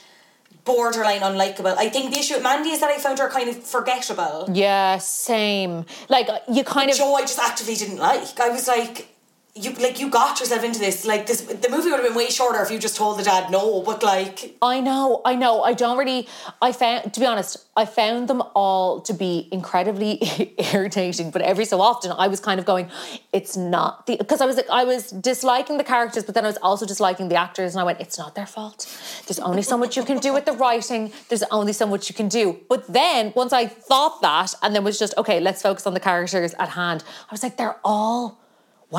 borderline 0.63 1.21
unlikable. 1.21 1.78
I 1.78 1.89
think 1.89 2.13
the 2.13 2.19
issue 2.19 2.36
with 2.36 2.43
Mandy 2.43 2.69
is 2.71 2.80
that 2.80 2.89
I 2.89 2.98
found 2.98 3.19
her 3.19 3.30
kind 3.30 3.50
of 3.50 3.63
forgettable. 3.63 4.50
Yeah, 4.52 4.98
same. 4.98 5.86
Like 6.10 6.30
you 6.52 6.63
kind 6.63 6.89
of 6.89 6.98
Joe, 6.98 7.15
I 7.15 7.21
just 7.21 7.39
actively 7.39 7.76
didn't 7.76 7.98
like. 7.98 8.39
I 8.39 8.50
was 8.50 8.67
like, 8.67 9.14
you 9.58 9.72
like 9.76 10.02
you 10.02 10.10
got 10.10 10.38
yourself 10.41 10.65
into 10.65 10.80
this. 10.80 11.06
Like 11.06 11.28
this, 11.28 11.39
the 11.39 11.70
movie 11.70 11.89
would 11.89 12.02
have 12.02 12.06
been 12.06 12.13
way 12.13 12.28
shorter 12.28 12.62
if 12.62 12.70
you 12.70 12.78
just 12.78 12.98
told 12.98 13.18
the 13.18 13.24
dad 13.24 13.50
no. 13.50 13.82
But 13.84 14.04
like, 14.04 14.58
I 14.62 14.82
know, 14.82 15.22
I 15.24 15.36
know. 15.36 15.63
I 15.63 15.72
don't 15.72 15.98
really. 15.98 16.28
I 16.62 16.74
found, 16.74 17.13
to 17.13 17.20
be 17.22 17.26
honest, 17.26 17.65
I 17.78 17.86
found 17.86 18.28
them 18.28 18.44
all 18.54 19.00
to 19.02 19.13
be 19.13 19.48
incredibly 19.54 20.20
irritating. 20.74 21.32
But 21.32 21.41
every 21.41 21.63
so 21.63 21.80
often, 21.80 22.12
I 22.12 22.28
was 22.28 22.41
kind 22.41 22.60
of 22.60 22.65
going, 22.65 22.89
"It's 23.32 23.56
not 23.56 24.08
the," 24.08 24.18
because 24.18 24.41
I 24.41 24.46
was 24.46 24.58
like, 24.58 24.70
I 24.70 24.84
was 24.84 25.12
disliking 25.12 25.78
the 25.78 25.86
characters, 25.86 26.26
but 26.26 26.36
then 26.36 26.44
I 26.44 26.48
was 26.48 26.58
also 26.62 26.86
disliking 26.86 27.30
the 27.30 27.36
actors, 27.36 27.76
and 27.76 27.80
I 27.80 27.86
went, 27.86 28.02
"It's 28.02 28.18
not 28.18 28.36
their 28.36 28.48
fault. 28.48 28.86
There's 29.26 29.39
only 29.39 29.62
so 29.62 29.78
much 29.78 29.96
you 29.96 30.04
can 30.04 30.18
do 30.18 30.34
with 30.34 30.44
the 30.44 30.54
writing. 30.54 31.13
There's 31.30 31.44
only 31.44 31.72
so 31.72 31.88
much 31.88 32.10
you 32.10 32.15
can 32.15 32.28
do." 32.28 32.60
But 32.68 32.91
then 32.91 33.32
once 33.38 33.53
I 33.53 33.68
thought 33.68 34.22
that, 34.22 34.53
and 34.62 34.76
then 34.76 34.84
was 34.84 34.99
just 34.99 35.14
okay, 35.18 35.39
let's 35.39 35.62
focus 35.62 35.88
on 35.88 35.93
the 35.93 36.01
characters 36.01 36.53
at 36.60 36.68
hand. 36.70 37.06
I 37.30 37.34
was 37.34 37.41
like, 37.41 37.56
they're 37.56 37.78
all 37.86 38.41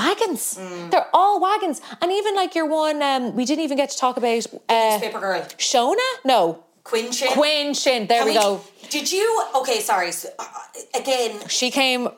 wagons. 0.01 0.43
They're 0.91 1.09
all 1.15 1.41
wagons. 1.41 1.81
And 2.03 2.13
even 2.13 2.35
like 2.35 2.55
your 2.55 2.67
one, 2.67 3.03
um, 3.03 3.35
we 3.35 3.45
didn't 3.45 3.65
even 3.65 3.77
get 3.77 3.89
to 3.91 3.99
talk 4.05 4.17
about 4.19 4.47
uh, 4.69 4.91
newspaper 4.93 5.21
girl, 5.21 5.41
Shona? 5.59 6.09
No. 6.25 6.63
Quinn 6.87 7.75
Shin. 7.75 8.07
There 8.07 8.21
Can 8.25 8.29
we 8.29 8.35
go. 8.35 8.61
Did 8.89 9.11
you? 9.11 9.45
Okay, 9.57 9.81
sorry. 9.81 10.13
So, 10.13 10.29
uh, 10.39 10.45
again, 10.95 11.49
She 11.49 11.73
came 11.73 12.09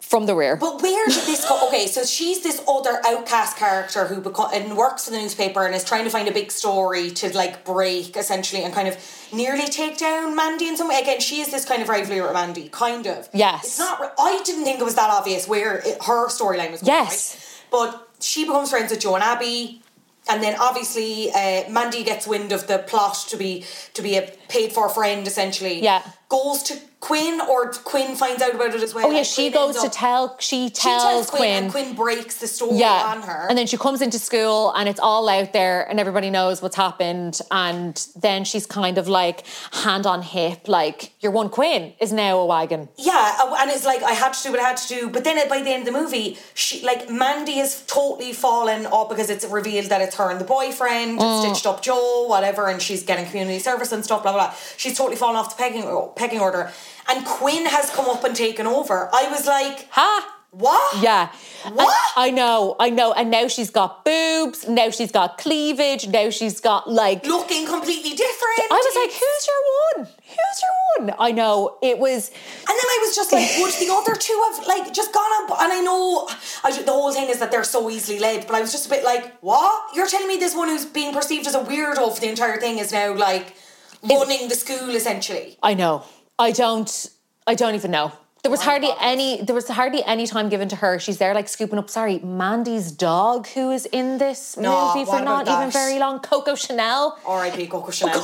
from 0.00 0.26
the 0.26 0.34
rear. 0.34 0.56
But 0.56 0.82
where 0.82 1.06
did 1.06 1.24
this 1.24 1.48
go? 1.48 1.66
Okay, 1.68 1.86
so 1.86 2.04
she's 2.04 2.42
this 2.42 2.60
other 2.68 3.00
outcast 3.06 3.56
character 3.56 4.04
who 4.06 4.20
beco- 4.20 4.52
and 4.52 4.76
works 4.76 5.08
in 5.08 5.14
the 5.14 5.20
newspaper 5.20 5.64
and 5.64 5.74
is 5.74 5.84
trying 5.84 6.04
to 6.04 6.10
find 6.10 6.28
a 6.28 6.32
big 6.32 6.50
story 6.52 7.10
to 7.12 7.34
like 7.34 7.64
break 7.64 8.14
essentially 8.16 8.62
and 8.62 8.74
kind 8.74 8.88
of 8.88 8.96
nearly 9.32 9.66
take 9.68 9.96
down 9.96 10.36
Mandy 10.36 10.68
in 10.68 10.76
some 10.76 10.88
way. 10.88 11.00
Again, 11.00 11.20
she 11.20 11.40
is 11.40 11.50
this 11.50 11.64
kind 11.64 11.80
of 11.80 11.88
rivalry 11.88 12.20
with 12.20 12.34
Mandy, 12.34 12.68
kind 12.68 13.06
of. 13.06 13.28
Yes. 13.32 13.64
It's 13.64 13.78
not. 13.78 14.12
I 14.18 14.42
didn't 14.44 14.64
think 14.64 14.80
it 14.80 14.84
was 14.84 14.96
that 14.96 15.08
obvious 15.10 15.48
where 15.48 15.78
it, 15.78 16.02
her 16.04 16.28
storyline 16.28 16.72
was. 16.72 16.82
Going, 16.82 16.92
Yes. 16.92 17.34
right? 17.34 17.44
But 17.70 18.08
she 18.20 18.44
becomes 18.44 18.68
friends 18.70 18.90
with 18.90 19.00
Joan 19.00 19.22
Abby. 19.22 19.80
And 20.28 20.42
then 20.42 20.56
obviously 20.60 21.30
uh, 21.32 21.70
Mandy 21.70 22.04
gets 22.04 22.26
wind 22.26 22.52
of 22.52 22.66
the 22.66 22.78
plot 22.78 23.24
to 23.28 23.36
be 23.36 23.64
to 23.94 24.02
be 24.02 24.16
a 24.16 24.30
paid 24.48 24.72
for 24.72 24.88
friend 24.88 25.26
essentially. 25.26 25.82
Yeah. 25.82 26.02
Goes 26.28 26.62
to 26.64 26.78
Quinn 27.00 27.40
or 27.48 27.70
Quinn 27.70 28.16
finds 28.16 28.42
out 28.42 28.54
about 28.54 28.74
it 28.74 28.82
as 28.82 28.92
well. 28.92 29.06
Oh 29.06 29.10
yeah, 29.10 29.22
she 29.22 29.50
Quinn 29.50 29.52
goes 29.52 29.76
to 29.80 29.86
up- 29.86 29.92
tell. 29.94 30.36
She 30.40 30.66
she 30.68 30.70
tells, 30.70 31.30
Quinn. 31.30 31.64
and 31.64 31.70
Quinn 31.72 31.94
breaks 31.94 32.38
the 32.38 32.48
story 32.48 32.76
yeah, 32.78 33.04
on 33.14 33.22
her. 33.22 33.46
and 33.48 33.56
then 33.56 33.66
she 33.68 33.76
comes 33.76 34.02
into 34.02 34.18
school 34.18 34.72
and 34.74 34.88
it's 34.88 34.98
all 34.98 35.28
out 35.28 35.52
there 35.52 35.88
and 35.88 36.00
everybody 36.00 36.28
knows 36.30 36.60
what's 36.60 36.74
happened. 36.74 37.40
And 37.52 38.04
then 38.16 38.44
she's 38.44 38.66
kind 38.66 38.98
of 38.98 39.06
like 39.06 39.44
hand 39.72 40.06
on 40.06 40.22
hip, 40.22 40.66
like 40.66 41.12
your 41.20 41.30
one 41.30 41.48
Quinn 41.50 41.92
is 42.00 42.12
now 42.12 42.38
a 42.38 42.46
wagon. 42.46 42.88
yeah, 42.96 43.54
and 43.60 43.70
it's 43.70 43.86
like 43.86 44.02
I 44.02 44.12
had 44.12 44.32
to 44.34 44.42
do 44.42 44.50
what 44.50 44.60
I 44.60 44.64
had 44.64 44.76
to 44.78 44.88
do. 44.88 45.08
But 45.08 45.22
then 45.24 45.48
by 45.48 45.62
the 45.62 45.70
end 45.70 45.86
of 45.86 45.94
the 45.94 46.00
movie, 46.00 46.36
she 46.54 46.82
like 46.84 47.08
Mandy 47.08 47.58
has 47.58 47.84
totally 47.86 48.32
fallen 48.32 48.86
off 48.86 49.08
because 49.08 49.30
it's 49.30 49.44
revealed 49.44 49.86
that 49.90 50.00
it's 50.00 50.16
her 50.16 50.30
and 50.30 50.40
the 50.40 50.44
boyfriend 50.44 51.20
Mm. 51.20 51.40
stitched 51.42 51.66
up 51.66 51.80
Joe, 51.82 52.26
whatever, 52.28 52.66
and 52.68 52.82
she's 52.82 53.02
getting 53.04 53.24
community 53.26 53.60
service 53.60 53.92
and 53.92 54.04
stuff, 54.04 54.22
blah 54.24 54.32
blah. 54.32 54.46
blah. 54.48 54.54
She's 54.76 54.96
totally 54.98 55.16
fallen 55.16 55.36
off 55.36 55.56
the 55.56 55.62
pegging 55.62 55.84
pecking 56.16 56.40
order, 56.40 56.72
and 57.08 57.24
Quinn 57.24 57.66
has 57.66 57.90
come 57.90 58.06
up 58.06 58.24
and 58.24 58.34
taken 58.36 58.66
over. 58.66 59.08
I 59.12 59.28
was 59.30 59.46
like, 59.46 59.88
Ha! 59.90 60.34
what? 60.50 61.02
Yeah. 61.02 61.30
What? 61.64 61.76
And 61.76 61.88
I 62.16 62.30
know, 62.30 62.76
I 62.80 62.90
know. 62.90 63.12
And 63.12 63.30
now 63.30 63.48
she's 63.48 63.70
got 63.70 64.04
boobs, 64.04 64.66
now 64.68 64.90
she's 64.90 65.12
got 65.12 65.38
cleavage, 65.38 66.08
now 66.08 66.30
she's 66.30 66.60
got 66.60 66.88
like 66.88 67.26
Looking 67.26 67.66
completely 67.66 68.10
different. 68.10 68.60
I 68.70 68.82
was 68.84 68.96
like, 68.96 69.12
who's 69.12 69.46
your 69.46 70.04
one? 70.04 70.14
Who's 70.24 70.62
your 70.62 71.06
one? 71.06 71.16
I 71.18 71.32
know. 71.32 71.78
It 71.82 71.98
was 71.98 72.28
And 72.30 72.68
then 72.68 72.76
I 72.76 73.04
was 73.06 73.16
just 73.16 73.32
like, 73.32 73.48
would 73.58 73.72
the 73.74 73.92
other 73.92 74.14
two 74.14 74.40
have 74.52 74.66
like 74.66 74.92
just 74.92 75.12
gone 75.12 75.50
up? 75.50 75.60
And 75.60 75.72
I 75.72 75.80
know 75.80 76.28
I, 76.64 76.82
the 76.82 76.92
whole 76.92 77.12
thing 77.12 77.28
is 77.28 77.38
that 77.40 77.50
they're 77.50 77.64
so 77.64 77.90
easily 77.90 78.18
led, 78.18 78.46
but 78.46 78.56
I 78.56 78.60
was 78.60 78.72
just 78.72 78.86
a 78.86 78.90
bit 78.90 79.04
like, 79.04 79.38
what? 79.40 79.94
You're 79.94 80.08
telling 80.08 80.28
me 80.28 80.36
this 80.36 80.54
one 80.54 80.68
who's 80.68 80.86
being 80.86 81.12
perceived 81.12 81.46
as 81.46 81.54
a 81.54 81.60
weirdo 81.60 82.14
for 82.14 82.20
the 82.20 82.28
entire 82.28 82.58
thing 82.58 82.78
is 82.78 82.92
now 82.92 83.14
like 83.14 83.54
running 84.02 84.48
the 84.48 84.54
school 84.54 84.90
essentially? 84.94 85.58
I 85.62 85.74
know. 85.74 86.04
I 86.38 86.52
don't 86.52 87.10
I 87.46 87.54
don't 87.54 87.74
even 87.74 87.90
know. 87.90 88.12
There 88.42 88.50
was 88.52 88.62
hardly 88.62 88.90
any 89.00 89.42
there 89.42 89.54
was 89.54 89.66
hardly 89.68 90.02
any 90.04 90.26
time 90.26 90.48
given 90.48 90.68
to 90.68 90.76
her. 90.76 90.98
She's 91.00 91.18
there 91.18 91.34
like 91.34 91.48
scooping 91.48 91.78
up, 91.78 91.90
sorry, 91.90 92.18
Mandy's 92.20 92.92
dog 92.92 93.48
who 93.48 93.70
is 93.72 93.84
in 93.86 94.18
this 94.18 94.56
No, 94.56 94.94
movie 94.94 95.04
for 95.04 95.12
what 95.12 95.22
about 95.22 95.46
not 95.46 95.48
even 95.58 95.70
that? 95.70 95.72
very 95.72 95.98
long. 95.98 96.20
Coco 96.20 96.54
Chanel. 96.54 97.18
R.I.P. 97.26 97.66
Coco 97.74 97.90
Chanel. 97.90 98.20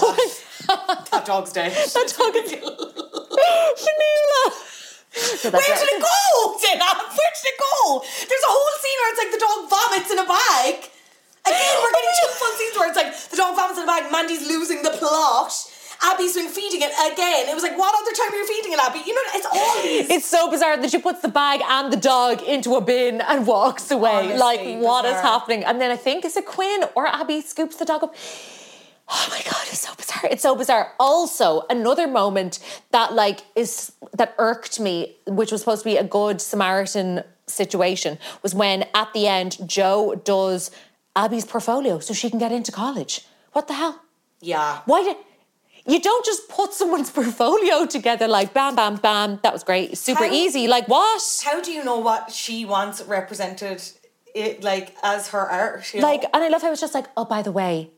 That 1.10 1.24
dog's 1.26 1.52
dead. 1.52 1.72
That 1.72 2.14
dog 2.16 2.36
is 2.36 2.52
Vanilla. 3.84 4.44
So 5.14 5.50
that's 5.50 5.68
Where 5.68 5.78
did 5.78 5.88
it 5.94 6.02
go, 6.02 6.58
Jenna? 6.62 6.90
Where 6.94 7.32
did 7.34 7.46
it 7.50 7.58
go? 7.58 8.02
There's 8.02 8.44
a 8.50 8.52
whole 8.54 8.74
scene 8.82 8.98
where 9.02 9.10
it's 9.14 9.20
like 9.22 9.32
the 9.34 9.42
dog 9.42 9.70
vomits 9.70 10.10
in 10.10 10.18
a 10.18 10.26
bag. 10.26 10.90
Again, 11.46 11.74
we're 11.82 11.92
getting 11.92 12.14
two 12.22 12.30
full 12.34 12.54
scenes 12.56 12.74
where 12.78 12.88
it's 12.88 12.96
like 12.98 13.12
the 13.30 13.36
dog 13.36 13.54
vomits 13.54 13.78
in 13.78 13.84
a 13.84 13.86
bag, 13.86 14.10
Mandy's 14.10 14.46
losing 14.48 14.82
the 14.82 14.90
plot. 14.90 15.52
Abby's 16.02 16.34
been 16.34 16.48
feeding 16.48 16.80
it 16.82 16.90
again. 17.12 17.48
It 17.48 17.54
was 17.54 17.62
like, 17.62 17.76
what 17.78 17.94
other 17.94 18.12
time 18.16 18.32
are 18.32 18.36
you 18.36 18.46
feeding 18.46 18.72
it, 18.72 18.78
Abby? 18.78 19.00
You 19.06 19.14
know, 19.14 19.20
it's 19.34 19.46
all 19.46 19.82
these. 19.82 20.10
It's 20.10 20.26
so 20.26 20.50
bizarre 20.50 20.76
that 20.76 20.90
she 20.90 20.98
puts 20.98 21.20
the 21.22 21.28
bag 21.28 21.60
and 21.66 21.92
the 21.92 21.96
dog 21.96 22.42
into 22.42 22.74
a 22.76 22.80
bin 22.80 23.20
and 23.20 23.46
walks 23.46 23.90
away. 23.90 24.10
Honestly, 24.34 24.38
like, 24.38 24.78
what 24.84 25.04
is 25.04 25.12
bizarre. 25.12 25.22
happening? 25.22 25.64
And 25.64 25.80
then 25.80 25.90
I 25.90 25.96
think 25.96 26.24
is 26.24 26.36
it 26.36 26.46
Quinn 26.46 26.84
or 26.94 27.06
Abby 27.06 27.40
scoops 27.40 27.76
the 27.76 27.84
dog 27.84 28.04
up. 28.04 28.14
Oh 29.06 29.26
my 29.30 29.36
god, 29.42 29.62
it's 29.68 29.80
so 29.80 29.94
bizarre. 29.94 30.30
It's 30.30 30.42
so 30.42 30.56
bizarre. 30.56 30.92
Also, 30.98 31.64
another 31.68 32.06
moment 32.06 32.58
that 32.90 33.12
like 33.12 33.40
is 33.54 33.92
that 34.14 34.34
irked 34.38 34.80
me, 34.80 35.16
which 35.26 35.52
was 35.52 35.60
supposed 35.60 35.82
to 35.82 35.88
be 35.90 35.98
a 35.98 36.04
good 36.04 36.40
Samaritan 36.40 37.22
situation, 37.46 38.18
was 38.42 38.54
when 38.54 38.86
at 38.94 39.12
the 39.12 39.26
end 39.26 39.58
Joe 39.68 40.14
does 40.24 40.70
Abby's 41.14 41.44
portfolio 41.44 41.98
so 41.98 42.14
she 42.14 42.30
can 42.30 42.38
get 42.38 42.50
into 42.50 42.72
college. 42.72 43.20
What 43.52 43.68
the 43.68 43.74
hell? 43.74 44.00
yeah. 44.40 44.80
Why 44.86 45.02
did 45.04 45.16
you 45.86 46.00
don't 46.00 46.24
just 46.24 46.48
put 46.48 46.72
someone's 46.72 47.10
portfolio 47.18 47.86
together 47.86 48.26
like 48.28 48.54
bam, 48.54 48.74
bam, 48.74 48.96
bam. 48.96 49.40
That 49.42 49.52
was 49.52 49.62
great, 49.64 49.96
super 49.98 50.24
How- 50.26 50.32
easy. 50.32 50.66
Like 50.68 50.88
what? 50.88 51.42
How 51.44 51.60
do 51.60 51.70
you 51.72 51.84
know 51.84 51.98
what 51.98 52.30
she 52.32 52.64
wants 52.64 53.02
represented, 53.02 53.82
it, 54.34 54.62
like, 54.64 54.94
as 55.02 55.28
her 55.28 55.40
art? 55.50 55.92
you 55.94 56.00
know? 56.00 56.06
Like, 56.08 56.24
and 56.32 56.42
I 56.42 56.48
love 56.48 56.62
how 56.62 56.72
it's 56.72 56.80
just 56.80 56.94
like, 56.94 57.06
oh, 57.16 57.24
by 57.24 57.42
the 57.42 57.52
way, 57.52 57.90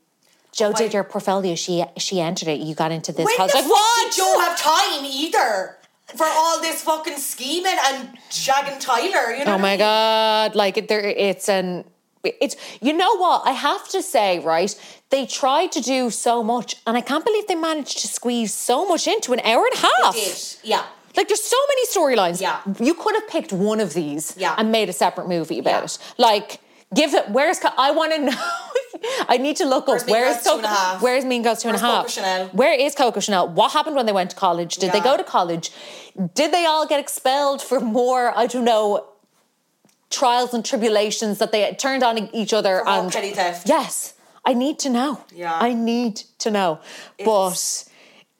Joe 0.52 0.72
did 0.72 0.94
your 0.94 1.04
portfolio. 1.04 1.54
She 1.54 1.84
she 1.98 2.20
entered 2.20 2.48
it. 2.48 2.60
You 2.60 2.74
got 2.74 2.90
into 2.90 3.12
this. 3.12 3.26
when 3.26 3.36
house. 3.36 3.54
like 3.54 3.68
what? 3.68 4.12
Joe 4.12 4.38
have 4.40 4.58
time 4.58 5.04
either 5.04 5.76
for 6.16 6.24
all 6.26 6.60
this 6.62 6.82
fucking 6.82 7.18
scheming 7.18 7.76
and 7.86 8.16
shagging 8.30 8.80
Tyler? 8.80 9.34
You 9.34 9.44
know? 9.44 9.52
Oh 9.52 9.56
what 9.56 9.58
I 9.58 9.62
my 9.62 9.70
mean? 9.70 9.78
god! 9.80 10.54
Like 10.54 10.78
it, 10.78 10.88
there, 10.88 11.00
it's 11.04 11.48
an. 11.50 11.84
It's 12.40 12.56
you 12.80 12.92
know 12.92 13.16
what 13.16 13.42
I 13.46 13.52
have 13.52 13.88
to 13.90 14.02
say 14.02 14.38
right. 14.40 14.74
They 15.10 15.24
tried 15.26 15.70
to 15.72 15.80
do 15.80 16.10
so 16.10 16.42
much, 16.42 16.76
and 16.86 16.96
I 16.96 17.00
can't 17.00 17.24
believe 17.24 17.46
they 17.46 17.54
managed 17.54 17.98
to 17.98 18.08
squeeze 18.08 18.52
so 18.52 18.86
much 18.86 19.06
into 19.06 19.32
an 19.32 19.40
hour 19.40 19.64
and 19.64 19.74
a 19.74 19.86
half. 19.86 20.14
Did 20.14 20.68
yeah. 20.68 20.84
Like 21.16 21.28
there's 21.28 21.42
so 21.44 21.56
many 21.70 21.86
storylines. 21.86 22.40
Yeah. 22.40 22.60
You 22.80 22.94
could 22.94 23.14
have 23.14 23.28
picked 23.28 23.52
one 23.52 23.80
of 23.80 23.94
these 23.94 24.34
Yeah. 24.36 24.54
and 24.58 24.70
made 24.70 24.88
a 24.88 24.92
separate 24.92 25.28
movie 25.28 25.58
about 25.58 25.70
Yeah. 25.80 25.84
it. 25.84 25.98
Like 26.18 26.60
give 26.94 27.14
it 27.14 27.30
where's 27.30 27.58
I 27.78 27.90
want 27.90 28.12
to 28.12 28.18
know 28.18 28.36
I 29.28 29.38
need 29.38 29.56
to 29.56 29.64
look 29.66 29.86
Where's 29.88 30.02
up 30.02 30.08
where's 30.10 30.34
Girls 30.36 30.44
Two 30.44 30.52
and 30.56 30.64
a 30.64 30.68
Coco 30.68 30.74
Half? 30.80 31.02
where's 31.02 31.24
Mean 31.24 31.42
Girls 31.42 31.62
two 31.62 31.68
and 31.68 31.76
a 31.76 31.80
half? 31.80 32.04
Where 32.04 32.04
is 32.06 32.14
half? 32.16 32.24
Coco 32.24 32.28
Chanel? 32.28 32.48
Where 32.60 32.72
is 32.86 32.94
Coco 32.94 33.20
Chanel? 33.20 33.48
What 33.48 33.72
happened 33.72 33.96
when 33.96 34.06
they 34.06 34.12
went 34.12 34.30
to 34.30 34.36
college? 34.36 34.76
Did 34.76 34.92
they 34.92 35.00
go 35.00 35.16
to 35.16 35.24
college? 35.24 35.70
Did 36.34 36.52
they 36.52 36.64
all 36.66 36.86
get 36.86 37.00
expelled 37.00 37.60
for 37.62 37.80
more, 37.80 38.36
I 38.36 38.46
don't 38.46 38.64
know, 38.64 39.06
trials 40.10 40.54
and 40.54 40.64
tribulations 40.64 41.38
that 41.38 41.52
they 41.52 41.74
turned 41.78 42.02
on 42.02 42.18
each 42.34 42.52
other 42.52 42.82
more 42.84 42.94
and 43.04 43.12
petty 43.12 43.30
theft. 43.32 43.68
Yes. 43.68 44.14
I 44.44 44.54
need 44.54 44.78
to 44.80 44.90
know. 44.90 45.24
Yeah. 45.34 45.56
I 45.58 45.74
need 45.74 46.16
to 46.38 46.50
know. 46.50 46.78
But 47.24 47.84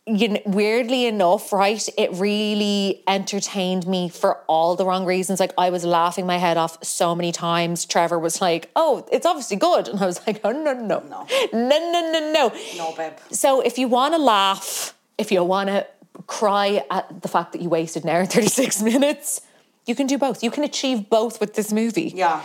you 0.09 0.29
know, 0.29 0.41
weirdly 0.47 1.07
enough, 1.07 1.53
right, 1.53 1.85
it 1.99 2.11
really 2.13 3.03
entertained 3.09 3.89
me 3.89 4.09
for 4.09 4.37
all 4.47 4.77
the 4.77 4.87
wrong 4.87 5.05
reasons. 5.05 5.41
Like 5.41 5.53
I 5.59 5.71
was 5.71 5.85
laughing 5.85 6.27
my 6.27 6.37
head 6.37 6.57
off 6.57 6.79
so 6.85 7.17
many 7.17 7.33
times. 7.33 7.85
Trevor 7.85 8.17
was 8.17 8.41
like, 8.41 8.71
"Oh, 8.77 9.05
it's 9.11 9.27
obviously 9.27 9.57
good," 9.57 9.89
and 9.93 9.99
I 9.99 10.07
was 10.07 10.25
like, 10.25 10.41
"Oh 10.45 10.53
no, 10.53 10.73
no, 10.75 11.01
No. 11.01 11.27
no, 11.53 11.69
no, 11.91 12.11
no, 12.13 12.33
no." 12.33 12.53
No, 12.77 12.95
babe. 12.97 13.15
So 13.33 13.61
if 13.61 13.79
you 13.79 13.89
want 13.89 14.15
to 14.15 14.19
laugh, 14.19 14.95
if 15.19 15.33
you 15.33 15.43
want 15.43 15.71
to 15.71 15.85
cry 16.29 16.85
at 16.89 17.23
the 17.23 17.29
fact 17.29 17.51
that 17.53 17.61
you 17.61 17.69
wasted 17.69 18.05
an 18.05 18.11
hour 18.11 18.21
and 18.21 18.31
thirty 18.31 18.47
six 18.49 18.81
minutes, 18.81 19.41
you 19.87 19.95
can 19.95 20.07
do 20.07 20.19
both. 20.19 20.43
You 20.43 20.51
can 20.51 20.65
achieve 20.65 21.09
both 21.09 21.41
with 21.41 21.55
this 21.55 21.73
movie. 21.73 22.13
Yeah. 22.15 22.43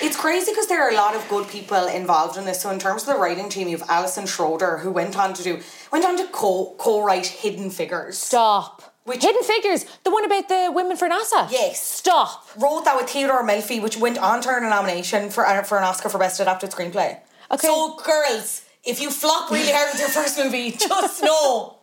It's 0.00 0.16
crazy 0.16 0.52
because 0.52 0.68
there 0.68 0.82
are 0.82 0.90
a 0.90 0.94
lot 0.96 1.14
of 1.14 1.28
good 1.28 1.48
people 1.48 1.86
involved 1.86 2.36
in 2.38 2.44
this. 2.44 2.60
So 2.62 2.70
in 2.70 2.78
terms 2.78 3.02
of 3.02 3.08
the 3.14 3.20
writing 3.20 3.48
team, 3.48 3.68
you 3.68 3.76
have 3.78 3.88
Allison 3.90 4.26
Schroeder 4.26 4.78
who 4.78 4.90
went 4.90 5.18
on 5.18 5.34
to 5.34 5.42
do 5.42 5.60
went 5.92 6.04
on 6.04 6.16
to 6.16 6.26
co 6.28 6.74
co 6.78 7.04
write 7.04 7.26
Hidden 7.26 7.70
Figures. 7.70 8.16
Stop. 8.18 8.94
Which- 9.04 9.22
Hidden 9.22 9.42
Figures, 9.42 9.84
the 10.04 10.10
one 10.10 10.24
about 10.24 10.48
the 10.48 10.70
women 10.72 10.96
for 10.96 11.08
NASA. 11.08 11.50
Yes. 11.50 11.82
Stop. 11.82 12.46
Wrote 12.56 12.84
that 12.86 12.96
with 12.96 13.10
Theodore 13.10 13.42
Melfi, 13.44 13.82
which 13.82 13.98
went 13.98 14.16
on 14.18 14.40
to 14.42 14.48
earn 14.48 14.64
a 14.64 14.70
nomination 14.70 15.28
for 15.30 15.46
uh, 15.46 15.62
for 15.62 15.76
an 15.76 15.84
Oscar 15.84 16.08
for 16.08 16.18
Best 16.18 16.40
Adapted 16.40 16.70
Screenplay. 16.70 17.18
Okay. 17.50 17.66
So 17.66 17.96
girls, 17.96 18.62
if 18.84 19.00
you 19.00 19.10
flop 19.10 19.50
really 19.50 19.70
hard 19.72 19.90
with 19.92 20.00
your 20.00 20.08
first 20.08 20.38
movie, 20.38 20.70
just 20.70 21.22
know 21.22 21.73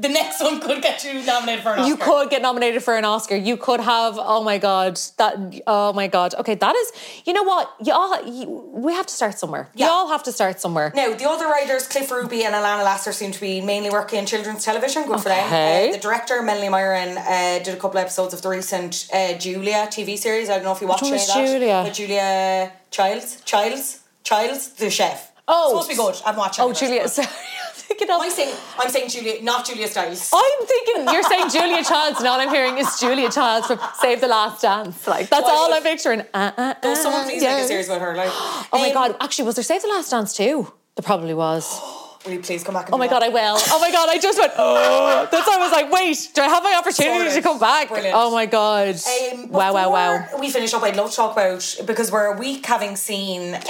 the 0.00 0.08
next 0.08 0.40
one 0.40 0.60
could 0.60 0.82
get 0.82 1.04
you 1.04 1.24
nominated 1.24 1.62
for 1.62 1.72
an 1.72 1.80
Oscar. 1.80 1.88
You 1.88 1.96
could 1.96 2.30
get 2.30 2.42
nominated 2.42 2.82
for 2.82 2.96
an 2.96 3.04
Oscar. 3.04 3.36
You 3.36 3.56
could 3.56 3.80
have. 3.80 4.18
Oh 4.18 4.42
my 4.42 4.58
god, 4.58 4.98
that. 5.16 5.34
Oh 5.66 5.92
my 5.92 6.06
god. 6.06 6.34
Okay, 6.34 6.54
that 6.54 6.74
is. 6.76 6.92
You 7.26 7.32
know 7.32 7.42
what? 7.42 7.74
You 7.84 7.92
all. 7.92 8.24
You, 8.26 8.48
we 8.72 8.92
have 8.92 9.06
to 9.06 9.14
start 9.14 9.38
somewhere. 9.38 9.68
Yeah. 9.74 9.86
You 9.86 9.92
all 9.92 10.08
have 10.08 10.22
to 10.24 10.32
start 10.32 10.60
somewhere. 10.60 10.92
Now, 10.94 11.14
the 11.14 11.28
other 11.28 11.46
writers, 11.46 11.86
Cliff 11.86 12.10
Ruby 12.10 12.44
and 12.44 12.54
Elana 12.54 12.84
Lesser, 12.84 13.12
seem 13.12 13.32
to 13.32 13.40
be 13.40 13.60
mainly 13.60 13.90
working 13.90 14.18
in 14.18 14.26
children's 14.26 14.64
television. 14.64 15.06
Good 15.06 15.20
for 15.20 15.28
them. 15.28 15.46
Okay. 15.46 15.88
Uh, 15.88 15.92
the 15.92 15.98
director, 15.98 16.42
Melanie 16.42 16.68
Mayron, 16.68 17.16
uh, 17.16 17.62
did 17.62 17.74
a 17.74 17.80
couple 17.80 17.98
episodes 17.98 18.34
of 18.34 18.42
the 18.42 18.48
recent 18.48 19.08
uh, 19.12 19.34
Julia 19.38 19.86
TV 19.88 20.16
series. 20.16 20.48
I 20.48 20.54
don't 20.56 20.64
know 20.64 20.72
if 20.72 20.80
you 20.80 20.88
watched 20.88 21.04
any 21.04 21.16
of 21.16 21.26
that. 21.26 21.46
Julia? 21.46 21.92
Julia 21.92 22.72
Childs. 22.90 23.40
Childs? 23.44 24.02
Childs? 24.24 24.70
The 24.74 24.90
chef. 24.90 25.27
Oh. 25.50 25.70
Supposed 25.70 25.90
to 25.90 25.96
be 25.96 25.96
good. 25.96 26.22
I'm 26.26 26.36
watching. 26.36 26.64
Oh, 26.64 26.72
Julia. 26.72 27.08
Sorry, 27.08 27.26
I'm 27.66 27.72
thinking 27.74 28.10
of. 28.10 28.20
I'm 28.20 28.30
saying, 28.30 28.54
I'm 28.78 28.90
saying 28.90 29.08
Julia, 29.08 29.42
not 29.42 29.64
Julia 29.66 29.88
Stiles. 29.88 30.30
I'm 30.32 30.66
thinking 30.66 31.04
you're 31.12 31.22
saying 31.22 31.48
Julia 31.48 31.82
Childs, 31.82 32.18
and 32.18 32.28
all 32.28 32.38
I'm 32.38 32.50
hearing 32.50 32.76
is 32.78 33.00
Julia 33.00 33.30
Childs 33.30 33.66
from 33.66 33.80
Save 34.00 34.20
the 34.20 34.28
Last 34.28 34.60
Dance. 34.62 35.06
Like 35.06 35.28
that's 35.30 35.44
Why 35.44 35.50
all 35.52 35.72
I'm 35.72 35.82
picturing. 35.82 36.20
Uh, 36.34 36.52
uh, 36.56 36.74
Oh, 36.82 36.92
uh, 36.92 36.94
someone 36.94 37.24
please 37.24 37.42
make 37.42 37.64
a 37.64 37.66
series 37.66 37.88
about 37.88 38.02
her. 38.02 38.14
Like, 38.14 38.28
Oh 38.32 38.68
my 38.74 38.88
Um, 38.88 38.92
god! 38.94 39.16
Actually, 39.20 39.46
was 39.46 39.54
there 39.56 39.64
Save 39.64 39.82
the 39.82 39.88
Last 39.88 40.10
Dance 40.10 40.34
too? 40.34 40.70
There 40.96 41.02
probably 41.02 41.34
was. 41.34 41.80
Will 42.28 42.34
you 42.34 42.40
please 42.40 42.62
come 42.62 42.74
back 42.74 42.84
and 42.86 42.94
Oh 42.94 42.98
my 42.98 43.06
that? 43.06 43.20
god, 43.20 43.22
I 43.22 43.30
will. 43.30 43.56
Oh 43.70 43.80
my 43.80 43.90
god, 43.90 44.08
I 44.10 44.18
just 44.18 44.38
went. 44.38 44.52
Oh, 44.58 45.26
that's 45.30 45.46
why 45.48 45.56
I 45.56 45.58
was 45.58 45.72
like, 45.72 45.90
wait, 45.90 46.30
do 46.34 46.42
I 46.42 46.48
have 46.48 46.62
my 46.62 46.74
opportunity 46.76 47.16
Sorted. 47.18 47.32
to 47.34 47.42
come 47.42 47.58
back? 47.58 47.88
Brilliant. 47.88 48.14
Oh 48.14 48.30
my 48.30 48.44
god! 48.44 48.96
Um, 49.32 49.48
wow, 49.48 49.72
wow, 49.72 49.90
wow. 49.90 50.26
We 50.38 50.50
finish 50.50 50.74
up. 50.74 50.82
I'd 50.82 50.96
love 50.96 51.10
to 51.10 51.16
talk 51.16 51.32
about 51.32 51.64
because 51.86 52.12
we're 52.12 52.26
a 52.34 52.38
week 52.38 52.66
having 52.66 52.96
seen 52.96 53.54
uh, 53.54 53.60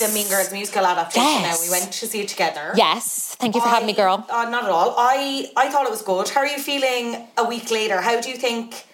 the 0.00 0.10
Mean 0.12 0.28
Girls 0.28 0.50
musical 0.52 0.84
adaptation. 0.84 1.22
Yes. 1.22 1.60
Now 1.60 1.64
we 1.64 1.70
went 1.70 1.92
to 1.92 2.06
see 2.06 2.20
it 2.22 2.28
together. 2.28 2.72
Yes, 2.76 3.36
thank 3.38 3.54
you 3.54 3.60
for 3.60 3.68
having 3.68 3.86
me, 3.86 3.92
girl. 3.92 4.26
Uh, 4.28 4.48
not 4.50 4.64
at 4.64 4.70
all. 4.70 4.94
I 4.98 5.50
I 5.56 5.68
thought 5.70 5.84
it 5.86 5.90
was 5.90 6.02
good. 6.02 6.28
How 6.28 6.40
are 6.40 6.46
you 6.46 6.58
feeling 6.58 7.28
a 7.36 7.44
week 7.46 7.70
later? 7.70 8.00
How 8.00 8.20
do 8.20 8.28
you 8.30 8.36
think 8.36 8.84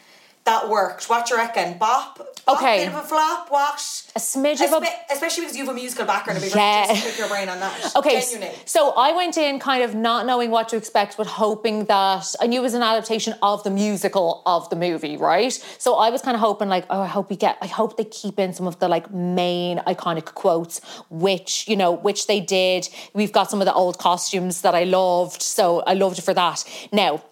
that 0.44 0.68
worked? 0.68 1.08
What 1.08 1.26
do 1.26 1.34
you 1.34 1.40
reckon? 1.40 1.78
Bop? 1.78 2.18
Bop, 2.18 2.28
Okay. 2.46 2.84
Bit 2.84 2.94
of 2.94 3.02
a 3.02 3.08
flop? 3.08 3.50
What? 3.50 3.76
A 4.14 4.18
smidge 4.20 4.62
of 4.62 4.70
a 4.82 4.84
Espe- 4.84 4.92
especially 5.12 5.44
because 5.44 5.56
you 5.56 5.64
have 5.64 5.72
a 5.74 5.78
musical 5.78 6.04
background. 6.04 6.36
It'd 6.36 6.52
be 6.52 6.58
Yeah. 6.58 6.86
just 6.88 7.02
pick 7.06 7.16
your 7.18 7.28
brain 7.28 7.48
on 7.48 7.58
that. 7.60 7.92
Okay, 7.96 8.20
Genuinely. 8.20 8.54
so 8.66 8.90
I 8.90 9.12
went 9.12 9.38
in 9.38 9.58
kind 9.58 9.82
of 9.82 9.94
not 9.94 10.26
knowing 10.26 10.50
what 10.50 10.68
to 10.68 10.76
expect, 10.76 11.16
but 11.16 11.26
hoping 11.26 11.86
that 11.86 12.34
I 12.42 12.46
knew 12.46 12.60
it 12.60 12.62
was 12.62 12.74
an 12.74 12.82
adaptation 12.82 13.34
of 13.40 13.62
the 13.64 13.70
musical 13.70 14.42
of 14.44 14.68
the 14.68 14.76
movie, 14.76 15.16
right? 15.16 15.52
So 15.78 15.94
I 15.94 16.10
was 16.10 16.20
kind 16.20 16.34
of 16.34 16.42
hoping, 16.42 16.68
like, 16.68 16.84
oh, 16.90 17.00
I 17.00 17.06
hope 17.06 17.30
we 17.30 17.36
get, 17.36 17.56
I 17.62 17.66
hope 17.66 17.96
they 17.96 18.04
keep 18.04 18.38
in 18.38 18.52
some 18.52 18.66
of 18.66 18.78
the 18.78 18.88
like 18.88 19.10
main 19.10 19.78
iconic 19.78 20.26
quotes, 20.34 20.82
which 21.08 21.66
you 21.66 21.76
know, 21.76 21.92
which 21.92 22.26
they 22.26 22.40
did. 22.40 22.86
We've 23.14 23.32
got 23.32 23.50
some 23.50 23.62
of 23.62 23.64
the 23.64 23.72
old 23.72 23.96
costumes 23.96 24.60
that 24.60 24.74
I 24.74 24.84
loved, 24.84 25.40
so 25.40 25.80
I 25.86 25.94
loved 25.94 26.18
it 26.18 26.22
for 26.26 26.34
that. 26.34 26.62
Now, 26.92 27.22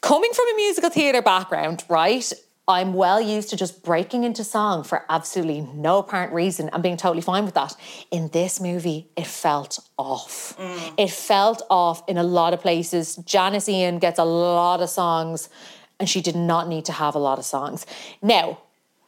coming 0.00 0.32
from 0.32 0.46
a 0.52 0.56
musical 0.56 0.90
theatre 0.90 1.22
background, 1.22 1.84
right? 1.88 2.32
I'm 2.68 2.94
well 2.94 3.20
used 3.20 3.50
to 3.50 3.56
just 3.56 3.84
breaking 3.84 4.24
into 4.24 4.42
song 4.42 4.82
for 4.82 5.04
absolutely 5.08 5.60
no 5.60 5.98
apparent 5.98 6.32
reason 6.32 6.68
and 6.72 6.82
being 6.82 6.96
totally 6.96 7.22
fine 7.22 7.44
with 7.44 7.54
that. 7.54 7.76
In 8.10 8.28
this 8.30 8.60
movie, 8.60 9.08
it 9.16 9.26
felt 9.26 9.78
off. 9.96 10.56
Mm. 10.58 10.94
It 10.98 11.10
felt 11.10 11.62
off 11.70 12.02
in 12.08 12.18
a 12.18 12.24
lot 12.24 12.54
of 12.54 12.60
places. 12.60 13.16
Janice 13.16 13.68
Ian 13.68 14.00
gets 14.00 14.18
a 14.18 14.24
lot 14.24 14.80
of 14.80 14.90
songs, 14.90 15.48
and 16.00 16.08
she 16.08 16.20
did 16.20 16.34
not 16.34 16.66
need 16.66 16.84
to 16.86 16.92
have 16.92 17.14
a 17.14 17.20
lot 17.20 17.38
of 17.38 17.44
songs. 17.44 17.86
Now, 18.20 18.58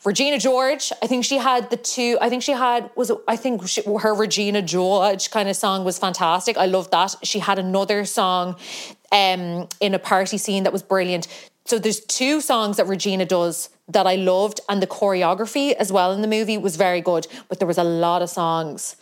Regina 0.05 0.39
George, 0.39 0.93
I 1.03 1.09
think 1.09 1.25
she 1.25 1.39
had 1.39 1.71
the 1.71 1.77
two. 1.77 2.17
I 2.21 2.29
think 2.29 2.45
she 2.45 2.53
had 2.53 2.91
was 2.95 3.11
it, 3.11 3.19
I 3.27 3.35
think 3.35 3.67
she, 3.67 3.83
her 3.83 4.15
Regina 4.15 4.63
George 4.63 5.33
kind 5.33 5.49
of 5.49 5.57
song 5.57 5.85
was 5.85 5.99
fantastic. 5.99 6.57
I 6.57 6.67
loved 6.67 6.93
that. 6.93 7.17
She 7.25 7.41
had 7.41 7.59
another 7.59 8.05
song 8.05 8.55
um, 9.13 9.69
in 9.81 9.95
a 9.95 9.99
party 9.99 10.39
scene 10.39 10.65
that 10.65 10.73
was 10.73 10.83
brilliant. 10.83 11.27
So 11.65 11.79
there's 11.79 12.01
two 12.01 12.41
songs 12.41 12.79
that 12.79 12.87
Regina 12.87 13.27
does 13.27 13.69
that 13.89 14.07
I 14.07 14.17
loved, 14.17 14.61
and 14.69 14.83
the 14.83 14.87
choreography 14.87 15.73
as 15.73 15.93
well 15.93 16.13
in 16.13 16.23
the 16.23 16.29
movie 16.29 16.59
was 16.59 16.77
very 16.77 17.01
good. 17.01 17.27
But 17.49 17.59
there 17.59 17.69
was 17.69 17.79
a 17.79 17.85
lot 17.85 18.23
of 18.23 18.31
songs 18.31 18.97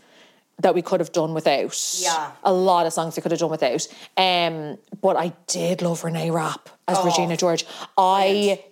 that 0.61 0.75
we 0.75 0.81
could 0.83 1.01
have 1.01 1.13
done 1.13 1.35
without. 1.35 1.79
Yeah. 2.01 2.33
a 2.43 2.53
lot 2.53 2.87
of 2.87 2.93
songs 2.93 3.17
we 3.17 3.23
could 3.23 3.31
have 3.33 3.41
done 3.41 3.51
without. 3.51 3.87
Um, 4.17 4.79
but 5.03 5.17
I 5.17 5.33
did 5.47 5.83
love 5.83 6.03
Renee 6.03 6.31
Rapp 6.31 6.71
as 6.89 7.05
Regina 7.05 7.37
George. 7.37 7.67
I 7.99 8.63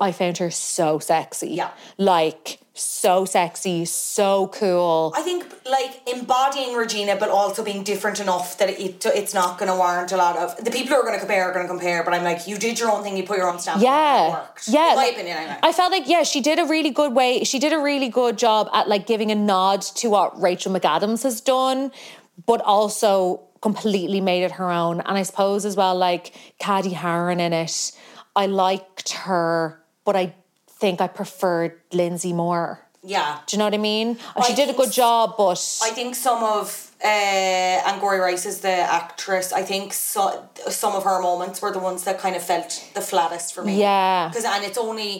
I 0.00 0.12
found 0.12 0.38
her 0.38 0.50
so 0.50 0.98
sexy. 0.98 1.50
Yeah. 1.50 1.70
like 1.98 2.60
so 2.74 3.24
sexy, 3.24 3.84
so 3.84 4.48
cool. 4.48 5.12
I 5.16 5.22
think 5.22 5.46
like 5.64 6.02
embodying 6.12 6.74
Regina, 6.74 7.14
but 7.14 7.28
also 7.28 7.62
being 7.62 7.84
different 7.84 8.18
enough 8.18 8.58
that 8.58 8.68
it 8.68 9.06
it's 9.06 9.32
not 9.32 9.58
going 9.58 9.70
to 9.70 9.76
warrant 9.76 10.10
a 10.10 10.16
lot 10.16 10.36
of 10.36 10.56
the 10.64 10.72
people 10.72 10.88
who 10.88 10.94
are 10.96 11.02
going 11.02 11.14
to 11.14 11.20
compare 11.20 11.48
are 11.48 11.52
going 11.52 11.64
to 11.64 11.70
compare. 11.70 12.02
But 12.02 12.14
I'm 12.14 12.24
like, 12.24 12.48
you 12.48 12.58
did 12.58 12.80
your 12.80 12.90
own 12.90 13.04
thing, 13.04 13.16
you 13.16 13.22
put 13.22 13.38
your 13.38 13.48
own 13.48 13.60
stamp. 13.60 13.76
on 13.76 13.82
it, 13.82 13.86
yeah, 13.86 14.30
worked. 14.30 14.68
yeah. 14.68 14.90
In 14.90 14.96
my 14.96 15.06
opinion, 15.06 15.36
anyway. 15.36 15.58
I 15.62 15.72
felt 15.72 15.92
like 15.92 16.08
yeah, 16.08 16.24
she 16.24 16.40
did 16.40 16.58
a 16.58 16.64
really 16.64 16.90
good 16.90 17.14
way. 17.14 17.44
She 17.44 17.60
did 17.60 17.72
a 17.72 17.78
really 17.78 18.08
good 18.08 18.36
job 18.36 18.68
at 18.72 18.88
like 18.88 19.06
giving 19.06 19.30
a 19.30 19.36
nod 19.36 19.82
to 19.82 20.10
what 20.10 20.40
Rachel 20.40 20.72
McAdams 20.72 21.22
has 21.22 21.40
done, 21.40 21.92
but 22.44 22.60
also 22.62 23.40
completely 23.60 24.20
made 24.20 24.42
it 24.42 24.50
her 24.52 24.70
own. 24.70 25.00
And 25.00 25.16
I 25.16 25.22
suppose 25.22 25.64
as 25.64 25.76
well, 25.76 25.94
like 25.94 26.34
Cady 26.58 26.90
Heron 26.90 27.38
in 27.38 27.52
it, 27.52 27.92
I 28.34 28.46
liked 28.46 29.12
her, 29.12 29.80
but 30.04 30.16
I 30.16 30.34
think 30.84 31.00
I 31.00 31.08
preferred 31.20 31.72
Lindsay 32.00 32.32
more. 32.44 32.66
yeah. 33.16 33.30
Do 33.46 33.50
you 33.52 33.58
know 33.58 33.66
what 33.68 33.74
I 33.82 33.82
mean? 33.92 34.08
I 34.36 34.38
she 34.46 34.54
did 34.60 34.68
a 34.74 34.76
good 34.80 34.92
job, 35.04 35.26
but 35.44 35.60
I 35.88 35.90
think 35.98 36.10
some 36.28 36.40
of 36.56 36.66
uh, 37.12 37.90
Angourie 37.90 38.22
Rice 38.28 38.44
is 38.52 38.56
the 38.68 38.76
actress. 39.00 39.46
I 39.60 39.62
think 39.70 39.86
so, 40.12 40.22
some 40.82 40.92
of 40.98 41.02
her 41.08 41.18
moments 41.28 41.56
were 41.62 41.72
the 41.78 41.84
ones 41.90 42.00
that 42.06 42.16
kind 42.24 42.34
of 42.38 42.42
felt 42.52 42.70
the 42.98 43.04
flattest 43.10 43.48
for 43.54 43.62
me. 43.68 43.74
Yeah. 43.88 44.28
Because 44.28 44.46
and 44.54 44.62
it's 44.68 44.80
only 44.88 45.12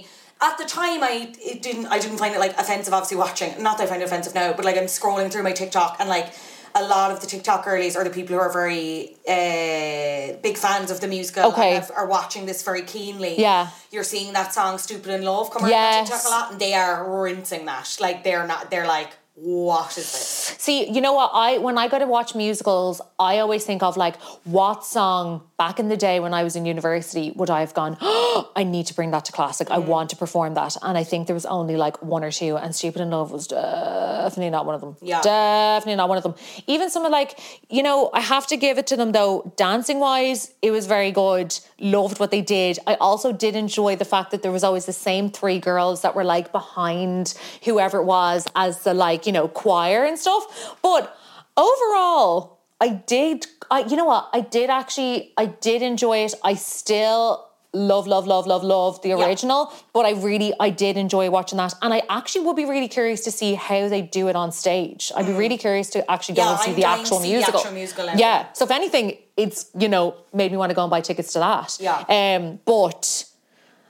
at 0.49 0.55
the 0.61 0.67
time 0.81 1.01
I 1.13 1.13
it 1.53 1.59
didn't 1.67 1.87
I 1.95 1.99
didn't 2.03 2.19
find 2.23 2.33
it 2.37 2.41
like 2.45 2.55
offensive. 2.65 2.93
Obviously 2.97 3.19
watching, 3.27 3.51
not 3.67 3.75
that 3.79 3.85
I 3.87 3.89
find 3.93 4.01
it 4.03 4.09
offensive 4.11 4.35
now, 4.43 4.49
but 4.57 4.65
like 4.69 4.79
I'm 4.81 4.91
scrolling 4.99 5.29
through 5.31 5.45
my 5.51 5.55
TikTok 5.63 5.93
and 6.01 6.09
like. 6.17 6.29
A 6.77 6.83
lot 6.83 7.13
of 7.13 7.21
the 7.21 7.27
TikTok 7.29 7.65
girlies 7.65 7.95
are 7.97 8.03
the 8.03 8.11
people 8.11 8.35
who 8.35 8.41
are 8.41 8.53
very 8.53 9.17
uh, 9.29 10.37
big 10.43 10.57
fans 10.57 10.91
of 10.91 11.01
the 11.01 11.07
musical 11.07 11.45
Okay. 11.53 11.75
have, 11.75 11.91
are 11.95 12.07
watching 12.07 12.47
this 12.47 12.63
very 12.65 12.83
keenly. 12.83 13.39
Yeah. 13.41 13.69
You're 13.93 14.03
seeing 14.03 14.33
that 14.33 14.53
song 14.53 14.79
"Stupid 14.79 15.11
in 15.13 15.23
Love" 15.23 15.51
come 15.53 15.63
around 15.63 15.71
Yes. 15.71 15.99
on 16.01 16.05
TikTok 16.07 16.27
a 16.27 16.31
lot, 16.37 16.51
and 16.53 16.61
they 16.61 16.75
are 16.75 17.23
rinsing 17.23 17.67
that. 17.67 17.97
Like 18.01 18.25
they're 18.25 18.47
not. 18.47 18.71
They're 18.73 18.89
like, 18.89 19.11
"What 19.35 19.97
is 19.99 20.13
this?" 20.13 20.57
See, 20.59 20.91
you 20.91 21.01
know 21.01 21.13
what? 21.13 21.31
I 21.35 21.59
when 21.59 21.77
I 21.77 21.89
go 21.89 21.99
to 21.99 22.07
watch 22.07 22.35
musicals, 22.35 23.01
I 23.19 23.39
always 23.39 23.65
think 23.65 23.83
of 23.83 23.97
like 23.97 24.17
what 24.45 24.85
song 24.85 25.43
back 25.57 25.79
in 25.79 25.89
the 25.89 25.97
day 25.97 26.21
when 26.21 26.35
I 26.35 26.43
was 26.43 26.57
in 26.57 26.67
university 26.67 27.33
would 27.37 27.51
I 27.51 27.61
have 27.61 27.75
gone, 27.75 27.97
oh, 28.01 28.51
I 28.57 28.65
need 28.65 28.87
to 28.87 28.95
bring 28.95 29.11
that 29.13 29.25
to 29.27 29.33
classic. 29.33 29.69
Mm. 29.69 29.75
I 29.75 29.79
want 29.79 30.11
to 30.11 30.17
perform 30.17 30.55
that. 30.55 30.77
And 30.83 30.99
I 30.99 31.05
think 31.05 31.27
there 31.27 31.35
was 31.35 31.47
only 31.47 31.77
like 31.77 32.03
one 32.03 32.25
or 32.25 32.31
two, 32.31 32.57
and 32.57 32.75
Stupid 32.75 33.01
in 33.03 33.11
Love 33.11 33.31
was 33.31 33.47
definitely 33.47 34.51
not 34.51 34.67
one 34.67 34.75
of 34.75 34.81
them. 34.81 34.97
Yeah. 35.01 35.21
Definitely 35.23 35.97
not 35.97 36.09
one 36.09 36.19
of 36.19 36.25
them. 36.25 36.35
Even 36.67 36.91
some 36.91 37.05
of 37.05 37.13
like, 37.13 37.39
you 37.71 37.83
know, 37.83 38.11
I 38.13 38.21
have 38.21 38.47
to 38.49 38.57
give 38.57 38.79
it 38.79 38.87
to 38.89 38.97
them 38.97 39.13
though, 39.13 39.53
dancing 39.57 40.01
wise, 40.01 40.53
it 40.63 40.71
was 40.71 40.87
very 40.87 41.13
good. 41.13 41.59
Loved 41.81 42.21
what 42.21 42.31
they 42.31 42.41
did. 42.41 42.79
I 42.87 42.95
also 42.95 43.33
did 43.33 43.57
enjoy 43.57 43.97
the 43.97 44.05
fact 44.05 44.31
that 44.31 44.43
there 44.43 44.53
was 44.53 44.63
always 44.65 44.87
the 44.87 44.93
same 44.93 45.31
three 45.31 45.59
girls 45.59 46.03
that 46.03 46.15
were 46.15 46.25
like 46.25 46.53
behind 46.53 47.35
whoever 47.65 47.99
it 47.99 48.05
was 48.05 48.47
as 48.55 48.83
the 48.85 48.95
like, 48.95 49.27
you 49.27 49.33
know, 49.33 49.49
choir 49.49 50.05
and 50.05 50.19
stuff. 50.19 50.77
But 50.83 51.17
overall, 51.57 52.61
I 52.81 52.89
did 52.89 53.47
I 53.71 53.81
you 53.81 53.97
know 53.97 54.05
what? 54.05 54.29
I 54.33 54.41
did 54.41 54.71
actually 54.71 55.33
I 55.37 55.47
did 55.47 55.83
enjoy 55.83 56.19
it. 56.19 56.35
I 56.45 56.55
still 56.55 57.51
love 57.73 58.07
love 58.07 58.25
love 58.29 58.47
love 58.47 58.63
love 58.63 59.03
the 59.03 59.11
original 59.11 59.73
but 59.93 60.07
i 60.07 60.13
really 60.13 60.53
i 60.61 60.71
did 60.71 60.97
enjoy 60.97 61.29
watching 61.29 61.57
that 61.59 61.75
and 61.83 61.93
i 61.93 62.01
actually 62.09 62.45
would 62.47 62.55
be 62.55 62.65
really 62.65 62.87
curious 62.87 63.23
to 63.23 63.33
see 63.33 63.55
how 63.55 63.89
they 63.89 64.01
do 64.01 64.29
it 64.29 64.37
on 64.37 64.53
stage 64.53 65.11
i'd 65.17 65.27
be 65.27 65.33
really 65.33 65.59
curious 65.59 65.91
to 65.91 66.09
actually 66.09 66.37
go 66.37 66.43
Mm. 66.43 66.45
Yeah, 66.45 66.53
and 66.53 66.61
see 66.61 66.71
I'm 66.71 66.77
the 66.77 66.85
actual 66.85 67.19
see 67.19 67.27
the 67.31 67.33
musical 67.35 67.59
actual 67.59 67.73
musical 67.73 68.07
yeah 68.15 68.53
so 68.53 68.65
if 68.65 68.71
anything 68.71 69.19
it's 69.37 69.71
you 69.79 69.89
know 69.89 70.15
made 70.33 70.51
me 70.53 70.57
want 70.59 70.71
to 70.71 70.75
go 70.75 70.83
and 70.83 70.91
buy 70.91 71.01
tickets 71.01 71.33
to 71.33 71.39
that 71.41 71.77
Yeah. 71.81 72.05
um 72.09 72.61
but 72.65 73.25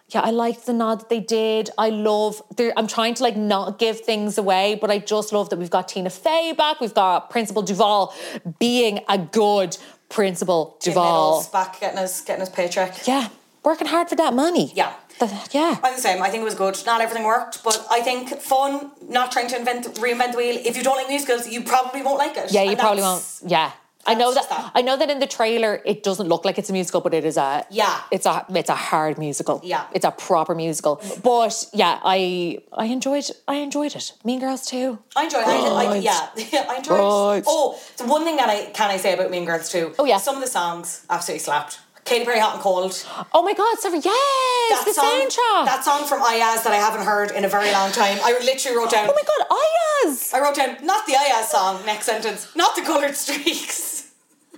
yeah, 0.08 0.20
I 0.20 0.30
liked 0.30 0.66
the 0.66 0.72
nod 0.74 1.00
that 1.00 1.08
they 1.08 1.18
did. 1.18 1.70
I 1.76 1.88
love. 1.88 2.40
I'm 2.76 2.86
trying 2.86 3.14
to 3.14 3.22
like 3.22 3.36
not 3.36 3.78
give 3.80 4.00
things 4.00 4.36
away, 4.38 4.76
but 4.80 4.88
I 4.90 4.98
just 4.98 5.32
love 5.32 5.48
that 5.50 5.58
we've 5.58 5.70
got 5.70 5.88
Tina 5.88 6.10
Fey 6.10 6.52
back. 6.52 6.78
We've 6.78 6.94
got 6.94 7.30
Principal 7.30 7.62
Duvall 7.62 8.14
being 8.60 9.00
a 9.08 9.18
good 9.18 9.76
Principal 10.10 10.76
Duvall. 10.80 11.48
Back 11.52 11.80
getting 11.80 11.98
his 11.98 12.20
getting 12.20 12.40
his 12.40 12.50
paycheck. 12.50 13.06
Yeah, 13.08 13.28
working 13.64 13.88
hard 13.88 14.08
for 14.08 14.14
that 14.16 14.34
money. 14.34 14.70
Yeah. 14.74 14.92
The- 15.18 15.48
yeah. 15.52 15.78
I'm 15.82 15.94
the 15.94 16.00
same. 16.00 16.22
I 16.22 16.28
think 16.28 16.42
it 16.42 16.44
was 16.44 16.54
good. 16.54 16.76
Not 16.86 17.00
everything 17.00 17.24
worked, 17.24 17.64
but 17.64 17.84
I 17.90 18.00
think 18.02 18.28
fun. 18.40 18.92
Not 19.08 19.32
trying 19.32 19.48
to 19.48 19.56
invent 19.58 19.86
reinvent 19.96 20.32
the 20.32 20.38
wheel. 20.38 20.60
If 20.64 20.76
you 20.76 20.82
don't 20.84 20.96
like 20.96 21.08
musicals, 21.08 21.48
you 21.48 21.62
probably 21.64 22.02
won't 22.02 22.18
like 22.18 22.36
it. 22.36 22.52
Yeah, 22.52 22.62
you 22.62 22.70
And 22.72 22.78
probably 22.78 23.02
won't. 23.02 23.24
Yeah. 23.46 23.72
I 24.06 24.14
know 24.14 24.32
that, 24.34 24.48
that. 24.48 24.72
I 24.74 24.82
know 24.82 24.96
that 24.96 25.10
in 25.10 25.18
the 25.18 25.26
trailer 25.26 25.80
it 25.84 26.02
doesn't 26.02 26.28
look 26.28 26.44
like 26.44 26.58
it's 26.58 26.70
a 26.70 26.72
musical, 26.72 27.00
but 27.00 27.14
it 27.14 27.24
is 27.24 27.36
a 27.36 27.64
Yeah. 27.70 28.00
It's 28.10 28.26
a 28.26 28.44
it's 28.50 28.70
a 28.70 28.74
hard 28.74 29.18
musical. 29.18 29.60
Yeah. 29.64 29.86
It's 29.92 30.04
a 30.04 30.10
proper 30.10 30.54
musical. 30.54 31.00
But 31.22 31.64
yeah, 31.72 31.98
I 32.04 32.58
I 32.72 32.86
enjoyed 32.86 33.24
I 33.48 33.56
enjoyed 33.56 33.94
it. 33.96 34.12
Mean 34.24 34.40
Girls 34.40 34.66
too. 34.66 34.98
I 35.16 35.24
enjoyed. 35.24 35.42
it. 35.42 35.48
I, 35.48 35.84
I, 35.84 35.96
yeah, 35.96 36.28
I 36.70 36.76
enjoy. 36.76 36.96
Right. 36.98 37.38
it. 37.38 37.44
Oh, 37.46 37.80
the 37.96 38.04
one 38.06 38.24
thing 38.24 38.36
that 38.36 38.48
I 38.48 38.66
can 38.72 38.90
I 38.90 38.96
say 38.98 39.14
about 39.14 39.30
Mean 39.30 39.44
Girls 39.44 39.70
too. 39.70 39.94
Oh, 39.98 40.04
yeah. 40.04 40.18
Some 40.18 40.36
of 40.36 40.40
the 40.42 40.48
songs 40.48 41.04
absolutely 41.10 41.40
slapped. 41.40 41.80
Katy 42.04 42.26
Perry, 42.26 42.38
Hot 42.38 42.54
and 42.54 42.62
Cold. 42.62 42.92
Oh 43.32 43.42
my 43.42 43.54
God, 43.54 43.78
sorry. 43.78 43.98
Yes, 44.04 44.84
the 44.84 44.92
song, 44.92 45.04
soundtrack. 45.06 45.64
That 45.64 45.82
song 45.84 46.04
from 46.06 46.20
Iyaz 46.20 46.62
that 46.64 46.72
I 46.72 46.76
haven't 46.76 47.06
heard 47.06 47.30
in 47.30 47.46
a 47.46 47.48
very 47.48 47.72
long 47.72 47.92
time. 47.92 48.18
I 48.22 48.32
literally 48.44 48.76
wrote 48.76 48.90
down. 48.90 49.08
oh 49.08 49.14
my 49.14 49.22
God, 49.22 49.58
Iyaz. 49.62 50.34
I 50.34 50.40
wrote 50.42 50.54
down 50.54 50.84
not 50.84 51.06
the 51.06 51.14
Iyaz 51.14 51.44
song. 51.46 51.80
Next 51.86 52.04
sentence. 52.04 52.54
Not 52.54 52.76
the 52.76 52.82
Coloured 52.82 53.16
Streaks. 53.16 53.93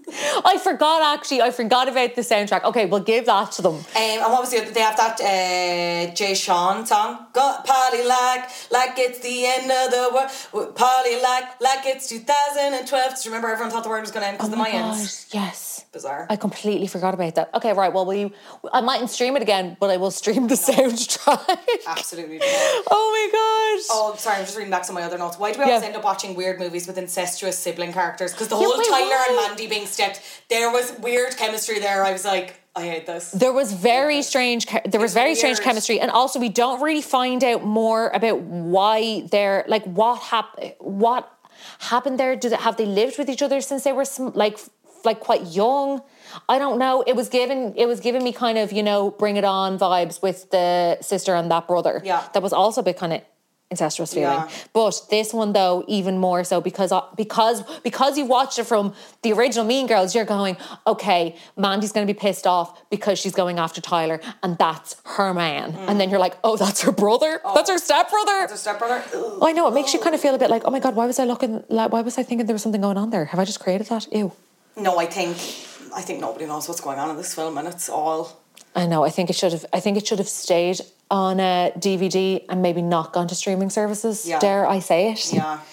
I 0.45 0.59
forgot 0.63 1.03
actually. 1.19 1.43
I 1.43 1.51
forgot 1.51 1.89
about 1.89 2.15
the 2.15 2.23
soundtrack. 2.23 2.63
Okay, 2.65 2.87
we'll 2.87 3.01
give 3.03 3.27
that 3.27 3.53
to 3.53 3.63
them. 3.63 3.75
Um, 3.75 3.85
and 3.97 4.21
what 4.23 4.41
was 4.43 4.51
the 4.51 4.63
other? 4.63 4.71
They 4.71 4.81
have 4.81 4.97
that 4.97 5.21
uh, 5.21 6.15
Jay 6.15 6.35
Sean 6.35 6.87
song. 6.87 7.27
Go 7.33 7.57
party 7.65 8.05
like 8.05 8.49
like 8.71 8.99
it's 8.99 9.19
the 9.21 9.47
end 9.47 9.71
of 9.71 9.91
the 9.91 10.11
world. 10.15 10.75
Party 10.77 11.21
like 11.21 11.61
like 11.61 11.87
it's 11.87 12.09
2012. 12.09 13.11
Do 13.23 13.29
you 13.29 13.31
remember 13.35 13.49
everyone 13.49 13.73
thought 13.73 13.83
the 13.83 13.89
world 13.89 14.03
was 14.03 14.11
going 14.13 14.23
to 14.23 14.29
end 14.29 14.37
because 14.39 14.49
Oh 14.49 14.53
the 14.53 14.57
my 14.57 14.71
Mayans? 14.71 15.33
Yes. 15.35 15.85
Bizarre. 15.93 16.27
I 16.29 16.37
completely 16.37 16.87
forgot 16.87 17.15
about 17.15 17.35
that. 17.37 17.51
Okay, 17.55 17.73
right. 17.73 17.93
Well, 17.93 18.05
we 18.07 18.31
I 18.73 18.83
mightn't 18.83 19.09
stream 19.11 19.35
it 19.37 19.43
again, 19.43 19.77
but 19.81 19.89
I 19.91 19.97
will 19.97 20.11
stream 20.11 20.47
the 20.47 20.55
soundtrack. 20.55 21.59
Absolutely. 21.87 22.39
oh 22.43 23.11
my 23.17 23.29
god. 23.33 23.87
Oh, 23.91 24.15
sorry, 24.19 24.37
I'm 24.39 24.45
just 24.45 24.57
reading 24.57 24.71
back 24.71 24.85
some 24.85 24.97
of 24.97 25.01
my 25.01 25.07
other 25.07 25.17
notes. 25.19 25.39
Why 25.39 25.53
do 25.53 25.59
we 25.59 25.65
always 25.65 25.81
Yeah. 25.83 25.87
end 25.89 25.97
up 25.97 26.05
watching 26.05 26.35
weird 26.35 26.59
movies 26.61 26.87
with 26.87 26.99
incestuous 26.99 27.59
sibling 27.59 27.93
characters? 27.93 28.33
Because 28.33 28.49
the 28.49 28.57
Yeah, 28.57 28.67
whole 28.67 28.79
wait, 28.79 28.89
Tyler 28.89 29.17
and? 29.29 29.37
Mandy 29.37 29.67
being 29.67 29.87
stepped, 29.97 30.21
there 30.49 30.71
was 30.71 30.87
weird 31.01 31.37
chemistry 31.37 31.79
there. 31.79 32.05
I 32.05 32.13
was 32.13 32.25
like, 32.25 32.49
I 32.77 32.83
hate 32.93 33.07
this. 33.07 33.31
There 33.31 33.55
was 33.61 33.73
very 33.73 34.21
strange. 34.23 34.67
There 34.67 35.01
was 35.01 35.13
It's 35.13 35.23
very 35.25 35.35
strange 35.35 35.61
chemistry, 35.61 35.99
and 36.03 36.11
also 36.11 36.39
we 36.39 36.51
don't 36.63 36.81
really 36.87 37.07
find 37.19 37.43
out 37.51 37.65
more 37.65 38.09
about 38.21 38.39
why 38.77 39.27
they're 39.33 39.65
like 39.67 39.85
what 39.85 40.17
happened. 40.33 40.75
What 40.79 41.23
happened 41.79 42.21
there? 42.21 42.37
Did 42.37 42.53
it, 42.53 42.61
have 42.61 42.77
they 42.77 42.85
lived 43.01 43.17
with 43.19 43.29
each 43.31 43.43
other 43.47 43.61
since 43.63 43.83
they 43.85 43.93
were 43.93 44.05
sm- 44.05 44.35
like 44.35 44.59
like 45.09 45.21
quite 45.21 45.45
young? 45.61 46.03
I 46.55 46.59
don't 46.59 46.79
know. 46.79 47.03
It 47.07 47.17
was 47.17 47.29
given. 47.31 47.73
It 47.77 47.87
was 47.87 48.01
giving 48.01 48.23
me 48.23 48.33
kind 48.33 48.59
of 48.59 48.73
you 48.79 48.83
know 48.83 49.11
bring 49.23 49.37
it 49.41 49.45
on 49.45 49.79
vibes 49.79 50.21
with 50.21 50.51
the 50.51 50.99
sister 51.01 51.35
and 51.35 51.51
that 51.51 51.67
brother. 51.67 52.03
Yeah. 52.05 52.29
that 52.35 52.43
was 52.43 52.53
also 52.53 52.83
a 52.83 52.85
bit 52.85 52.99
kind 52.99 53.15
of 53.15 53.23
incestuous 53.71 54.15
feeling. 54.15 54.39
Yeah. 54.39 54.49
But 54.73 55.01
this 55.11 55.33
one 55.33 55.53
though, 55.53 55.85
even 55.89 56.19
more 56.19 56.45
so 56.45 56.61
because 56.61 56.93
uh, 56.93 57.03
because 57.17 57.63
because 57.83 58.17
you 58.17 58.25
watched 58.25 58.59
it 58.59 58.65
from 58.65 58.95
the 59.23 59.33
original 59.33 59.65
Mean 59.65 59.87
Girls, 59.87 60.15
you're 60.15 60.25
going, 60.25 60.57
okay, 60.87 61.37
Mandy's 61.57 61.93
going 61.93 62.07
to 62.07 62.13
be 62.13 62.19
pissed 62.19 62.47
off 62.47 62.89
because 62.91 63.19
she's 63.19 63.35
going 63.35 63.59
after 63.59 63.81
Tyler, 63.81 64.21
and 64.43 64.57
that's 64.59 64.97
her 65.05 65.35
man. 65.35 65.75
And 65.89 66.01
then 66.01 66.11
you're 66.11 66.19
like, 66.19 66.37
oh, 66.45 66.57
that's 66.57 66.83
her 66.83 66.93
brother. 66.93 67.41
That's 67.55 67.71
her 67.71 67.79
stepbrother. 67.79 68.47
The 68.49 68.57
stepbrother. 68.57 69.03
Ugh. 69.15 69.39
I 69.43 69.53
know 69.53 69.67
it 69.69 69.75
makes 69.75 69.93
you 69.95 70.01
kind 70.01 70.15
of 70.15 70.21
feel 70.21 70.35
a 70.35 70.39
bit 70.39 70.51
like, 70.51 70.63
oh 70.65 70.71
my 70.71 70.81
god, 70.81 70.95
why 70.95 71.07
was 71.07 71.19
I 71.19 71.25
looking? 71.25 71.65
Like, 71.69 71.93
why 71.93 72.03
was 72.03 72.19
I 72.19 72.23
thinking 72.23 72.47
there 72.47 72.55
was 72.55 72.63
something 72.63 72.81
going 72.81 72.99
on 72.99 73.11
there? 73.11 73.25
Have 73.27 73.41
I 73.41 73.45
just 73.45 73.61
created 73.61 73.89
that? 73.89 74.07
Ew. 74.13 74.33
No, 74.77 74.99
I 74.99 75.07
think 75.07 75.37
I 75.95 76.03
think 76.03 76.21
nobody 76.21 76.47
knows 76.47 76.69
what's 76.69 76.81
going 76.81 76.99
on 76.99 77.11
in 77.11 77.17
this 77.17 77.35
film, 77.35 77.59
and 77.59 77.67
it's 77.67 77.89
all. 77.89 78.43
I 78.77 78.87
know. 78.87 79.05
I 79.05 79.11
think 79.11 79.31
it 79.31 79.37
should 79.37 79.53
have. 79.53 79.65
I 79.73 79.81
think 79.81 79.97
it 79.97 80.07
should 80.07 80.19
have 80.19 80.29
stayed 80.29 80.81
on 81.11 81.41
a 81.41 81.73
DVD 81.79 82.45
and 82.49 82.63
maybe 82.63 82.83
not 82.83 83.13
gone 83.13 83.27
to 83.29 83.35
streaming 83.35 83.71
services. 83.71 84.27
Yeah. 84.29 84.39
Dare 84.39 84.67
I 84.69 84.79
say 84.81 85.13
it? 85.13 85.33
Yeah. 85.33 85.61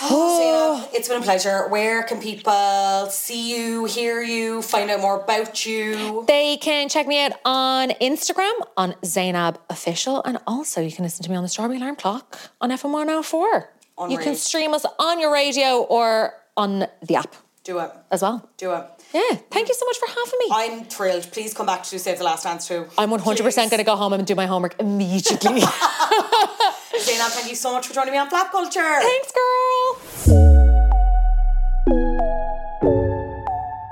Oh, 0.00 0.84
Zeinab, 0.86 0.94
it's 0.96 1.08
been 1.08 1.20
a 1.20 1.24
pleasure. 1.24 1.66
Where 1.68 2.04
can 2.04 2.20
people 2.20 3.08
see 3.10 3.56
you, 3.56 3.84
hear 3.84 4.22
you, 4.22 4.62
find 4.62 4.88
out 4.90 5.00
more 5.00 5.20
about 5.20 5.66
you? 5.66 6.24
They 6.28 6.56
can 6.56 6.88
check 6.88 7.06
me 7.08 7.24
out 7.24 7.32
on 7.44 7.90
Instagram 8.00 8.52
on 8.76 8.94
Zeinab 9.02 9.56
Official, 9.68 10.22
and 10.24 10.38
also 10.46 10.80
you 10.80 10.92
can 10.92 11.02
listen 11.04 11.24
to 11.24 11.30
me 11.30 11.36
on 11.36 11.42
the 11.42 11.48
Strawberry 11.48 11.78
Alarm 11.78 11.96
Clock 11.96 12.38
on 12.60 12.70
FM 12.70 12.92
104. 12.92 13.70
You 14.08 14.18
can 14.18 14.36
stream 14.36 14.72
us 14.72 14.86
on 15.00 15.18
your 15.20 15.32
radio 15.32 15.82
or 15.82 16.32
on 16.56 16.86
the 17.02 17.16
app 17.16 17.34
Do 17.64 17.80
it. 17.80 17.90
as 18.12 18.22
well. 18.22 18.48
Do 18.56 18.74
it. 18.74 18.84
Yeah, 19.12 19.36
thank 19.50 19.68
you 19.68 19.74
so 19.74 19.86
much 19.86 19.96
for 19.96 20.06
having 20.06 20.38
me. 20.38 20.46
I'm 20.52 20.84
thrilled. 20.84 21.32
Please 21.32 21.54
come 21.54 21.64
back 21.66 21.82
to 21.84 21.98
Save 21.98 22.18
the 22.18 22.24
Last 22.24 22.42
Dance 22.44 22.68
too. 22.68 22.86
I'm 22.98 23.10
100% 23.10 23.56
going 23.56 23.70
to 23.78 23.84
go 23.84 23.96
home 23.96 24.12
and 24.12 24.26
do 24.26 24.34
my 24.34 24.46
homework 24.46 24.78
immediately. 24.78 25.60
Zeinab, 25.60 27.30
thank 27.30 27.48
you 27.48 27.54
so 27.54 27.72
much 27.72 27.86
for 27.86 27.94
joining 27.94 28.12
me 28.12 28.18
on 28.18 28.28
Flop 28.28 28.50
Culture. 28.50 28.80
Thanks, 28.80 29.32
girl. 29.32 30.58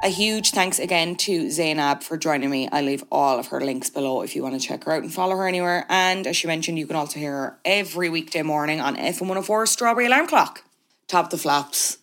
A 0.05 0.09
huge 0.09 0.51
thanks 0.51 0.79
again 0.79 1.17
to 1.17 1.47
Zeinab 1.47 2.03
for 2.03 2.17
joining 2.19 2.51
me. 2.51 2.69
I 2.71 2.83
leave 2.83 3.03
all 3.11 3.39
of 3.39 3.49
her 3.49 3.61
links 3.61 3.89
below 3.91 4.21
if 4.23 4.37
you 4.37 4.43
want 4.43 4.55
to 4.55 4.61
check 4.65 4.85
her 4.85 4.93
out 4.93 5.03
and 5.03 5.13
follow 5.13 5.35
her 5.35 5.49
anywhere. 5.49 5.87
And 5.89 6.27
as 6.27 6.37
she 6.37 6.47
mentioned, 6.47 6.79
you 6.79 6.87
can 6.87 6.95
also 6.95 7.19
hear 7.19 7.33
her 7.33 7.59
every 7.65 8.11
weekday 8.11 8.43
morning 8.43 8.81
on 8.81 8.97
FM 8.97 9.23
104 9.23 9.67
Strawberry 9.67 10.07
Alarm 10.07 10.27
Clock. 10.29 10.63
Top 11.09 11.31
the 11.31 11.39
flaps. 11.39 11.99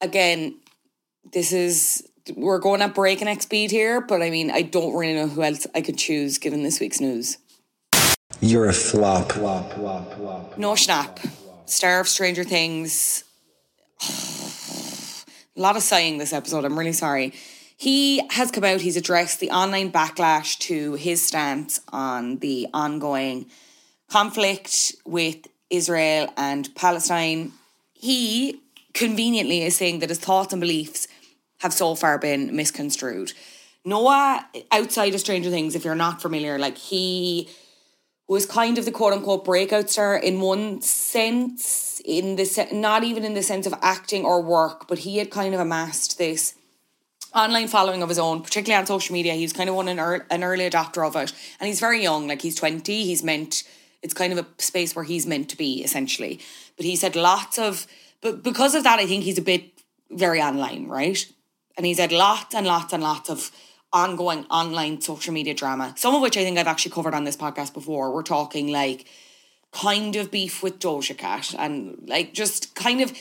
Again, 0.00 0.56
this 1.32 1.52
is 1.52 2.06
we're 2.36 2.58
going 2.58 2.82
at 2.82 2.94
breakneck 2.94 3.42
speed 3.42 3.70
here, 3.70 4.00
but 4.00 4.22
I 4.22 4.30
mean 4.30 4.50
I 4.50 4.62
don't 4.62 4.94
really 4.94 5.14
know 5.14 5.28
who 5.28 5.42
else 5.42 5.66
I 5.74 5.80
could 5.80 5.98
choose 5.98 6.38
given 6.38 6.62
this 6.62 6.80
week's 6.80 7.00
news. 7.00 7.38
You're 8.40 8.68
a 8.68 8.72
flop. 8.72 9.32
Flop, 9.32 9.72
flop, 9.74 10.14
flop. 10.14 10.58
Noah 10.58 10.74
Schnapp, 10.74 11.30
star 11.66 12.00
of 12.00 12.08
Stranger 12.08 12.44
Things. 12.44 13.24
A 14.02 15.26
lot 15.60 15.76
of 15.76 15.82
sighing 15.82 16.18
this 16.18 16.32
episode. 16.32 16.64
I'm 16.64 16.78
really 16.78 16.92
sorry. 16.92 17.34
He 17.76 18.22
has 18.30 18.50
come 18.52 18.64
out, 18.64 18.80
he's 18.80 18.96
addressed 18.96 19.40
the 19.40 19.50
online 19.50 19.90
backlash 19.90 20.56
to 20.60 20.94
his 20.94 21.20
stance 21.20 21.80
on 21.88 22.38
the 22.38 22.68
ongoing 22.72 23.46
conflict 24.08 24.94
with 25.04 25.48
Israel 25.68 26.32
and 26.36 26.72
Palestine. 26.76 27.52
He 27.92 28.60
conveniently 28.92 29.62
is 29.62 29.76
saying 29.76 29.98
that 29.98 30.10
his 30.10 30.20
thoughts 30.20 30.52
and 30.52 30.60
beliefs 30.60 31.08
have 31.62 31.72
so 31.72 31.94
far 31.94 32.18
been 32.18 32.54
misconstrued. 32.54 33.32
Noah, 33.84 34.46
outside 34.70 35.14
of 35.14 35.20
Stranger 35.20 35.50
Things, 35.50 35.74
if 35.74 35.84
you're 35.84 35.94
not 35.94 36.20
familiar, 36.20 36.58
like 36.58 36.76
he 36.76 37.48
was 38.28 38.46
kind 38.46 38.78
of 38.78 38.84
the 38.84 38.90
quote 38.90 39.12
unquote 39.12 39.44
breakout 39.44 39.88
star 39.90 40.16
in 40.16 40.40
one 40.40 40.80
sense, 40.82 42.00
in 42.04 42.36
the 42.36 42.44
se- 42.44 42.70
not 42.72 43.04
even 43.04 43.24
in 43.24 43.34
the 43.34 43.42
sense 43.42 43.66
of 43.66 43.74
acting 43.80 44.24
or 44.24 44.42
work, 44.42 44.88
but 44.88 44.98
he 44.98 45.18
had 45.18 45.30
kind 45.30 45.54
of 45.54 45.60
amassed 45.60 46.18
this 46.18 46.54
online 47.34 47.68
following 47.68 48.02
of 48.02 48.08
his 48.08 48.18
own, 48.18 48.42
particularly 48.42 48.80
on 48.80 48.86
social 48.86 49.12
media. 49.12 49.34
He's 49.34 49.52
kind 49.52 49.68
of 49.68 49.76
one 49.76 49.88
an, 49.88 49.98
ear- 49.98 50.26
an 50.30 50.42
early 50.42 50.68
adopter 50.68 51.06
of 51.06 51.14
it, 51.16 51.32
and 51.60 51.68
he's 51.68 51.80
very 51.80 52.02
young. 52.02 52.26
Like 52.26 52.42
he's 52.42 52.56
twenty. 52.56 53.04
He's 53.04 53.22
meant. 53.22 53.62
It's 54.02 54.14
kind 54.14 54.32
of 54.32 54.38
a 54.40 54.62
space 54.62 54.96
where 54.96 55.04
he's 55.04 55.26
meant 55.28 55.48
to 55.50 55.56
be 55.56 55.84
essentially. 55.84 56.40
But 56.76 56.86
he's 56.86 57.02
had 57.02 57.14
lots 57.14 57.58
of. 57.58 57.86
But 58.20 58.42
because 58.42 58.74
of 58.74 58.82
that, 58.82 58.98
I 58.98 59.06
think 59.06 59.24
he's 59.24 59.38
a 59.38 59.42
bit 59.42 59.70
very 60.10 60.40
online, 60.40 60.88
right? 60.88 61.24
And 61.76 61.86
he's 61.86 61.98
had 61.98 62.12
lots 62.12 62.54
and 62.54 62.66
lots 62.66 62.92
and 62.92 63.02
lots 63.02 63.30
of 63.30 63.50
ongoing 63.92 64.44
online 64.46 65.00
social 65.00 65.32
media 65.32 65.54
drama. 65.54 65.94
Some 65.96 66.14
of 66.14 66.22
which 66.22 66.36
I 66.36 66.44
think 66.44 66.58
I've 66.58 66.66
actually 66.66 66.92
covered 66.92 67.14
on 67.14 67.24
this 67.24 67.36
podcast 67.36 67.74
before. 67.74 68.12
We're 68.12 68.22
talking 68.22 68.68
like 68.68 69.06
kind 69.72 70.16
of 70.16 70.30
beef 70.30 70.62
with 70.62 70.78
Doja 70.78 71.16
Cat 71.16 71.54
and 71.58 72.02
like 72.06 72.34
just 72.34 72.74
kind 72.74 73.00
of 73.00 73.12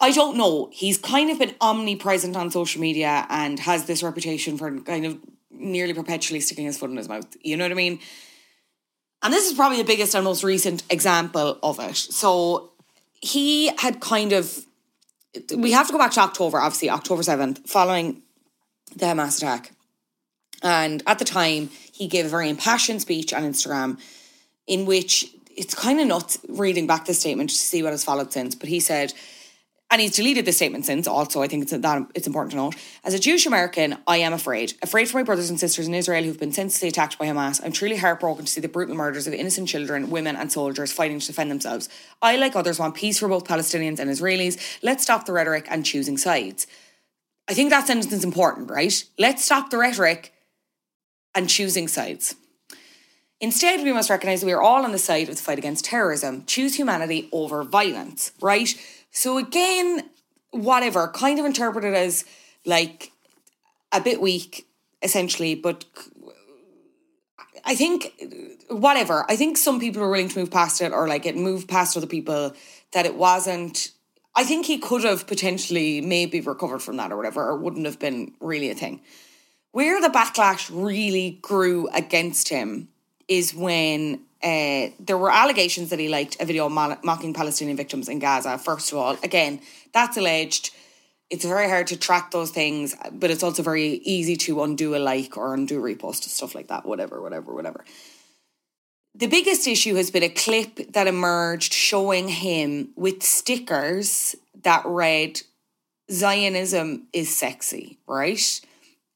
I 0.00 0.12
don't 0.12 0.36
know. 0.36 0.68
He's 0.72 0.98
kind 0.98 1.30
of 1.30 1.38
been 1.38 1.54
omnipresent 1.60 2.36
on 2.36 2.50
social 2.50 2.80
media 2.80 3.26
and 3.30 3.58
has 3.60 3.86
this 3.86 4.02
reputation 4.02 4.58
for 4.58 4.78
kind 4.80 5.06
of 5.06 5.18
nearly 5.50 5.94
perpetually 5.94 6.40
sticking 6.40 6.66
his 6.66 6.78
foot 6.78 6.90
in 6.90 6.96
his 6.96 7.08
mouth. 7.08 7.26
You 7.42 7.56
know 7.56 7.64
what 7.64 7.72
I 7.72 7.76
mean? 7.76 8.00
And 9.22 9.32
this 9.32 9.50
is 9.50 9.54
probably 9.54 9.78
the 9.78 9.84
biggest 9.84 10.14
and 10.14 10.24
most 10.24 10.42
recent 10.42 10.82
example 10.90 11.58
of 11.62 11.78
it. 11.80 11.96
So 11.96 12.72
he 13.20 13.68
had 13.76 14.00
kind 14.00 14.32
of 14.32 14.64
we 15.56 15.72
have 15.72 15.86
to 15.86 15.92
go 15.92 15.98
back 15.98 16.12
to 16.12 16.20
October, 16.20 16.58
obviously, 16.58 16.90
October 16.90 17.22
7th, 17.22 17.68
following 17.68 18.22
the 18.96 19.06
Hamas 19.06 19.38
attack. 19.38 19.72
And 20.62 21.02
at 21.06 21.18
the 21.18 21.24
time, 21.24 21.70
he 21.92 22.06
gave 22.06 22.26
a 22.26 22.28
very 22.28 22.48
impassioned 22.48 23.00
speech 23.00 23.32
on 23.32 23.42
Instagram 23.42 23.98
in 24.66 24.86
which 24.86 25.26
it's 25.56 25.74
kind 25.74 26.00
of 26.00 26.06
nuts 26.06 26.38
reading 26.48 26.86
back 26.86 27.04
the 27.04 27.14
statement 27.14 27.50
to 27.50 27.56
see 27.56 27.82
what 27.82 27.92
has 27.92 28.04
followed 28.04 28.32
since. 28.32 28.54
But 28.54 28.68
he 28.68 28.80
said, 28.80 29.12
and 29.90 30.00
he's 30.00 30.14
deleted 30.14 30.44
the 30.44 30.52
statement 30.52 30.86
since. 30.86 31.08
Also, 31.08 31.42
I 31.42 31.48
think 31.48 31.64
it's 31.64 31.72
that 31.72 32.06
it's 32.14 32.26
important 32.26 32.52
to 32.52 32.56
note. 32.56 32.76
As 33.02 33.12
a 33.12 33.18
Jewish 33.18 33.44
American, 33.44 33.98
I 34.06 34.18
am 34.18 34.32
afraid, 34.32 34.74
afraid 34.82 35.08
for 35.08 35.18
my 35.18 35.24
brothers 35.24 35.50
and 35.50 35.58
sisters 35.58 35.88
in 35.88 35.94
Israel 35.94 36.22
who've 36.22 36.38
been 36.38 36.52
senselessly 36.52 36.88
attacked 36.88 37.18
by 37.18 37.26
Hamas. 37.26 37.60
I'm 37.64 37.72
truly 37.72 37.96
heartbroken 37.96 38.44
to 38.44 38.50
see 38.50 38.60
the 38.60 38.68
brutal 38.68 38.94
murders 38.94 39.26
of 39.26 39.34
innocent 39.34 39.68
children, 39.68 40.10
women, 40.10 40.36
and 40.36 40.52
soldiers 40.52 40.92
fighting 40.92 41.18
to 41.18 41.26
defend 41.26 41.50
themselves. 41.50 41.88
I, 42.22 42.36
like 42.36 42.54
others, 42.54 42.78
want 42.78 42.94
peace 42.94 43.18
for 43.18 43.28
both 43.28 43.46
Palestinians 43.46 43.98
and 43.98 44.08
Israelis. 44.08 44.78
Let's 44.82 45.02
stop 45.02 45.26
the 45.26 45.32
rhetoric 45.32 45.66
and 45.68 45.84
choosing 45.84 46.16
sides. 46.16 46.68
I 47.48 47.54
think 47.54 47.70
that 47.70 47.88
sentence 47.88 48.12
is 48.12 48.22
important, 48.22 48.70
right? 48.70 49.04
Let's 49.18 49.44
stop 49.44 49.70
the 49.70 49.78
rhetoric 49.78 50.32
and 51.34 51.48
choosing 51.48 51.88
sides. 51.88 52.36
Instead, 53.40 53.82
we 53.82 53.92
must 53.92 54.10
recognise 54.10 54.40
that 54.40 54.46
we 54.46 54.52
are 54.52 54.62
all 54.62 54.84
on 54.84 54.92
the 54.92 54.98
side 54.98 55.28
of 55.28 55.36
the 55.36 55.42
fight 55.42 55.58
against 55.58 55.86
terrorism. 55.86 56.44
Choose 56.44 56.76
humanity 56.76 57.28
over 57.32 57.64
violence, 57.64 58.32
right? 58.40 58.74
So 59.10 59.38
again, 59.38 60.10
whatever, 60.50 61.08
kind 61.08 61.38
of 61.38 61.44
interpreted 61.44 61.94
as 61.94 62.24
like 62.64 63.12
a 63.92 64.00
bit 64.00 64.20
weak, 64.20 64.66
essentially, 65.02 65.54
but 65.54 65.84
I 67.64 67.74
think 67.74 68.12
whatever. 68.68 69.26
I 69.28 69.36
think 69.36 69.58
some 69.58 69.80
people 69.80 70.02
were 70.02 70.10
willing 70.10 70.28
to 70.28 70.38
move 70.38 70.50
past 70.50 70.80
it 70.80 70.92
or 70.92 71.08
like 71.08 71.26
it 71.26 71.36
moved 71.36 71.68
past 71.68 71.96
other 71.96 72.06
people 72.06 72.54
that 72.92 73.06
it 73.06 73.14
wasn't 73.14 73.92
I 74.34 74.44
think 74.44 74.66
he 74.66 74.78
could 74.78 75.04
have 75.04 75.26
potentially 75.26 76.00
maybe 76.00 76.40
recovered 76.40 76.80
from 76.80 76.96
that 76.98 77.12
or 77.12 77.16
whatever, 77.16 77.48
or 77.48 77.56
wouldn't 77.56 77.86
have 77.86 77.98
been 77.98 78.32
really 78.40 78.70
a 78.70 78.74
thing. 78.74 79.00
Where 79.72 80.00
the 80.00 80.08
backlash 80.08 80.70
really 80.72 81.38
grew 81.42 81.88
against 81.88 82.48
him 82.48 82.88
is 83.28 83.54
when 83.54 84.22
uh, 84.42 84.88
there 84.98 85.18
were 85.18 85.30
allegations 85.30 85.90
that 85.90 85.98
he 85.98 86.08
liked 86.08 86.40
a 86.40 86.44
video 86.46 86.68
mocking 86.68 87.34
Palestinian 87.34 87.76
victims 87.76 88.08
in 88.08 88.18
Gaza. 88.18 88.56
First 88.58 88.92
of 88.92 88.98
all, 88.98 89.18
again, 89.22 89.60
that's 89.92 90.16
alleged. 90.16 90.70
It's 91.28 91.44
very 91.44 91.68
hard 91.68 91.86
to 91.88 91.96
track 91.96 92.30
those 92.30 92.50
things, 92.50 92.96
but 93.12 93.30
it's 93.30 93.42
also 93.42 93.62
very 93.62 94.00
easy 94.16 94.36
to 94.36 94.62
undo 94.62 94.96
a 94.96 94.98
like 94.98 95.36
or 95.36 95.54
undo 95.54 95.78
a 95.78 95.82
repost, 95.82 96.24
stuff 96.24 96.54
like 96.54 96.68
that, 96.68 96.86
whatever, 96.86 97.20
whatever, 97.20 97.54
whatever. 97.54 97.84
The 99.14 99.26
biggest 99.26 99.66
issue 99.66 99.94
has 99.96 100.10
been 100.10 100.22
a 100.22 100.28
clip 100.28 100.92
that 100.92 101.06
emerged 101.06 101.72
showing 101.72 102.28
him 102.28 102.90
with 102.96 103.22
stickers 103.22 104.36
that 104.62 104.82
read, 104.86 105.42
Zionism 106.10 107.06
is 107.12 107.34
sexy, 107.34 107.98
right? 108.06 108.60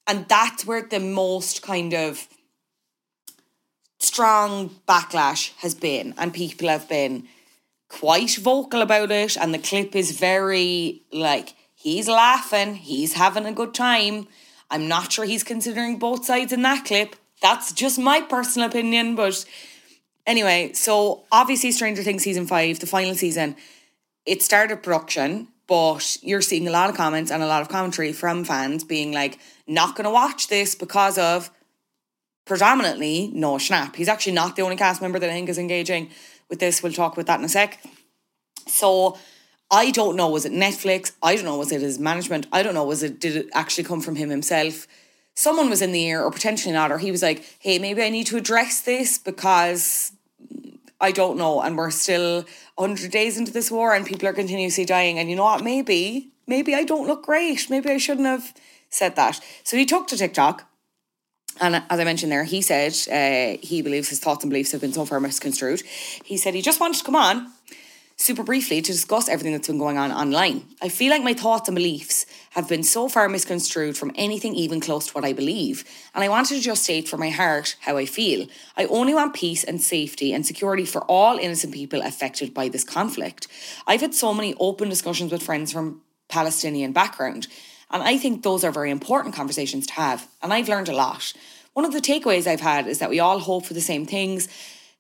And 0.07 0.29
that's 0.29 0.67
where 0.67 0.83
the 0.83 1.01
most 1.01 1.63
kind 1.63 1.95
of 1.95 2.29
strong 4.05 4.71
backlash 4.89 5.53
has 5.59 5.75
been, 5.75 6.15
and 6.19 6.33
people 6.33 6.69
have 6.69 6.89
been 6.89 7.27
quite 7.89 8.37
vocal 8.37 8.83
about 8.83 9.11
it. 9.11 9.37
And 9.37 9.53
the 9.55 9.59
clip 9.59 9.95
is 9.95 10.19
very 10.19 11.03
like, 11.13 11.55
he's 11.75 12.09
laughing, 12.09 12.75
he's 12.77 13.15
having 13.15 13.47
a 13.47 13.53
good 13.53 13.75
time. 13.75 14.27
I'm 14.71 14.89
not 14.89 15.13
sure 15.13 15.25
he's 15.25 15.45
considering 15.45 15.99
both 15.99 16.25
sides 16.25 16.53
in 16.53 16.63
that 16.63 16.85
clip. 16.85 17.17
That's 17.41 17.73
just 17.73 17.99
my 17.99 18.21
personal 18.21 18.69
opinion. 18.69 19.15
But 19.15 19.45
anyway, 20.27 20.73
so 20.73 21.25
obviously, 21.31 21.71
Stranger 21.73 22.03
Things 22.03 22.23
season 22.23 22.47
five, 22.47 22.81
the 22.81 22.87
final 22.87 23.15
season, 23.15 23.57
it 24.27 24.43
started 24.43 24.83
production, 24.83 25.49
but 25.67 26.17
you're 26.23 26.41
seeing 26.41 26.67
a 26.67 26.71
lot 26.71 26.91
of 26.91 26.97
comments 26.97 27.31
and 27.31 27.43
a 27.43 27.47
lot 27.47 27.63
of 27.63 27.69
commentary 27.69 28.13
from 28.13 28.45
fans 28.45 28.85
being 28.85 29.13
like, 29.13 29.39
not 29.67 29.95
going 29.95 30.05
to 30.05 30.11
watch 30.11 30.49
this 30.49 30.75
because 30.75 31.19
of 31.19 31.51
predominantly 32.45 33.31
Noah 33.33 33.59
Schnapp. 33.59 33.97
He's 33.97 34.09
actually 34.09 34.33
not 34.33 34.57
the 34.57 34.63
only 34.63 34.77
cast 34.77 35.01
member 35.01 35.19
that 35.19 35.31
I 35.31 35.33
think 35.33 35.49
is 35.49 35.59
engaging 35.59 36.11
with 36.49 36.59
this. 36.59 36.83
We'll 36.83 36.93
talk 36.93 37.15
about 37.15 37.27
that 37.27 37.39
in 37.39 37.45
a 37.45 37.49
sec. 37.49 37.83
So 38.67 39.19
I 39.71 39.91
don't 39.91 40.17
know, 40.17 40.29
was 40.29 40.45
it 40.45 40.53
Netflix? 40.53 41.13
I 41.23 41.37
don't 41.37 41.45
know, 41.45 41.57
was 41.57 41.73
it 41.73 41.81
his 41.81 41.99
management? 41.99 42.47
I 42.53 42.63
don't 42.63 42.75
know, 42.75 42.85
was 42.85 43.03
it 43.03 43.19
did 43.19 43.37
it 43.37 43.49
actually 43.53 43.85
come 43.85 44.01
from 44.01 44.17
him 44.17 44.31
himself? 44.31 44.87
Someone 45.35 45.69
was 45.69 45.83
in 45.83 45.91
the 45.91 46.05
ear, 46.05 46.23
or 46.23 46.31
potentially 46.31 46.73
not, 46.73 46.93
or 46.93 46.99
he 46.99 47.11
was 47.11 47.23
like, 47.23 47.45
hey, 47.59 47.81
maybe 47.81 48.03
I 48.03 48.09
need 48.09 48.29
to 48.29 48.37
address 48.37 48.83
this 48.83 49.19
because 49.19 50.13
I 51.01 51.11
don't 51.11 51.37
know. 51.37 51.61
And 51.61 51.77
we're 51.77 51.91
still 51.91 52.45
100 52.77 53.11
days 53.11 53.37
into 53.37 53.53
this 53.53 53.71
war 53.71 53.95
and 53.95 54.07
people 54.07 54.29
are 54.29 54.33
continuously 54.33 54.85
dying. 54.85 55.19
And 55.19 55.29
you 55.29 55.37
know 55.37 55.45
what? 55.45 55.65
Maybe, 55.65 56.31
maybe 56.47 56.75
I 56.75 56.85
don't 56.85 57.07
look 57.07 57.25
great. 57.25 57.69
Maybe 57.69 57.91
I 57.91 57.99
shouldn't 57.99 58.27
have 58.27 58.55
said 58.91 59.17
that. 59.17 59.41
So 59.65 59.77
he 59.77 59.87
took 59.87 60.07
to 60.09 60.17
TikTok. 60.17 60.69
And 61.61 61.77
as 61.89 62.01
I 62.01 62.05
mentioned 62.05 62.33
there, 62.33 62.45
he 62.45 62.63
said 62.63 62.93
uh, 63.11 63.59
he 63.63 63.83
believes 63.83 64.09
his 64.09 64.21
thoughts 64.21 64.45
and 64.45 64.51
beliefs 64.51 64.73
have 64.73 64.81
been 64.81 64.93
so 64.93 65.05
far 65.05 65.21
misconstrued. 65.21 65.83
He 66.25 66.37
said 66.37 66.55
he 66.55 66.63
just 66.63 66.81
wanted 66.81 66.99
to 66.99 67.05
come 67.05 67.17
on 67.17 67.53
super 68.17 68.45
briefly 68.45 68.81
to 68.81 68.93
discuss 68.93 69.29
everything 69.29 69.53
that's 69.53 69.67
been 69.67 69.79
going 69.79 69.99
on 69.99 70.13
online. 70.13 70.65
I 70.81 70.89
feel 70.89 71.11
like 71.11 71.23
my 71.23 71.35
thoughts 71.35 71.69
and 71.69 71.75
beliefs 71.75 72.27
have 72.51 72.69
been 72.69 72.85
so 72.85 73.09
far 73.09 73.29
misconstrued 73.29 73.97
from 73.97 74.13
anything 74.15 74.55
even 74.55 74.81
close 74.81 75.09
to 75.09 75.13
what 75.13 75.25
I 75.25 75.33
believe, 75.33 75.85
and 76.15 76.23
I 76.23 76.29
wanted 76.29 76.57
to 76.57 76.61
just 76.61 76.85
state 76.85 77.09
from 77.09 77.21
my 77.21 77.31
heart 77.31 77.77
how 77.81 77.97
I 77.97 78.07
feel. 78.07 78.47
I 78.77 78.85
only 78.87 79.15
want 79.15 79.35
peace 79.35 79.65
and 79.65 79.81
safety 79.81 80.33
and 80.33 80.47
security 80.47 80.85
for 80.85 81.03
all 81.03 81.39
innocent 81.39 81.75
people 81.75 82.03
affected 82.03 82.55
by 82.55 82.69
this 82.69 82.85
conflict. 82.85 83.49
I've 83.87 84.01
had 84.01 84.15
so 84.15 84.33
many 84.33 84.55
open 84.61 84.89
discussions 84.89 85.33
with 85.33 85.43
friends 85.43 85.73
from 85.73 86.03
Palestinian 86.29 86.93
background, 86.93 87.49
and 87.95 88.03
I 88.03 88.19
think 88.19 88.43
those 88.43 88.65
are 88.65 88.73
very 88.73 88.91
important 88.91 89.37
conversations 89.37 89.87
to 89.87 89.95
have, 89.95 90.29
and 90.43 90.53
I've 90.53 90.69
learned 90.69 90.89
a 90.89 90.97
lot. 90.97 91.33
One 91.75 91.85
of 91.85 91.93
the 91.93 92.01
takeaways 92.01 92.49
I've 92.49 92.61
had 92.61 92.89
is 92.89 92.99
that 92.99 93.09
we 93.09 93.21
all 93.21 93.39
hope 93.39 93.67
for 93.67 93.75
the 93.75 93.81
same 93.81 94.05
things, 94.05 94.49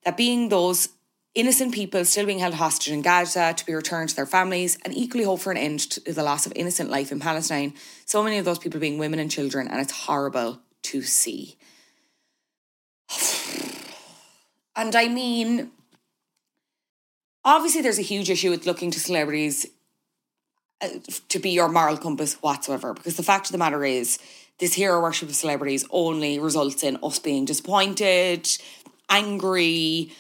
that 0.05 0.17
being 0.17 0.49
those 0.49 0.91
innocent 1.35 1.75
people 1.75 2.05
still 2.05 2.25
being 2.25 2.39
held 2.39 2.55
hostage 2.55 2.93
in 2.93 3.03
Gaza 3.03 3.53
to 3.57 3.67
be 3.67 3.75
returned 3.75 4.11
to 4.11 4.17
their 4.17 4.27
families, 4.27 4.79
and 4.85 4.97
equally 4.97 5.25
hope 5.25 5.41
for 5.41 5.51
an 5.51 5.57
end 5.57 5.81
to 5.91 6.13
the 6.13 6.23
loss 6.23 6.47
of 6.47 6.53
innocent 6.55 6.89
life 6.89 7.11
in 7.11 7.19
Palestine. 7.19 7.75
So 8.07 8.23
many 8.23 8.39
of 8.39 8.45
those 8.45 8.61
people 8.61 8.79
being 8.79 8.97
women 8.97 9.19
and 9.19 9.29
children, 9.31 9.67
and 9.67 9.81
it's 9.81 9.93
horrible 10.07 10.61
to 10.85 11.03
see. 11.03 11.57
And 14.77 14.97
I 14.97 15.07
mean, 15.07 15.71
obviously, 17.45 17.81
there's 17.81 18.01
a 18.01 18.03
huge 18.03 18.29
issue 18.29 18.51
with 18.51 18.67
looking 18.67 18.91
to 18.91 18.99
celebrities 18.99 19.69
to 21.29 21.39
be 21.39 21.51
your 21.51 21.69
moral 21.69 21.97
compass 21.97 22.35
whatsoever, 22.35 22.95
because 22.95 23.17
the 23.17 23.23
fact 23.23 23.47
of 23.47 23.53
the 23.53 23.59
matter 23.59 23.85
is, 23.85 24.19
this 24.61 24.75
hero 24.75 25.01
worship 25.01 25.29
of 25.29 25.35
celebrities 25.35 25.85
only 25.91 26.39
results 26.39 26.85
in 26.85 26.99
us 27.03 27.19
being 27.19 27.45
disappointed, 27.45 28.49
angry, 29.09 30.13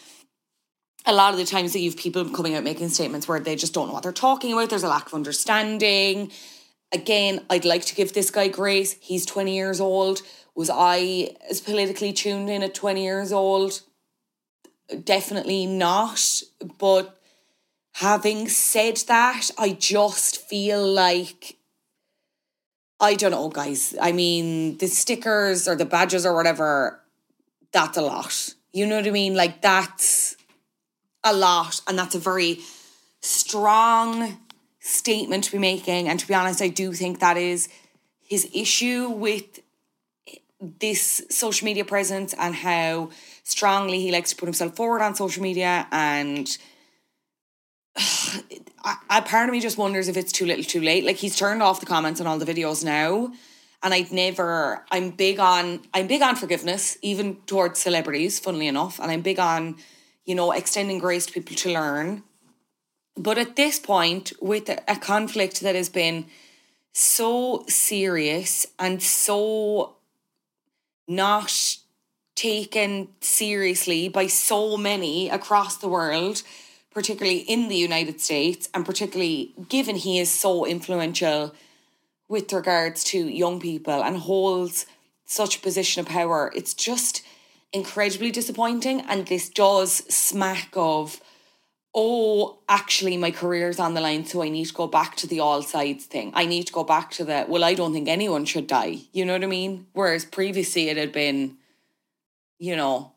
a 1.06 1.12
lot 1.12 1.32
of 1.32 1.38
the 1.38 1.44
times 1.44 1.72
that 1.72 1.80
you've 1.80 1.96
people 1.96 2.28
coming 2.30 2.54
out 2.54 2.64
making 2.64 2.88
statements 2.88 3.28
where 3.28 3.38
they 3.38 3.56
just 3.56 3.74
don't 3.74 3.88
know 3.88 3.92
what 3.92 4.02
they're 4.02 4.12
talking 4.12 4.52
about. 4.52 4.70
There's 4.70 4.82
a 4.82 4.88
lack 4.88 5.06
of 5.06 5.14
understanding. 5.14 6.32
Again, 6.92 7.44
I'd 7.50 7.64
like 7.64 7.84
to 7.86 7.94
give 7.94 8.12
this 8.12 8.30
guy 8.30 8.48
grace. 8.48 8.96
He's 9.00 9.26
20 9.26 9.54
years 9.54 9.80
old. 9.80 10.22
Was 10.54 10.70
I 10.72 11.36
as 11.50 11.60
politically 11.60 12.12
tuned 12.12 12.48
in 12.48 12.62
at 12.62 12.74
20 12.74 13.04
years 13.04 13.32
old? 13.32 13.82
Definitely 15.02 15.66
not. 15.66 16.42
But 16.78 17.20
having 17.94 18.48
said 18.48 18.96
that, 19.08 19.50
I 19.56 19.70
just 19.70 20.48
feel 20.48 20.86
like 20.86 21.56
I 23.00 23.14
don't 23.14 23.32
know, 23.32 23.48
guys. 23.48 23.94
I 24.00 24.12
mean, 24.12 24.78
the 24.78 24.86
stickers 24.86 25.68
or 25.68 25.74
the 25.76 25.84
badges 25.84 26.24
or 26.24 26.34
whatever, 26.34 27.00
that's 27.72 27.96
a 27.98 28.02
lot. 28.02 28.54
You 28.72 28.86
know 28.86 28.96
what 28.96 29.06
I 29.06 29.10
mean? 29.10 29.34
Like 29.34 29.60
that's 29.60 30.36
a 31.22 31.34
lot. 31.34 31.80
And 31.86 31.98
that's 31.98 32.14
a 32.14 32.18
very 32.18 32.60
strong 33.20 34.38
statement 34.80 35.44
to 35.44 35.52
be 35.52 35.58
making. 35.58 36.08
And 36.08 36.18
to 36.20 36.26
be 36.26 36.34
honest, 36.34 36.62
I 36.62 36.68
do 36.68 36.92
think 36.92 37.20
that 37.20 37.36
is 37.36 37.68
his 38.22 38.48
issue 38.54 39.08
with 39.08 39.60
this 40.60 41.22
social 41.30 41.64
media 41.64 41.84
presence 41.84 42.34
and 42.38 42.54
how 42.54 43.10
strongly 43.42 44.00
he 44.00 44.12
likes 44.12 44.30
to 44.30 44.36
put 44.36 44.46
himself 44.46 44.76
forward 44.76 45.02
on 45.02 45.14
social 45.14 45.42
media. 45.42 45.86
And 45.90 46.56
a 49.10 49.22
part 49.22 49.48
of 49.48 49.52
me 49.52 49.60
just 49.60 49.78
wonders 49.78 50.08
if 50.08 50.16
it's 50.16 50.32
too 50.32 50.46
little 50.46 50.64
too 50.64 50.80
late. 50.80 51.04
Like 51.04 51.16
he's 51.16 51.36
turned 51.36 51.62
off 51.62 51.80
the 51.80 51.86
comments 51.86 52.20
on 52.20 52.26
all 52.26 52.38
the 52.38 52.46
videos 52.46 52.84
now. 52.84 53.32
And 53.82 53.92
I'd 53.92 54.12
never 54.12 54.84
I'm 54.90 55.10
big 55.10 55.38
on 55.38 55.80
I'm 55.92 56.06
big 56.06 56.22
on 56.22 56.36
forgiveness, 56.36 56.96
even 57.02 57.36
towards 57.46 57.80
celebrities, 57.80 58.38
funnily 58.38 58.66
enough. 58.66 58.98
And 58.98 59.10
I'm 59.10 59.20
big 59.20 59.38
on 59.38 59.76
you 60.24 60.34
know, 60.34 60.52
extending 60.52 60.98
grace 60.98 61.26
to 61.26 61.32
people 61.32 61.56
to 61.56 61.72
learn. 61.72 62.22
But 63.16 63.38
at 63.38 63.56
this 63.56 63.78
point, 63.78 64.32
with 64.40 64.68
a 64.68 64.96
conflict 64.96 65.60
that 65.60 65.74
has 65.74 65.88
been 65.88 66.26
so 66.92 67.64
serious 67.68 68.66
and 68.78 69.02
so 69.02 69.96
not 71.06 71.76
taken 72.34 73.08
seriously 73.20 74.08
by 74.08 74.26
so 74.26 74.76
many 74.76 75.28
across 75.28 75.76
the 75.76 75.88
world, 75.88 76.42
particularly 76.94 77.38
in 77.38 77.68
the 77.68 77.76
United 77.76 78.20
States, 78.20 78.68
and 78.72 78.86
particularly 78.86 79.52
given 79.68 79.96
he 79.96 80.18
is 80.18 80.30
so 80.30 80.64
influential 80.64 81.52
with 82.28 82.52
regards 82.52 83.04
to 83.04 83.28
young 83.28 83.60
people 83.60 84.02
and 84.02 84.16
holds 84.16 84.86
such 85.26 85.56
a 85.56 85.60
position 85.60 86.00
of 86.00 86.06
power, 86.06 86.52
it's 86.54 86.72
just 86.72 87.22
incredibly 87.72 88.30
disappointing. 88.30 89.00
And 89.02 89.26
this 89.26 89.48
does 89.48 89.92
smack 90.14 90.68
of, 90.74 91.20
oh, 91.94 92.58
actually, 92.68 93.16
my 93.16 93.30
career's 93.30 93.80
on 93.80 93.94
the 93.94 94.00
line, 94.00 94.24
so 94.24 94.42
I 94.42 94.48
need 94.48 94.66
to 94.66 94.74
go 94.74 94.86
back 94.86 95.16
to 95.16 95.26
the 95.26 95.40
all 95.40 95.62
sides 95.62 96.04
thing. 96.04 96.30
I 96.34 96.46
need 96.46 96.68
to 96.68 96.72
go 96.72 96.84
back 96.84 97.10
to 97.12 97.24
the, 97.24 97.44
well, 97.48 97.64
I 97.64 97.74
don't 97.74 97.92
think 97.92 98.08
anyone 98.08 98.44
should 98.44 98.68
die. 98.68 99.00
You 99.12 99.24
know 99.24 99.32
what 99.32 99.44
I 99.44 99.48
mean? 99.48 99.86
Whereas 99.92 100.24
previously 100.24 100.88
it 100.88 100.96
had 100.96 101.12
been, 101.12 101.56
you 102.58 102.76
know, 102.76 103.12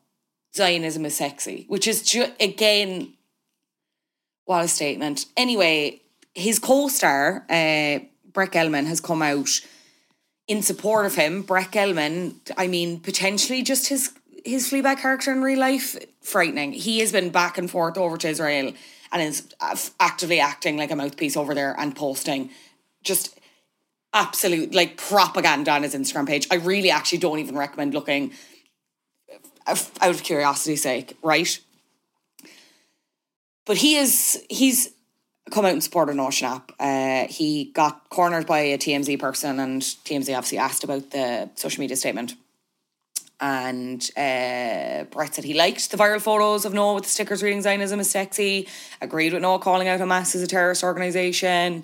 Zionism 0.55 1.05
is 1.05 1.15
sexy, 1.15 1.65
which 1.67 1.87
is, 1.87 2.01
ju- 2.01 2.33
again, 2.39 3.13
what 4.47 4.63
a 4.63 4.67
statement. 4.67 5.25
Anyway, 5.35 6.01
his 6.33 6.57
co 6.57 6.87
star, 6.87 7.45
uh, 7.49 7.99
Brett 8.31 8.51
Gelman, 8.51 8.85
has 8.85 9.01
come 9.01 9.21
out 9.21 9.49
in 10.47 10.61
support 10.61 11.05
of 11.05 11.15
him. 11.15 11.41
Brett 11.41 11.71
Gelman, 11.71 12.35
I 12.57 12.67
mean, 12.67 13.01
potentially 13.01 13.61
just 13.61 13.89
his 13.89 14.13
his 14.45 14.71
Fleabag 14.71 14.99
character 14.99 15.33
in 15.33 15.41
real 15.41 15.59
life, 15.59 15.97
frightening. 16.21 16.71
He 16.71 16.99
has 16.99 17.11
been 17.11 17.29
back 17.29 17.57
and 17.57 17.69
forth 17.69 17.97
over 17.97 18.17
to 18.17 18.29
Israel 18.29 18.73
and 19.11 19.21
is 19.21 19.53
actively 19.99 20.39
acting 20.39 20.77
like 20.77 20.91
a 20.91 20.95
mouthpiece 20.95 21.35
over 21.35 21.53
there 21.53 21.75
and 21.77 21.93
posting 21.93 22.49
just 23.03 23.37
absolute 24.13 24.73
like 24.73 24.95
propaganda 24.95 25.71
on 25.71 25.83
his 25.83 25.93
Instagram 25.93 26.25
page. 26.25 26.47
I 26.49 26.55
really 26.55 26.89
actually 26.89 27.17
don't 27.17 27.39
even 27.39 27.57
recommend 27.57 27.93
looking 27.93 28.31
out 29.67 29.89
of 30.01 30.23
curiosity's 30.23 30.83
sake, 30.83 31.17
right? 31.21 31.59
But 33.67 33.77
he 33.77 33.97
is 33.97 34.43
he's 34.49 34.93
come 35.51 35.65
out 35.65 35.73
and 35.73 35.83
supported 35.83 36.15
Noah 36.15 36.29
Schnapp. 36.29 36.71
Uh, 36.79 37.27
he 37.31 37.65
got 37.65 38.09
cornered 38.09 38.47
by 38.47 38.59
a 38.59 38.77
TMZ 38.77 39.19
person, 39.19 39.59
and 39.59 39.81
TMZ 39.81 40.35
obviously 40.35 40.57
asked 40.57 40.83
about 40.83 41.11
the 41.11 41.49
social 41.55 41.81
media 41.81 41.97
statement. 41.97 42.35
And 43.39 44.01
uh, 44.17 45.03
Brett 45.11 45.35
said 45.35 45.43
he 45.43 45.53
liked 45.53 45.91
the 45.91 45.97
viral 45.97 46.21
photos 46.21 46.65
of 46.65 46.73
Noah 46.73 46.95
with 46.95 47.03
the 47.03 47.09
stickers 47.09 47.43
reading 47.43 47.61
Zionism 47.61 47.99
is 47.99 48.09
sexy, 48.09 48.67
agreed 48.99 49.33
with 49.33 49.43
Noah 49.43 49.59
calling 49.59 49.87
out 49.87 49.99
Hamas 49.99 50.33
as 50.33 50.41
a 50.41 50.47
terrorist 50.47 50.83
organisation. 50.83 51.83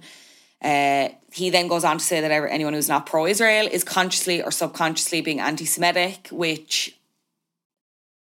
Uh, 0.63 1.09
he 1.31 1.49
then 1.49 1.67
goes 1.67 1.83
on 1.83 1.97
to 1.99 2.03
say 2.03 2.21
that 2.21 2.31
anyone 2.31 2.73
who's 2.73 2.89
not 2.89 3.05
pro 3.05 3.27
Israel 3.27 3.67
is 3.69 3.83
consciously 3.83 4.41
or 4.41 4.49
subconsciously 4.49 5.21
being 5.21 5.41
anti 5.41 5.65
Semitic, 5.65 6.29
which 6.31 6.97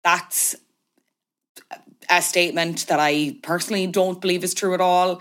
that's 0.03 0.57
a 2.11 2.23
statement 2.23 2.87
that 2.89 3.01
I 3.01 3.37
personally 3.43 3.87
don't 3.87 4.21
believe 4.21 4.45
is 4.45 4.55
true 4.55 4.75
at 4.75 4.81
all. 4.81 5.21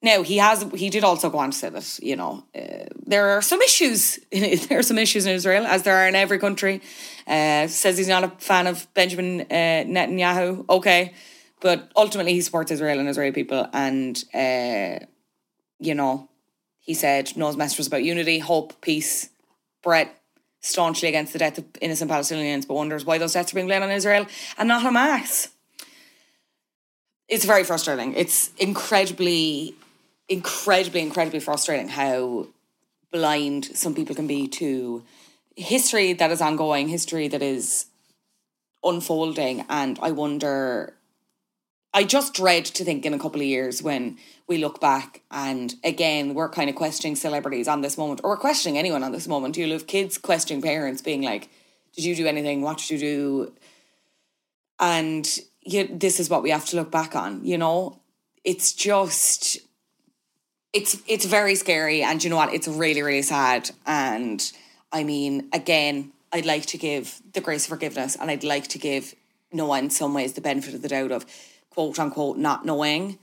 Now 0.00 0.22
he 0.22 0.38
has 0.38 0.64
he 0.74 0.90
did 0.90 1.02
also 1.02 1.28
go 1.28 1.38
on 1.38 1.50
to 1.50 1.56
say 1.56 1.70
that 1.70 1.98
you 2.00 2.14
know 2.14 2.44
uh, 2.54 2.86
there 3.04 3.30
are 3.30 3.42
some 3.42 3.60
issues 3.60 4.18
there 4.30 4.78
are 4.78 4.82
some 4.82 4.98
issues 4.98 5.26
in 5.26 5.32
Israel 5.32 5.66
as 5.66 5.82
there 5.82 5.96
are 5.96 6.06
in 6.06 6.14
every 6.14 6.38
country. 6.38 6.80
Uh, 7.26 7.66
says 7.66 7.98
he's 7.98 8.08
not 8.08 8.24
a 8.24 8.28
fan 8.38 8.66
of 8.66 8.86
Benjamin 8.94 9.40
uh, 9.40 9.84
Netanyahu. 9.94 10.68
Okay, 10.68 11.14
but 11.60 11.90
ultimately 11.96 12.32
he 12.32 12.40
supports 12.40 12.70
Israel 12.70 13.00
and 13.00 13.08
Israeli 13.08 13.32
people, 13.32 13.66
and 13.72 14.22
uh, 14.32 15.04
you 15.80 15.94
know 15.94 16.28
he 16.78 16.94
said 16.94 17.36
Noah's 17.36 17.56
message 17.56 17.78
was 17.78 17.88
about 17.88 18.04
unity, 18.04 18.38
hope, 18.38 18.80
peace. 18.80 19.30
Brett 19.82 20.18
staunchly 20.60 21.08
against 21.08 21.32
the 21.32 21.38
death 21.38 21.58
of 21.58 21.64
innocent 21.80 22.10
Palestinians, 22.10 22.66
but 22.66 22.74
wonders 22.74 23.04
why 23.04 23.18
those 23.18 23.32
deaths 23.32 23.52
are 23.52 23.54
being 23.54 23.66
blamed 23.66 23.84
on 23.84 23.90
Israel 23.90 24.26
and 24.56 24.68
not 24.68 24.82
Hamas. 24.84 25.48
It's 27.28 27.44
very 27.44 27.64
frustrating. 27.64 28.14
It's 28.14 28.50
incredibly 28.58 29.74
incredibly, 30.28 31.00
incredibly 31.00 31.40
frustrating 31.40 31.88
how 31.88 32.46
blind 33.10 33.64
some 33.64 33.94
people 33.94 34.14
can 34.14 34.26
be 34.26 34.46
to 34.46 35.02
history 35.56 36.12
that 36.12 36.30
is 36.30 36.40
ongoing, 36.40 36.88
history 36.88 37.28
that 37.28 37.42
is 37.42 37.86
unfolding. 38.84 39.64
And 39.68 39.98
I 40.02 40.10
wonder, 40.10 40.94
I 41.94 42.04
just 42.04 42.34
dread 42.34 42.66
to 42.66 42.84
think 42.84 43.06
in 43.06 43.14
a 43.14 43.18
couple 43.18 43.40
of 43.40 43.46
years 43.46 43.82
when 43.82 44.18
we 44.46 44.58
look 44.58 44.80
back 44.80 45.22
and 45.30 45.74
again, 45.82 46.34
we're 46.34 46.50
kind 46.50 46.68
of 46.68 46.76
questioning 46.76 47.16
celebrities 47.16 47.68
on 47.68 47.80
this 47.80 47.98
moment, 47.98 48.20
or 48.22 48.36
questioning 48.36 48.78
anyone 48.78 49.02
on 49.02 49.12
this 49.12 49.26
moment. 49.26 49.56
You'll 49.56 49.72
have 49.72 49.86
kids 49.86 50.18
questioning 50.18 50.62
parents, 50.62 51.02
being 51.02 51.22
like, 51.22 51.48
Did 51.94 52.04
you 52.04 52.14
do 52.14 52.26
anything? 52.26 52.62
What 52.62 52.78
did 52.78 52.90
you 52.90 52.98
do? 52.98 53.52
And 54.80 55.26
you, 55.68 55.88
this 55.88 56.18
is 56.18 56.30
what 56.30 56.42
we 56.42 56.50
have 56.50 56.64
to 56.66 56.76
look 56.76 56.90
back 56.90 57.14
on, 57.14 57.44
you 57.44 57.58
know? 57.58 58.00
It's 58.44 58.72
just 58.72 59.58
it's 60.72 61.00
it's 61.06 61.24
very 61.24 61.54
scary 61.54 62.02
and 62.02 62.22
you 62.22 62.30
know 62.30 62.36
what 62.36 62.52
it's 62.52 62.68
really 62.68 63.02
really 63.02 63.22
sad. 63.22 63.70
And 63.86 64.40
i 64.90 65.04
mean 65.04 65.48
again 65.52 66.12
i'd 66.32 66.46
like 66.46 66.64
to 66.64 66.78
give 66.78 67.20
the 67.34 67.42
grace 67.42 67.64
of 67.64 67.68
forgiveness 67.68 68.16
and 68.16 68.30
i'd 68.30 68.42
like 68.42 68.66
to 68.66 68.78
give 68.78 69.14
noah 69.52 69.78
in 69.78 69.90
some 69.90 70.14
ways 70.14 70.32
the 70.32 70.40
benefit 70.40 70.74
of 70.74 70.80
the 70.80 70.88
doubt 70.88 71.12
of 71.12 71.26
quote 71.70 71.98
unquote 71.98 72.36
not 72.36 72.64
knowing. 72.64 73.18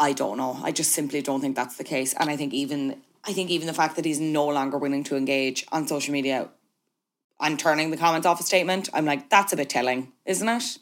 I 0.00 0.12
don't 0.12 0.38
know. 0.38 0.56
I 0.62 0.70
just 0.70 0.92
simply 0.92 1.22
don't 1.22 1.40
think 1.40 1.56
that's 1.56 1.76
the 1.76 1.84
case. 1.84 2.14
And 2.14 2.30
i 2.30 2.36
think 2.36 2.52
even 2.54 3.00
i 3.24 3.32
think 3.32 3.50
even 3.50 3.66
the 3.66 3.74
fact 3.74 3.96
that 3.96 4.04
he's 4.04 4.20
no 4.20 4.46
longer 4.46 4.78
willing 4.78 5.04
to 5.04 5.16
engage 5.16 5.66
on 5.72 5.86
social 5.86 6.12
media 6.12 6.48
and 7.40 7.58
turning 7.58 7.90
the 7.90 7.96
comments 7.96 8.26
off 8.26 8.40
a 8.40 8.42
statement 8.42 8.88
i'm 8.92 9.04
like 9.04 9.30
that's 9.30 9.52
a 9.52 9.56
bit 9.56 9.70
telling 9.70 10.12
isn't 10.24 10.48
it 10.48 10.78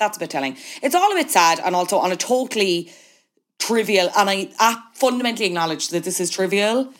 that's 0.00 0.16
a 0.16 0.20
bit 0.20 0.30
telling 0.30 0.56
it's 0.82 0.96
all 0.96 1.12
a 1.12 1.14
bit 1.14 1.30
sad 1.30 1.60
and 1.60 1.76
also 1.76 1.98
on 1.98 2.10
a 2.10 2.16
totally 2.16 2.90
trivial, 3.60 4.10
and 4.16 4.28
I, 4.28 4.48
I 4.58 4.82
fundamentally 4.94 5.46
acknowledge 5.46 5.88
that 5.88 6.02
this 6.02 6.18
is 6.18 6.30
trivial 6.30 6.92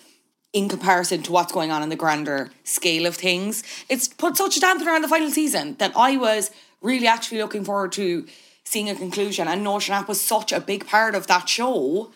in 0.53 0.69
comparison 0.69 1.23
to 1.23 1.33
what's 1.33 1.53
going 1.53 1.71
on 1.71 1.83
in 1.83 1.89
the 1.89 1.97
grander 1.97 2.51
scale 2.65 3.07
of 3.07 3.17
things. 3.17 3.65
It's 3.89 4.07
put 4.07 4.37
such 4.37 4.57
a 4.57 4.61
dampener 4.61 4.95
on 4.95 5.03
the 5.03 5.09
final 5.09 5.31
season 5.31 5.77
that 5.79 5.93
I 5.97 6.17
was 6.17 6.51
really 6.83 7.07
actually 7.07 7.39
looking 7.39 7.65
forward 7.65 7.93
to 7.93 8.27
seeing 8.65 8.89
a 8.89 8.95
conclusion. 8.95 9.49
And 9.49 9.65
Noah 9.65 9.79
Schnapp 9.79 10.09
was 10.09 10.21
such 10.21 10.53
a 10.53 10.61
big 10.61 10.87
part 10.87 11.15
of 11.15 11.27
that 11.29 11.49
show 11.49 12.13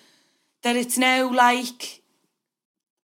that 0.62 0.76
it's 0.76 0.98
now 0.98 1.32
like, 1.32 2.02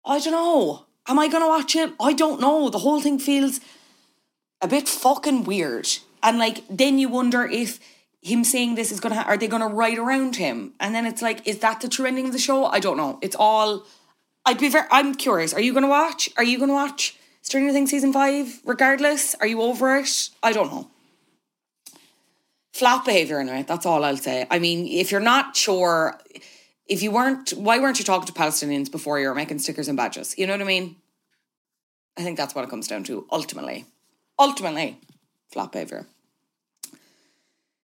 I 0.05 0.19
don't 0.19 0.33
know. 0.33 0.85
Am 1.07 1.19
I 1.19 1.27
going 1.27 1.43
to 1.43 1.47
watch 1.47 1.75
it? 1.75 1.93
I 1.99 2.13
don't 2.13 2.41
know. 2.41 2.69
The 2.69 2.79
whole 2.79 3.01
thing 3.01 3.19
feels 3.19 3.59
a 4.61 4.67
bit 4.67 4.87
fucking 4.87 5.43
weird. 5.43 5.87
And 6.23 6.37
like, 6.37 6.63
then 6.69 6.97
you 6.99 7.09
wonder 7.09 7.45
if 7.45 7.79
him 8.21 8.43
saying 8.43 8.75
this 8.75 8.91
is 8.91 8.99
gonna 8.99 9.15
ha- 9.15 9.27
are 9.27 9.37
they 9.37 9.47
gonna 9.47 9.67
write 9.67 9.97
around 9.97 10.35
him? 10.35 10.73
And 10.79 10.93
then 10.93 11.05
it's 11.05 11.21
like 11.21 11.47
is 11.47 11.59
that 11.59 11.81
the 11.81 11.89
true 11.89 12.05
ending 12.05 12.27
of 12.27 12.33
the 12.33 12.39
show? 12.39 12.65
I 12.65 12.79
don't 12.79 12.97
know. 12.97 13.19
It's 13.21 13.35
all 13.37 13.85
i'd 14.45 14.59
be 14.59 14.69
very 14.69 14.87
i'm 14.91 15.15
curious. 15.15 15.53
Are 15.53 15.61
you 15.61 15.73
gonna 15.73 15.87
watch? 15.87 16.29
Are 16.37 16.43
you 16.43 16.59
gonna 16.59 16.73
watch 16.73 17.17
stranger 17.41 17.71
things 17.71 17.89
season 17.89 18.11
5 18.11 18.61
regardless? 18.65 19.35
Are 19.35 19.47
you 19.47 19.61
over 19.61 19.95
it? 19.97 20.29
I 20.43 20.51
don't 20.51 20.71
know. 20.71 20.89
Flat 22.73 23.05
behavior 23.05 23.39
anyway. 23.39 23.63
That's 23.67 23.85
all 23.85 24.03
i'll 24.03 24.17
say. 24.17 24.45
I 24.49 24.59
mean 24.59 24.87
if 24.87 25.11
you're 25.11 25.21
not 25.21 25.55
sure 25.55 26.19
if 26.87 27.01
you 27.03 27.11
weren't 27.11 27.51
why 27.51 27.79
weren't 27.79 27.99
you 27.99 28.05
talking 28.05 28.27
to 28.27 28.33
palestinians 28.33 28.91
before 28.91 29.19
you 29.19 29.27
were 29.27 29.35
making 29.35 29.59
stickers 29.59 29.87
and 29.87 29.97
badges? 29.97 30.37
You 30.37 30.47
know 30.47 30.53
what 30.53 30.61
i 30.61 30.65
mean? 30.65 30.95
I 32.17 32.23
think 32.23 32.35
that's 32.35 32.55
what 32.55 32.63
it 32.63 32.69
comes 32.69 32.87
down 32.87 33.03
to 33.05 33.27
ultimately. 33.31 33.85
Ultimately 34.39 34.99
flat 35.51 35.75
over. 35.75 36.05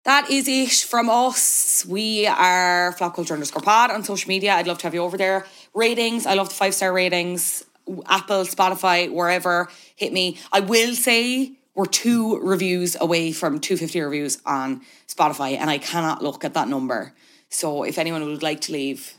that 0.05 0.31
is 0.31 0.49
it 0.49 0.73
from 0.89 1.11
us. 1.11 1.85
We 1.87 2.27
are 2.27 2.93
Flop 2.93 3.15
Culture 3.15 3.35
underscore 3.35 3.63
pod 3.63 3.91
on 3.91 4.05
social 4.05 4.29
media. 4.29 4.55
I'd 4.55 4.67
love 4.67 4.79
to 4.79 4.87
have 4.87 4.95
you 4.95 5.03
over 5.03 5.19
there. 5.19 5.45
Ratings, 5.75 6.27
I 6.27 6.35
love 6.35 6.49
the 6.49 6.55
five 6.55 6.75
star 6.75 6.93
ratings. 6.93 7.65
Apple, 8.07 8.45
Spotify, 8.45 9.11
wherever, 9.11 9.69
hit 9.97 10.13
me. 10.13 10.39
I 10.53 10.61
will 10.61 10.95
say 10.95 11.53
we're 11.75 11.87
two 11.87 12.39
reviews 12.41 12.97
away 13.01 13.33
from 13.33 13.61
250 13.61 14.01
reviews 14.01 14.39
on 14.45 14.83
Spotify, 15.07 15.57
and 15.57 15.71
I 15.71 15.79
cannot 15.79 16.23
look 16.23 16.45
at 16.45 16.55
that 16.55 16.69
number. 16.69 17.15
So 17.51 17.85
if 17.85 17.99
anyone 17.99 18.25
would 18.27 18.43
like 18.43 18.61
to 18.63 18.73
leave 18.73 19.15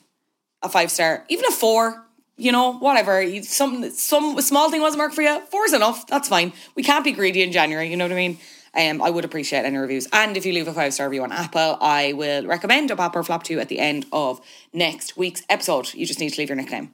a 0.62 0.70
five 0.70 0.92
star, 0.92 1.26
even 1.30 1.46
a 1.46 1.52
four, 1.52 2.06
you 2.40 2.52
know, 2.52 2.74
whatever. 2.74 3.42
Some 3.44 3.92
some 3.92 4.40
small 4.42 4.72
thing 4.72 4.82
wasn't 4.82 5.02
work 5.02 5.14
for 5.14 5.22
you. 5.22 5.42
Four 5.52 5.66
is 5.66 5.74
enough. 5.74 6.08
That's 6.08 6.30
fine. 6.30 6.54
We 6.76 6.84
can't 6.84 7.04
be 7.04 7.12
greedy 7.12 7.44
in 7.44 7.52
January. 7.52 7.90
You 7.90 7.98
know 7.98 8.06
what 8.06 8.14
I 8.14 8.16
mean? 8.16 8.38
Um, 8.74 9.02
I 9.02 9.10
would 9.10 9.26
appreciate 9.26 9.66
any 9.66 9.78
reviews. 9.78 10.08
And 10.14 10.38
if 10.38 10.46
you 10.46 10.54
leave 10.54 10.68
a 10.68 10.74
five 10.74 10.94
star 10.94 11.10
review 11.10 11.24
on 11.24 11.32
Apple, 11.32 11.78
I 11.82 12.14
will 12.14 12.46
recommend 12.46 12.92
a 12.92 12.96
pop 12.96 13.16
or 13.16 13.24
flop 13.24 13.44
to 13.44 13.54
you 13.54 13.60
at 13.60 13.68
the 13.68 13.80
end 13.80 14.06
of 14.12 14.40
next 14.74 15.18
week's 15.18 15.44
episode. 15.50 15.94
You 15.94 16.06
just 16.06 16.20
need 16.20 16.30
to 16.32 16.40
leave 16.40 16.50
your 16.50 16.56
nickname. 16.56 16.94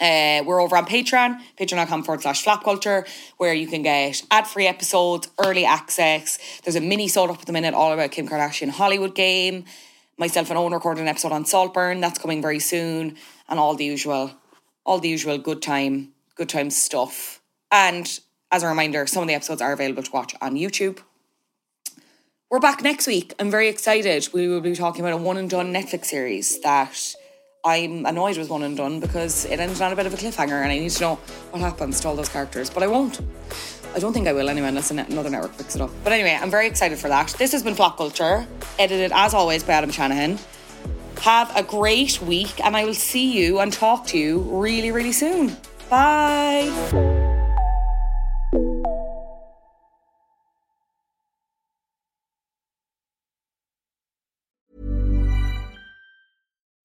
Uh, 0.00 0.42
we're 0.44 0.60
over 0.60 0.76
on 0.76 0.84
Patreon, 0.84 1.40
patreon.com 1.58 2.02
forward 2.02 2.20
slash 2.20 2.42
flop 2.42 2.62
culture, 2.64 3.06
where 3.38 3.54
you 3.54 3.66
can 3.66 3.82
get 3.82 4.22
ad 4.30 4.46
free 4.46 4.66
episodes, 4.66 5.28
early 5.38 5.64
access. 5.64 6.38
There's 6.62 6.76
a 6.76 6.82
mini 6.82 7.08
sold 7.08 7.30
up 7.30 7.40
at 7.40 7.46
the 7.46 7.52
minute 7.52 7.72
all 7.72 7.92
about 7.92 8.10
Kim 8.10 8.28
Kardashian 8.28 8.68
Hollywood 8.68 9.14
game. 9.14 9.64
Myself 10.18 10.50
and 10.50 10.58
Owen 10.58 10.72
recorded 10.72 11.02
an 11.02 11.08
episode 11.08 11.32
on 11.32 11.44
Saltburn, 11.44 12.00
that's 12.00 12.18
coming 12.18 12.42
very 12.42 12.58
soon, 12.58 13.16
and 13.48 13.58
all 13.58 13.74
the 13.74 13.84
usual, 13.84 14.32
all 14.86 15.00
the 15.00 15.08
usual 15.08 15.36
good 15.36 15.60
time, 15.60 16.12
good 16.36 16.48
time 16.48 16.70
stuff. 16.70 17.42
And 17.70 18.08
as 18.50 18.62
a 18.62 18.68
reminder, 18.68 19.06
some 19.06 19.22
of 19.22 19.28
the 19.28 19.34
episodes 19.34 19.60
are 19.60 19.72
available 19.72 20.02
to 20.04 20.10
watch 20.12 20.34
on 20.40 20.54
YouTube. 20.54 21.00
We're 22.48 22.60
back 22.60 22.80
next 22.80 23.08
week. 23.08 23.34
I'm 23.40 23.50
very 23.50 23.68
excited. 23.68 24.28
We 24.32 24.46
will 24.46 24.60
be 24.60 24.74
talking 24.76 25.04
about 25.04 25.14
a 25.14 25.22
one 25.22 25.36
and 25.36 25.50
done 25.50 25.74
Netflix 25.74 26.06
series 26.06 26.60
that 26.60 27.14
I'm 27.64 28.06
annoyed 28.06 28.38
was 28.38 28.48
one 28.48 28.62
and 28.62 28.76
done 28.76 29.00
because 29.00 29.44
it 29.46 29.58
ended 29.58 29.82
on 29.82 29.92
a 29.92 29.96
bit 29.96 30.06
of 30.06 30.14
a 30.14 30.16
cliffhanger 30.16 30.62
and 30.62 30.70
I 30.70 30.78
need 30.78 30.92
to 30.92 31.00
know 31.00 31.14
what 31.50 31.60
happens 31.60 31.98
to 32.00 32.08
all 32.08 32.14
those 32.14 32.28
characters. 32.28 32.70
But 32.70 32.84
I 32.84 32.86
won't. 32.86 33.20
I 33.96 33.98
don't 33.98 34.12
think 34.12 34.28
I 34.28 34.32
will 34.32 34.48
anyway, 34.48 34.68
unless 34.68 34.92
another 34.92 35.30
network 35.30 35.58
picks 35.58 35.74
it 35.74 35.82
up. 35.82 35.90
But 36.04 36.12
anyway, 36.12 36.38
I'm 36.40 36.50
very 36.50 36.68
excited 36.68 36.98
for 36.98 37.08
that. 37.08 37.34
This 37.38 37.50
has 37.50 37.64
been 37.64 37.74
Flop 37.74 37.96
Culture, 37.96 38.46
edited 38.78 39.10
as 39.12 39.34
always 39.34 39.64
by 39.64 39.72
Adam 39.72 39.90
Shanahan. 39.90 40.38
Have 41.20 41.54
a 41.56 41.62
great 41.62 42.20
week, 42.22 42.64
and 42.64 42.76
I 42.76 42.84
will 42.84 42.94
see 42.94 43.32
you 43.32 43.58
and 43.60 43.72
talk 43.72 44.06
to 44.08 44.18
you 44.18 44.38
really, 44.40 44.92
really 44.92 45.12
soon. 45.12 45.56
Bye. 45.88 47.34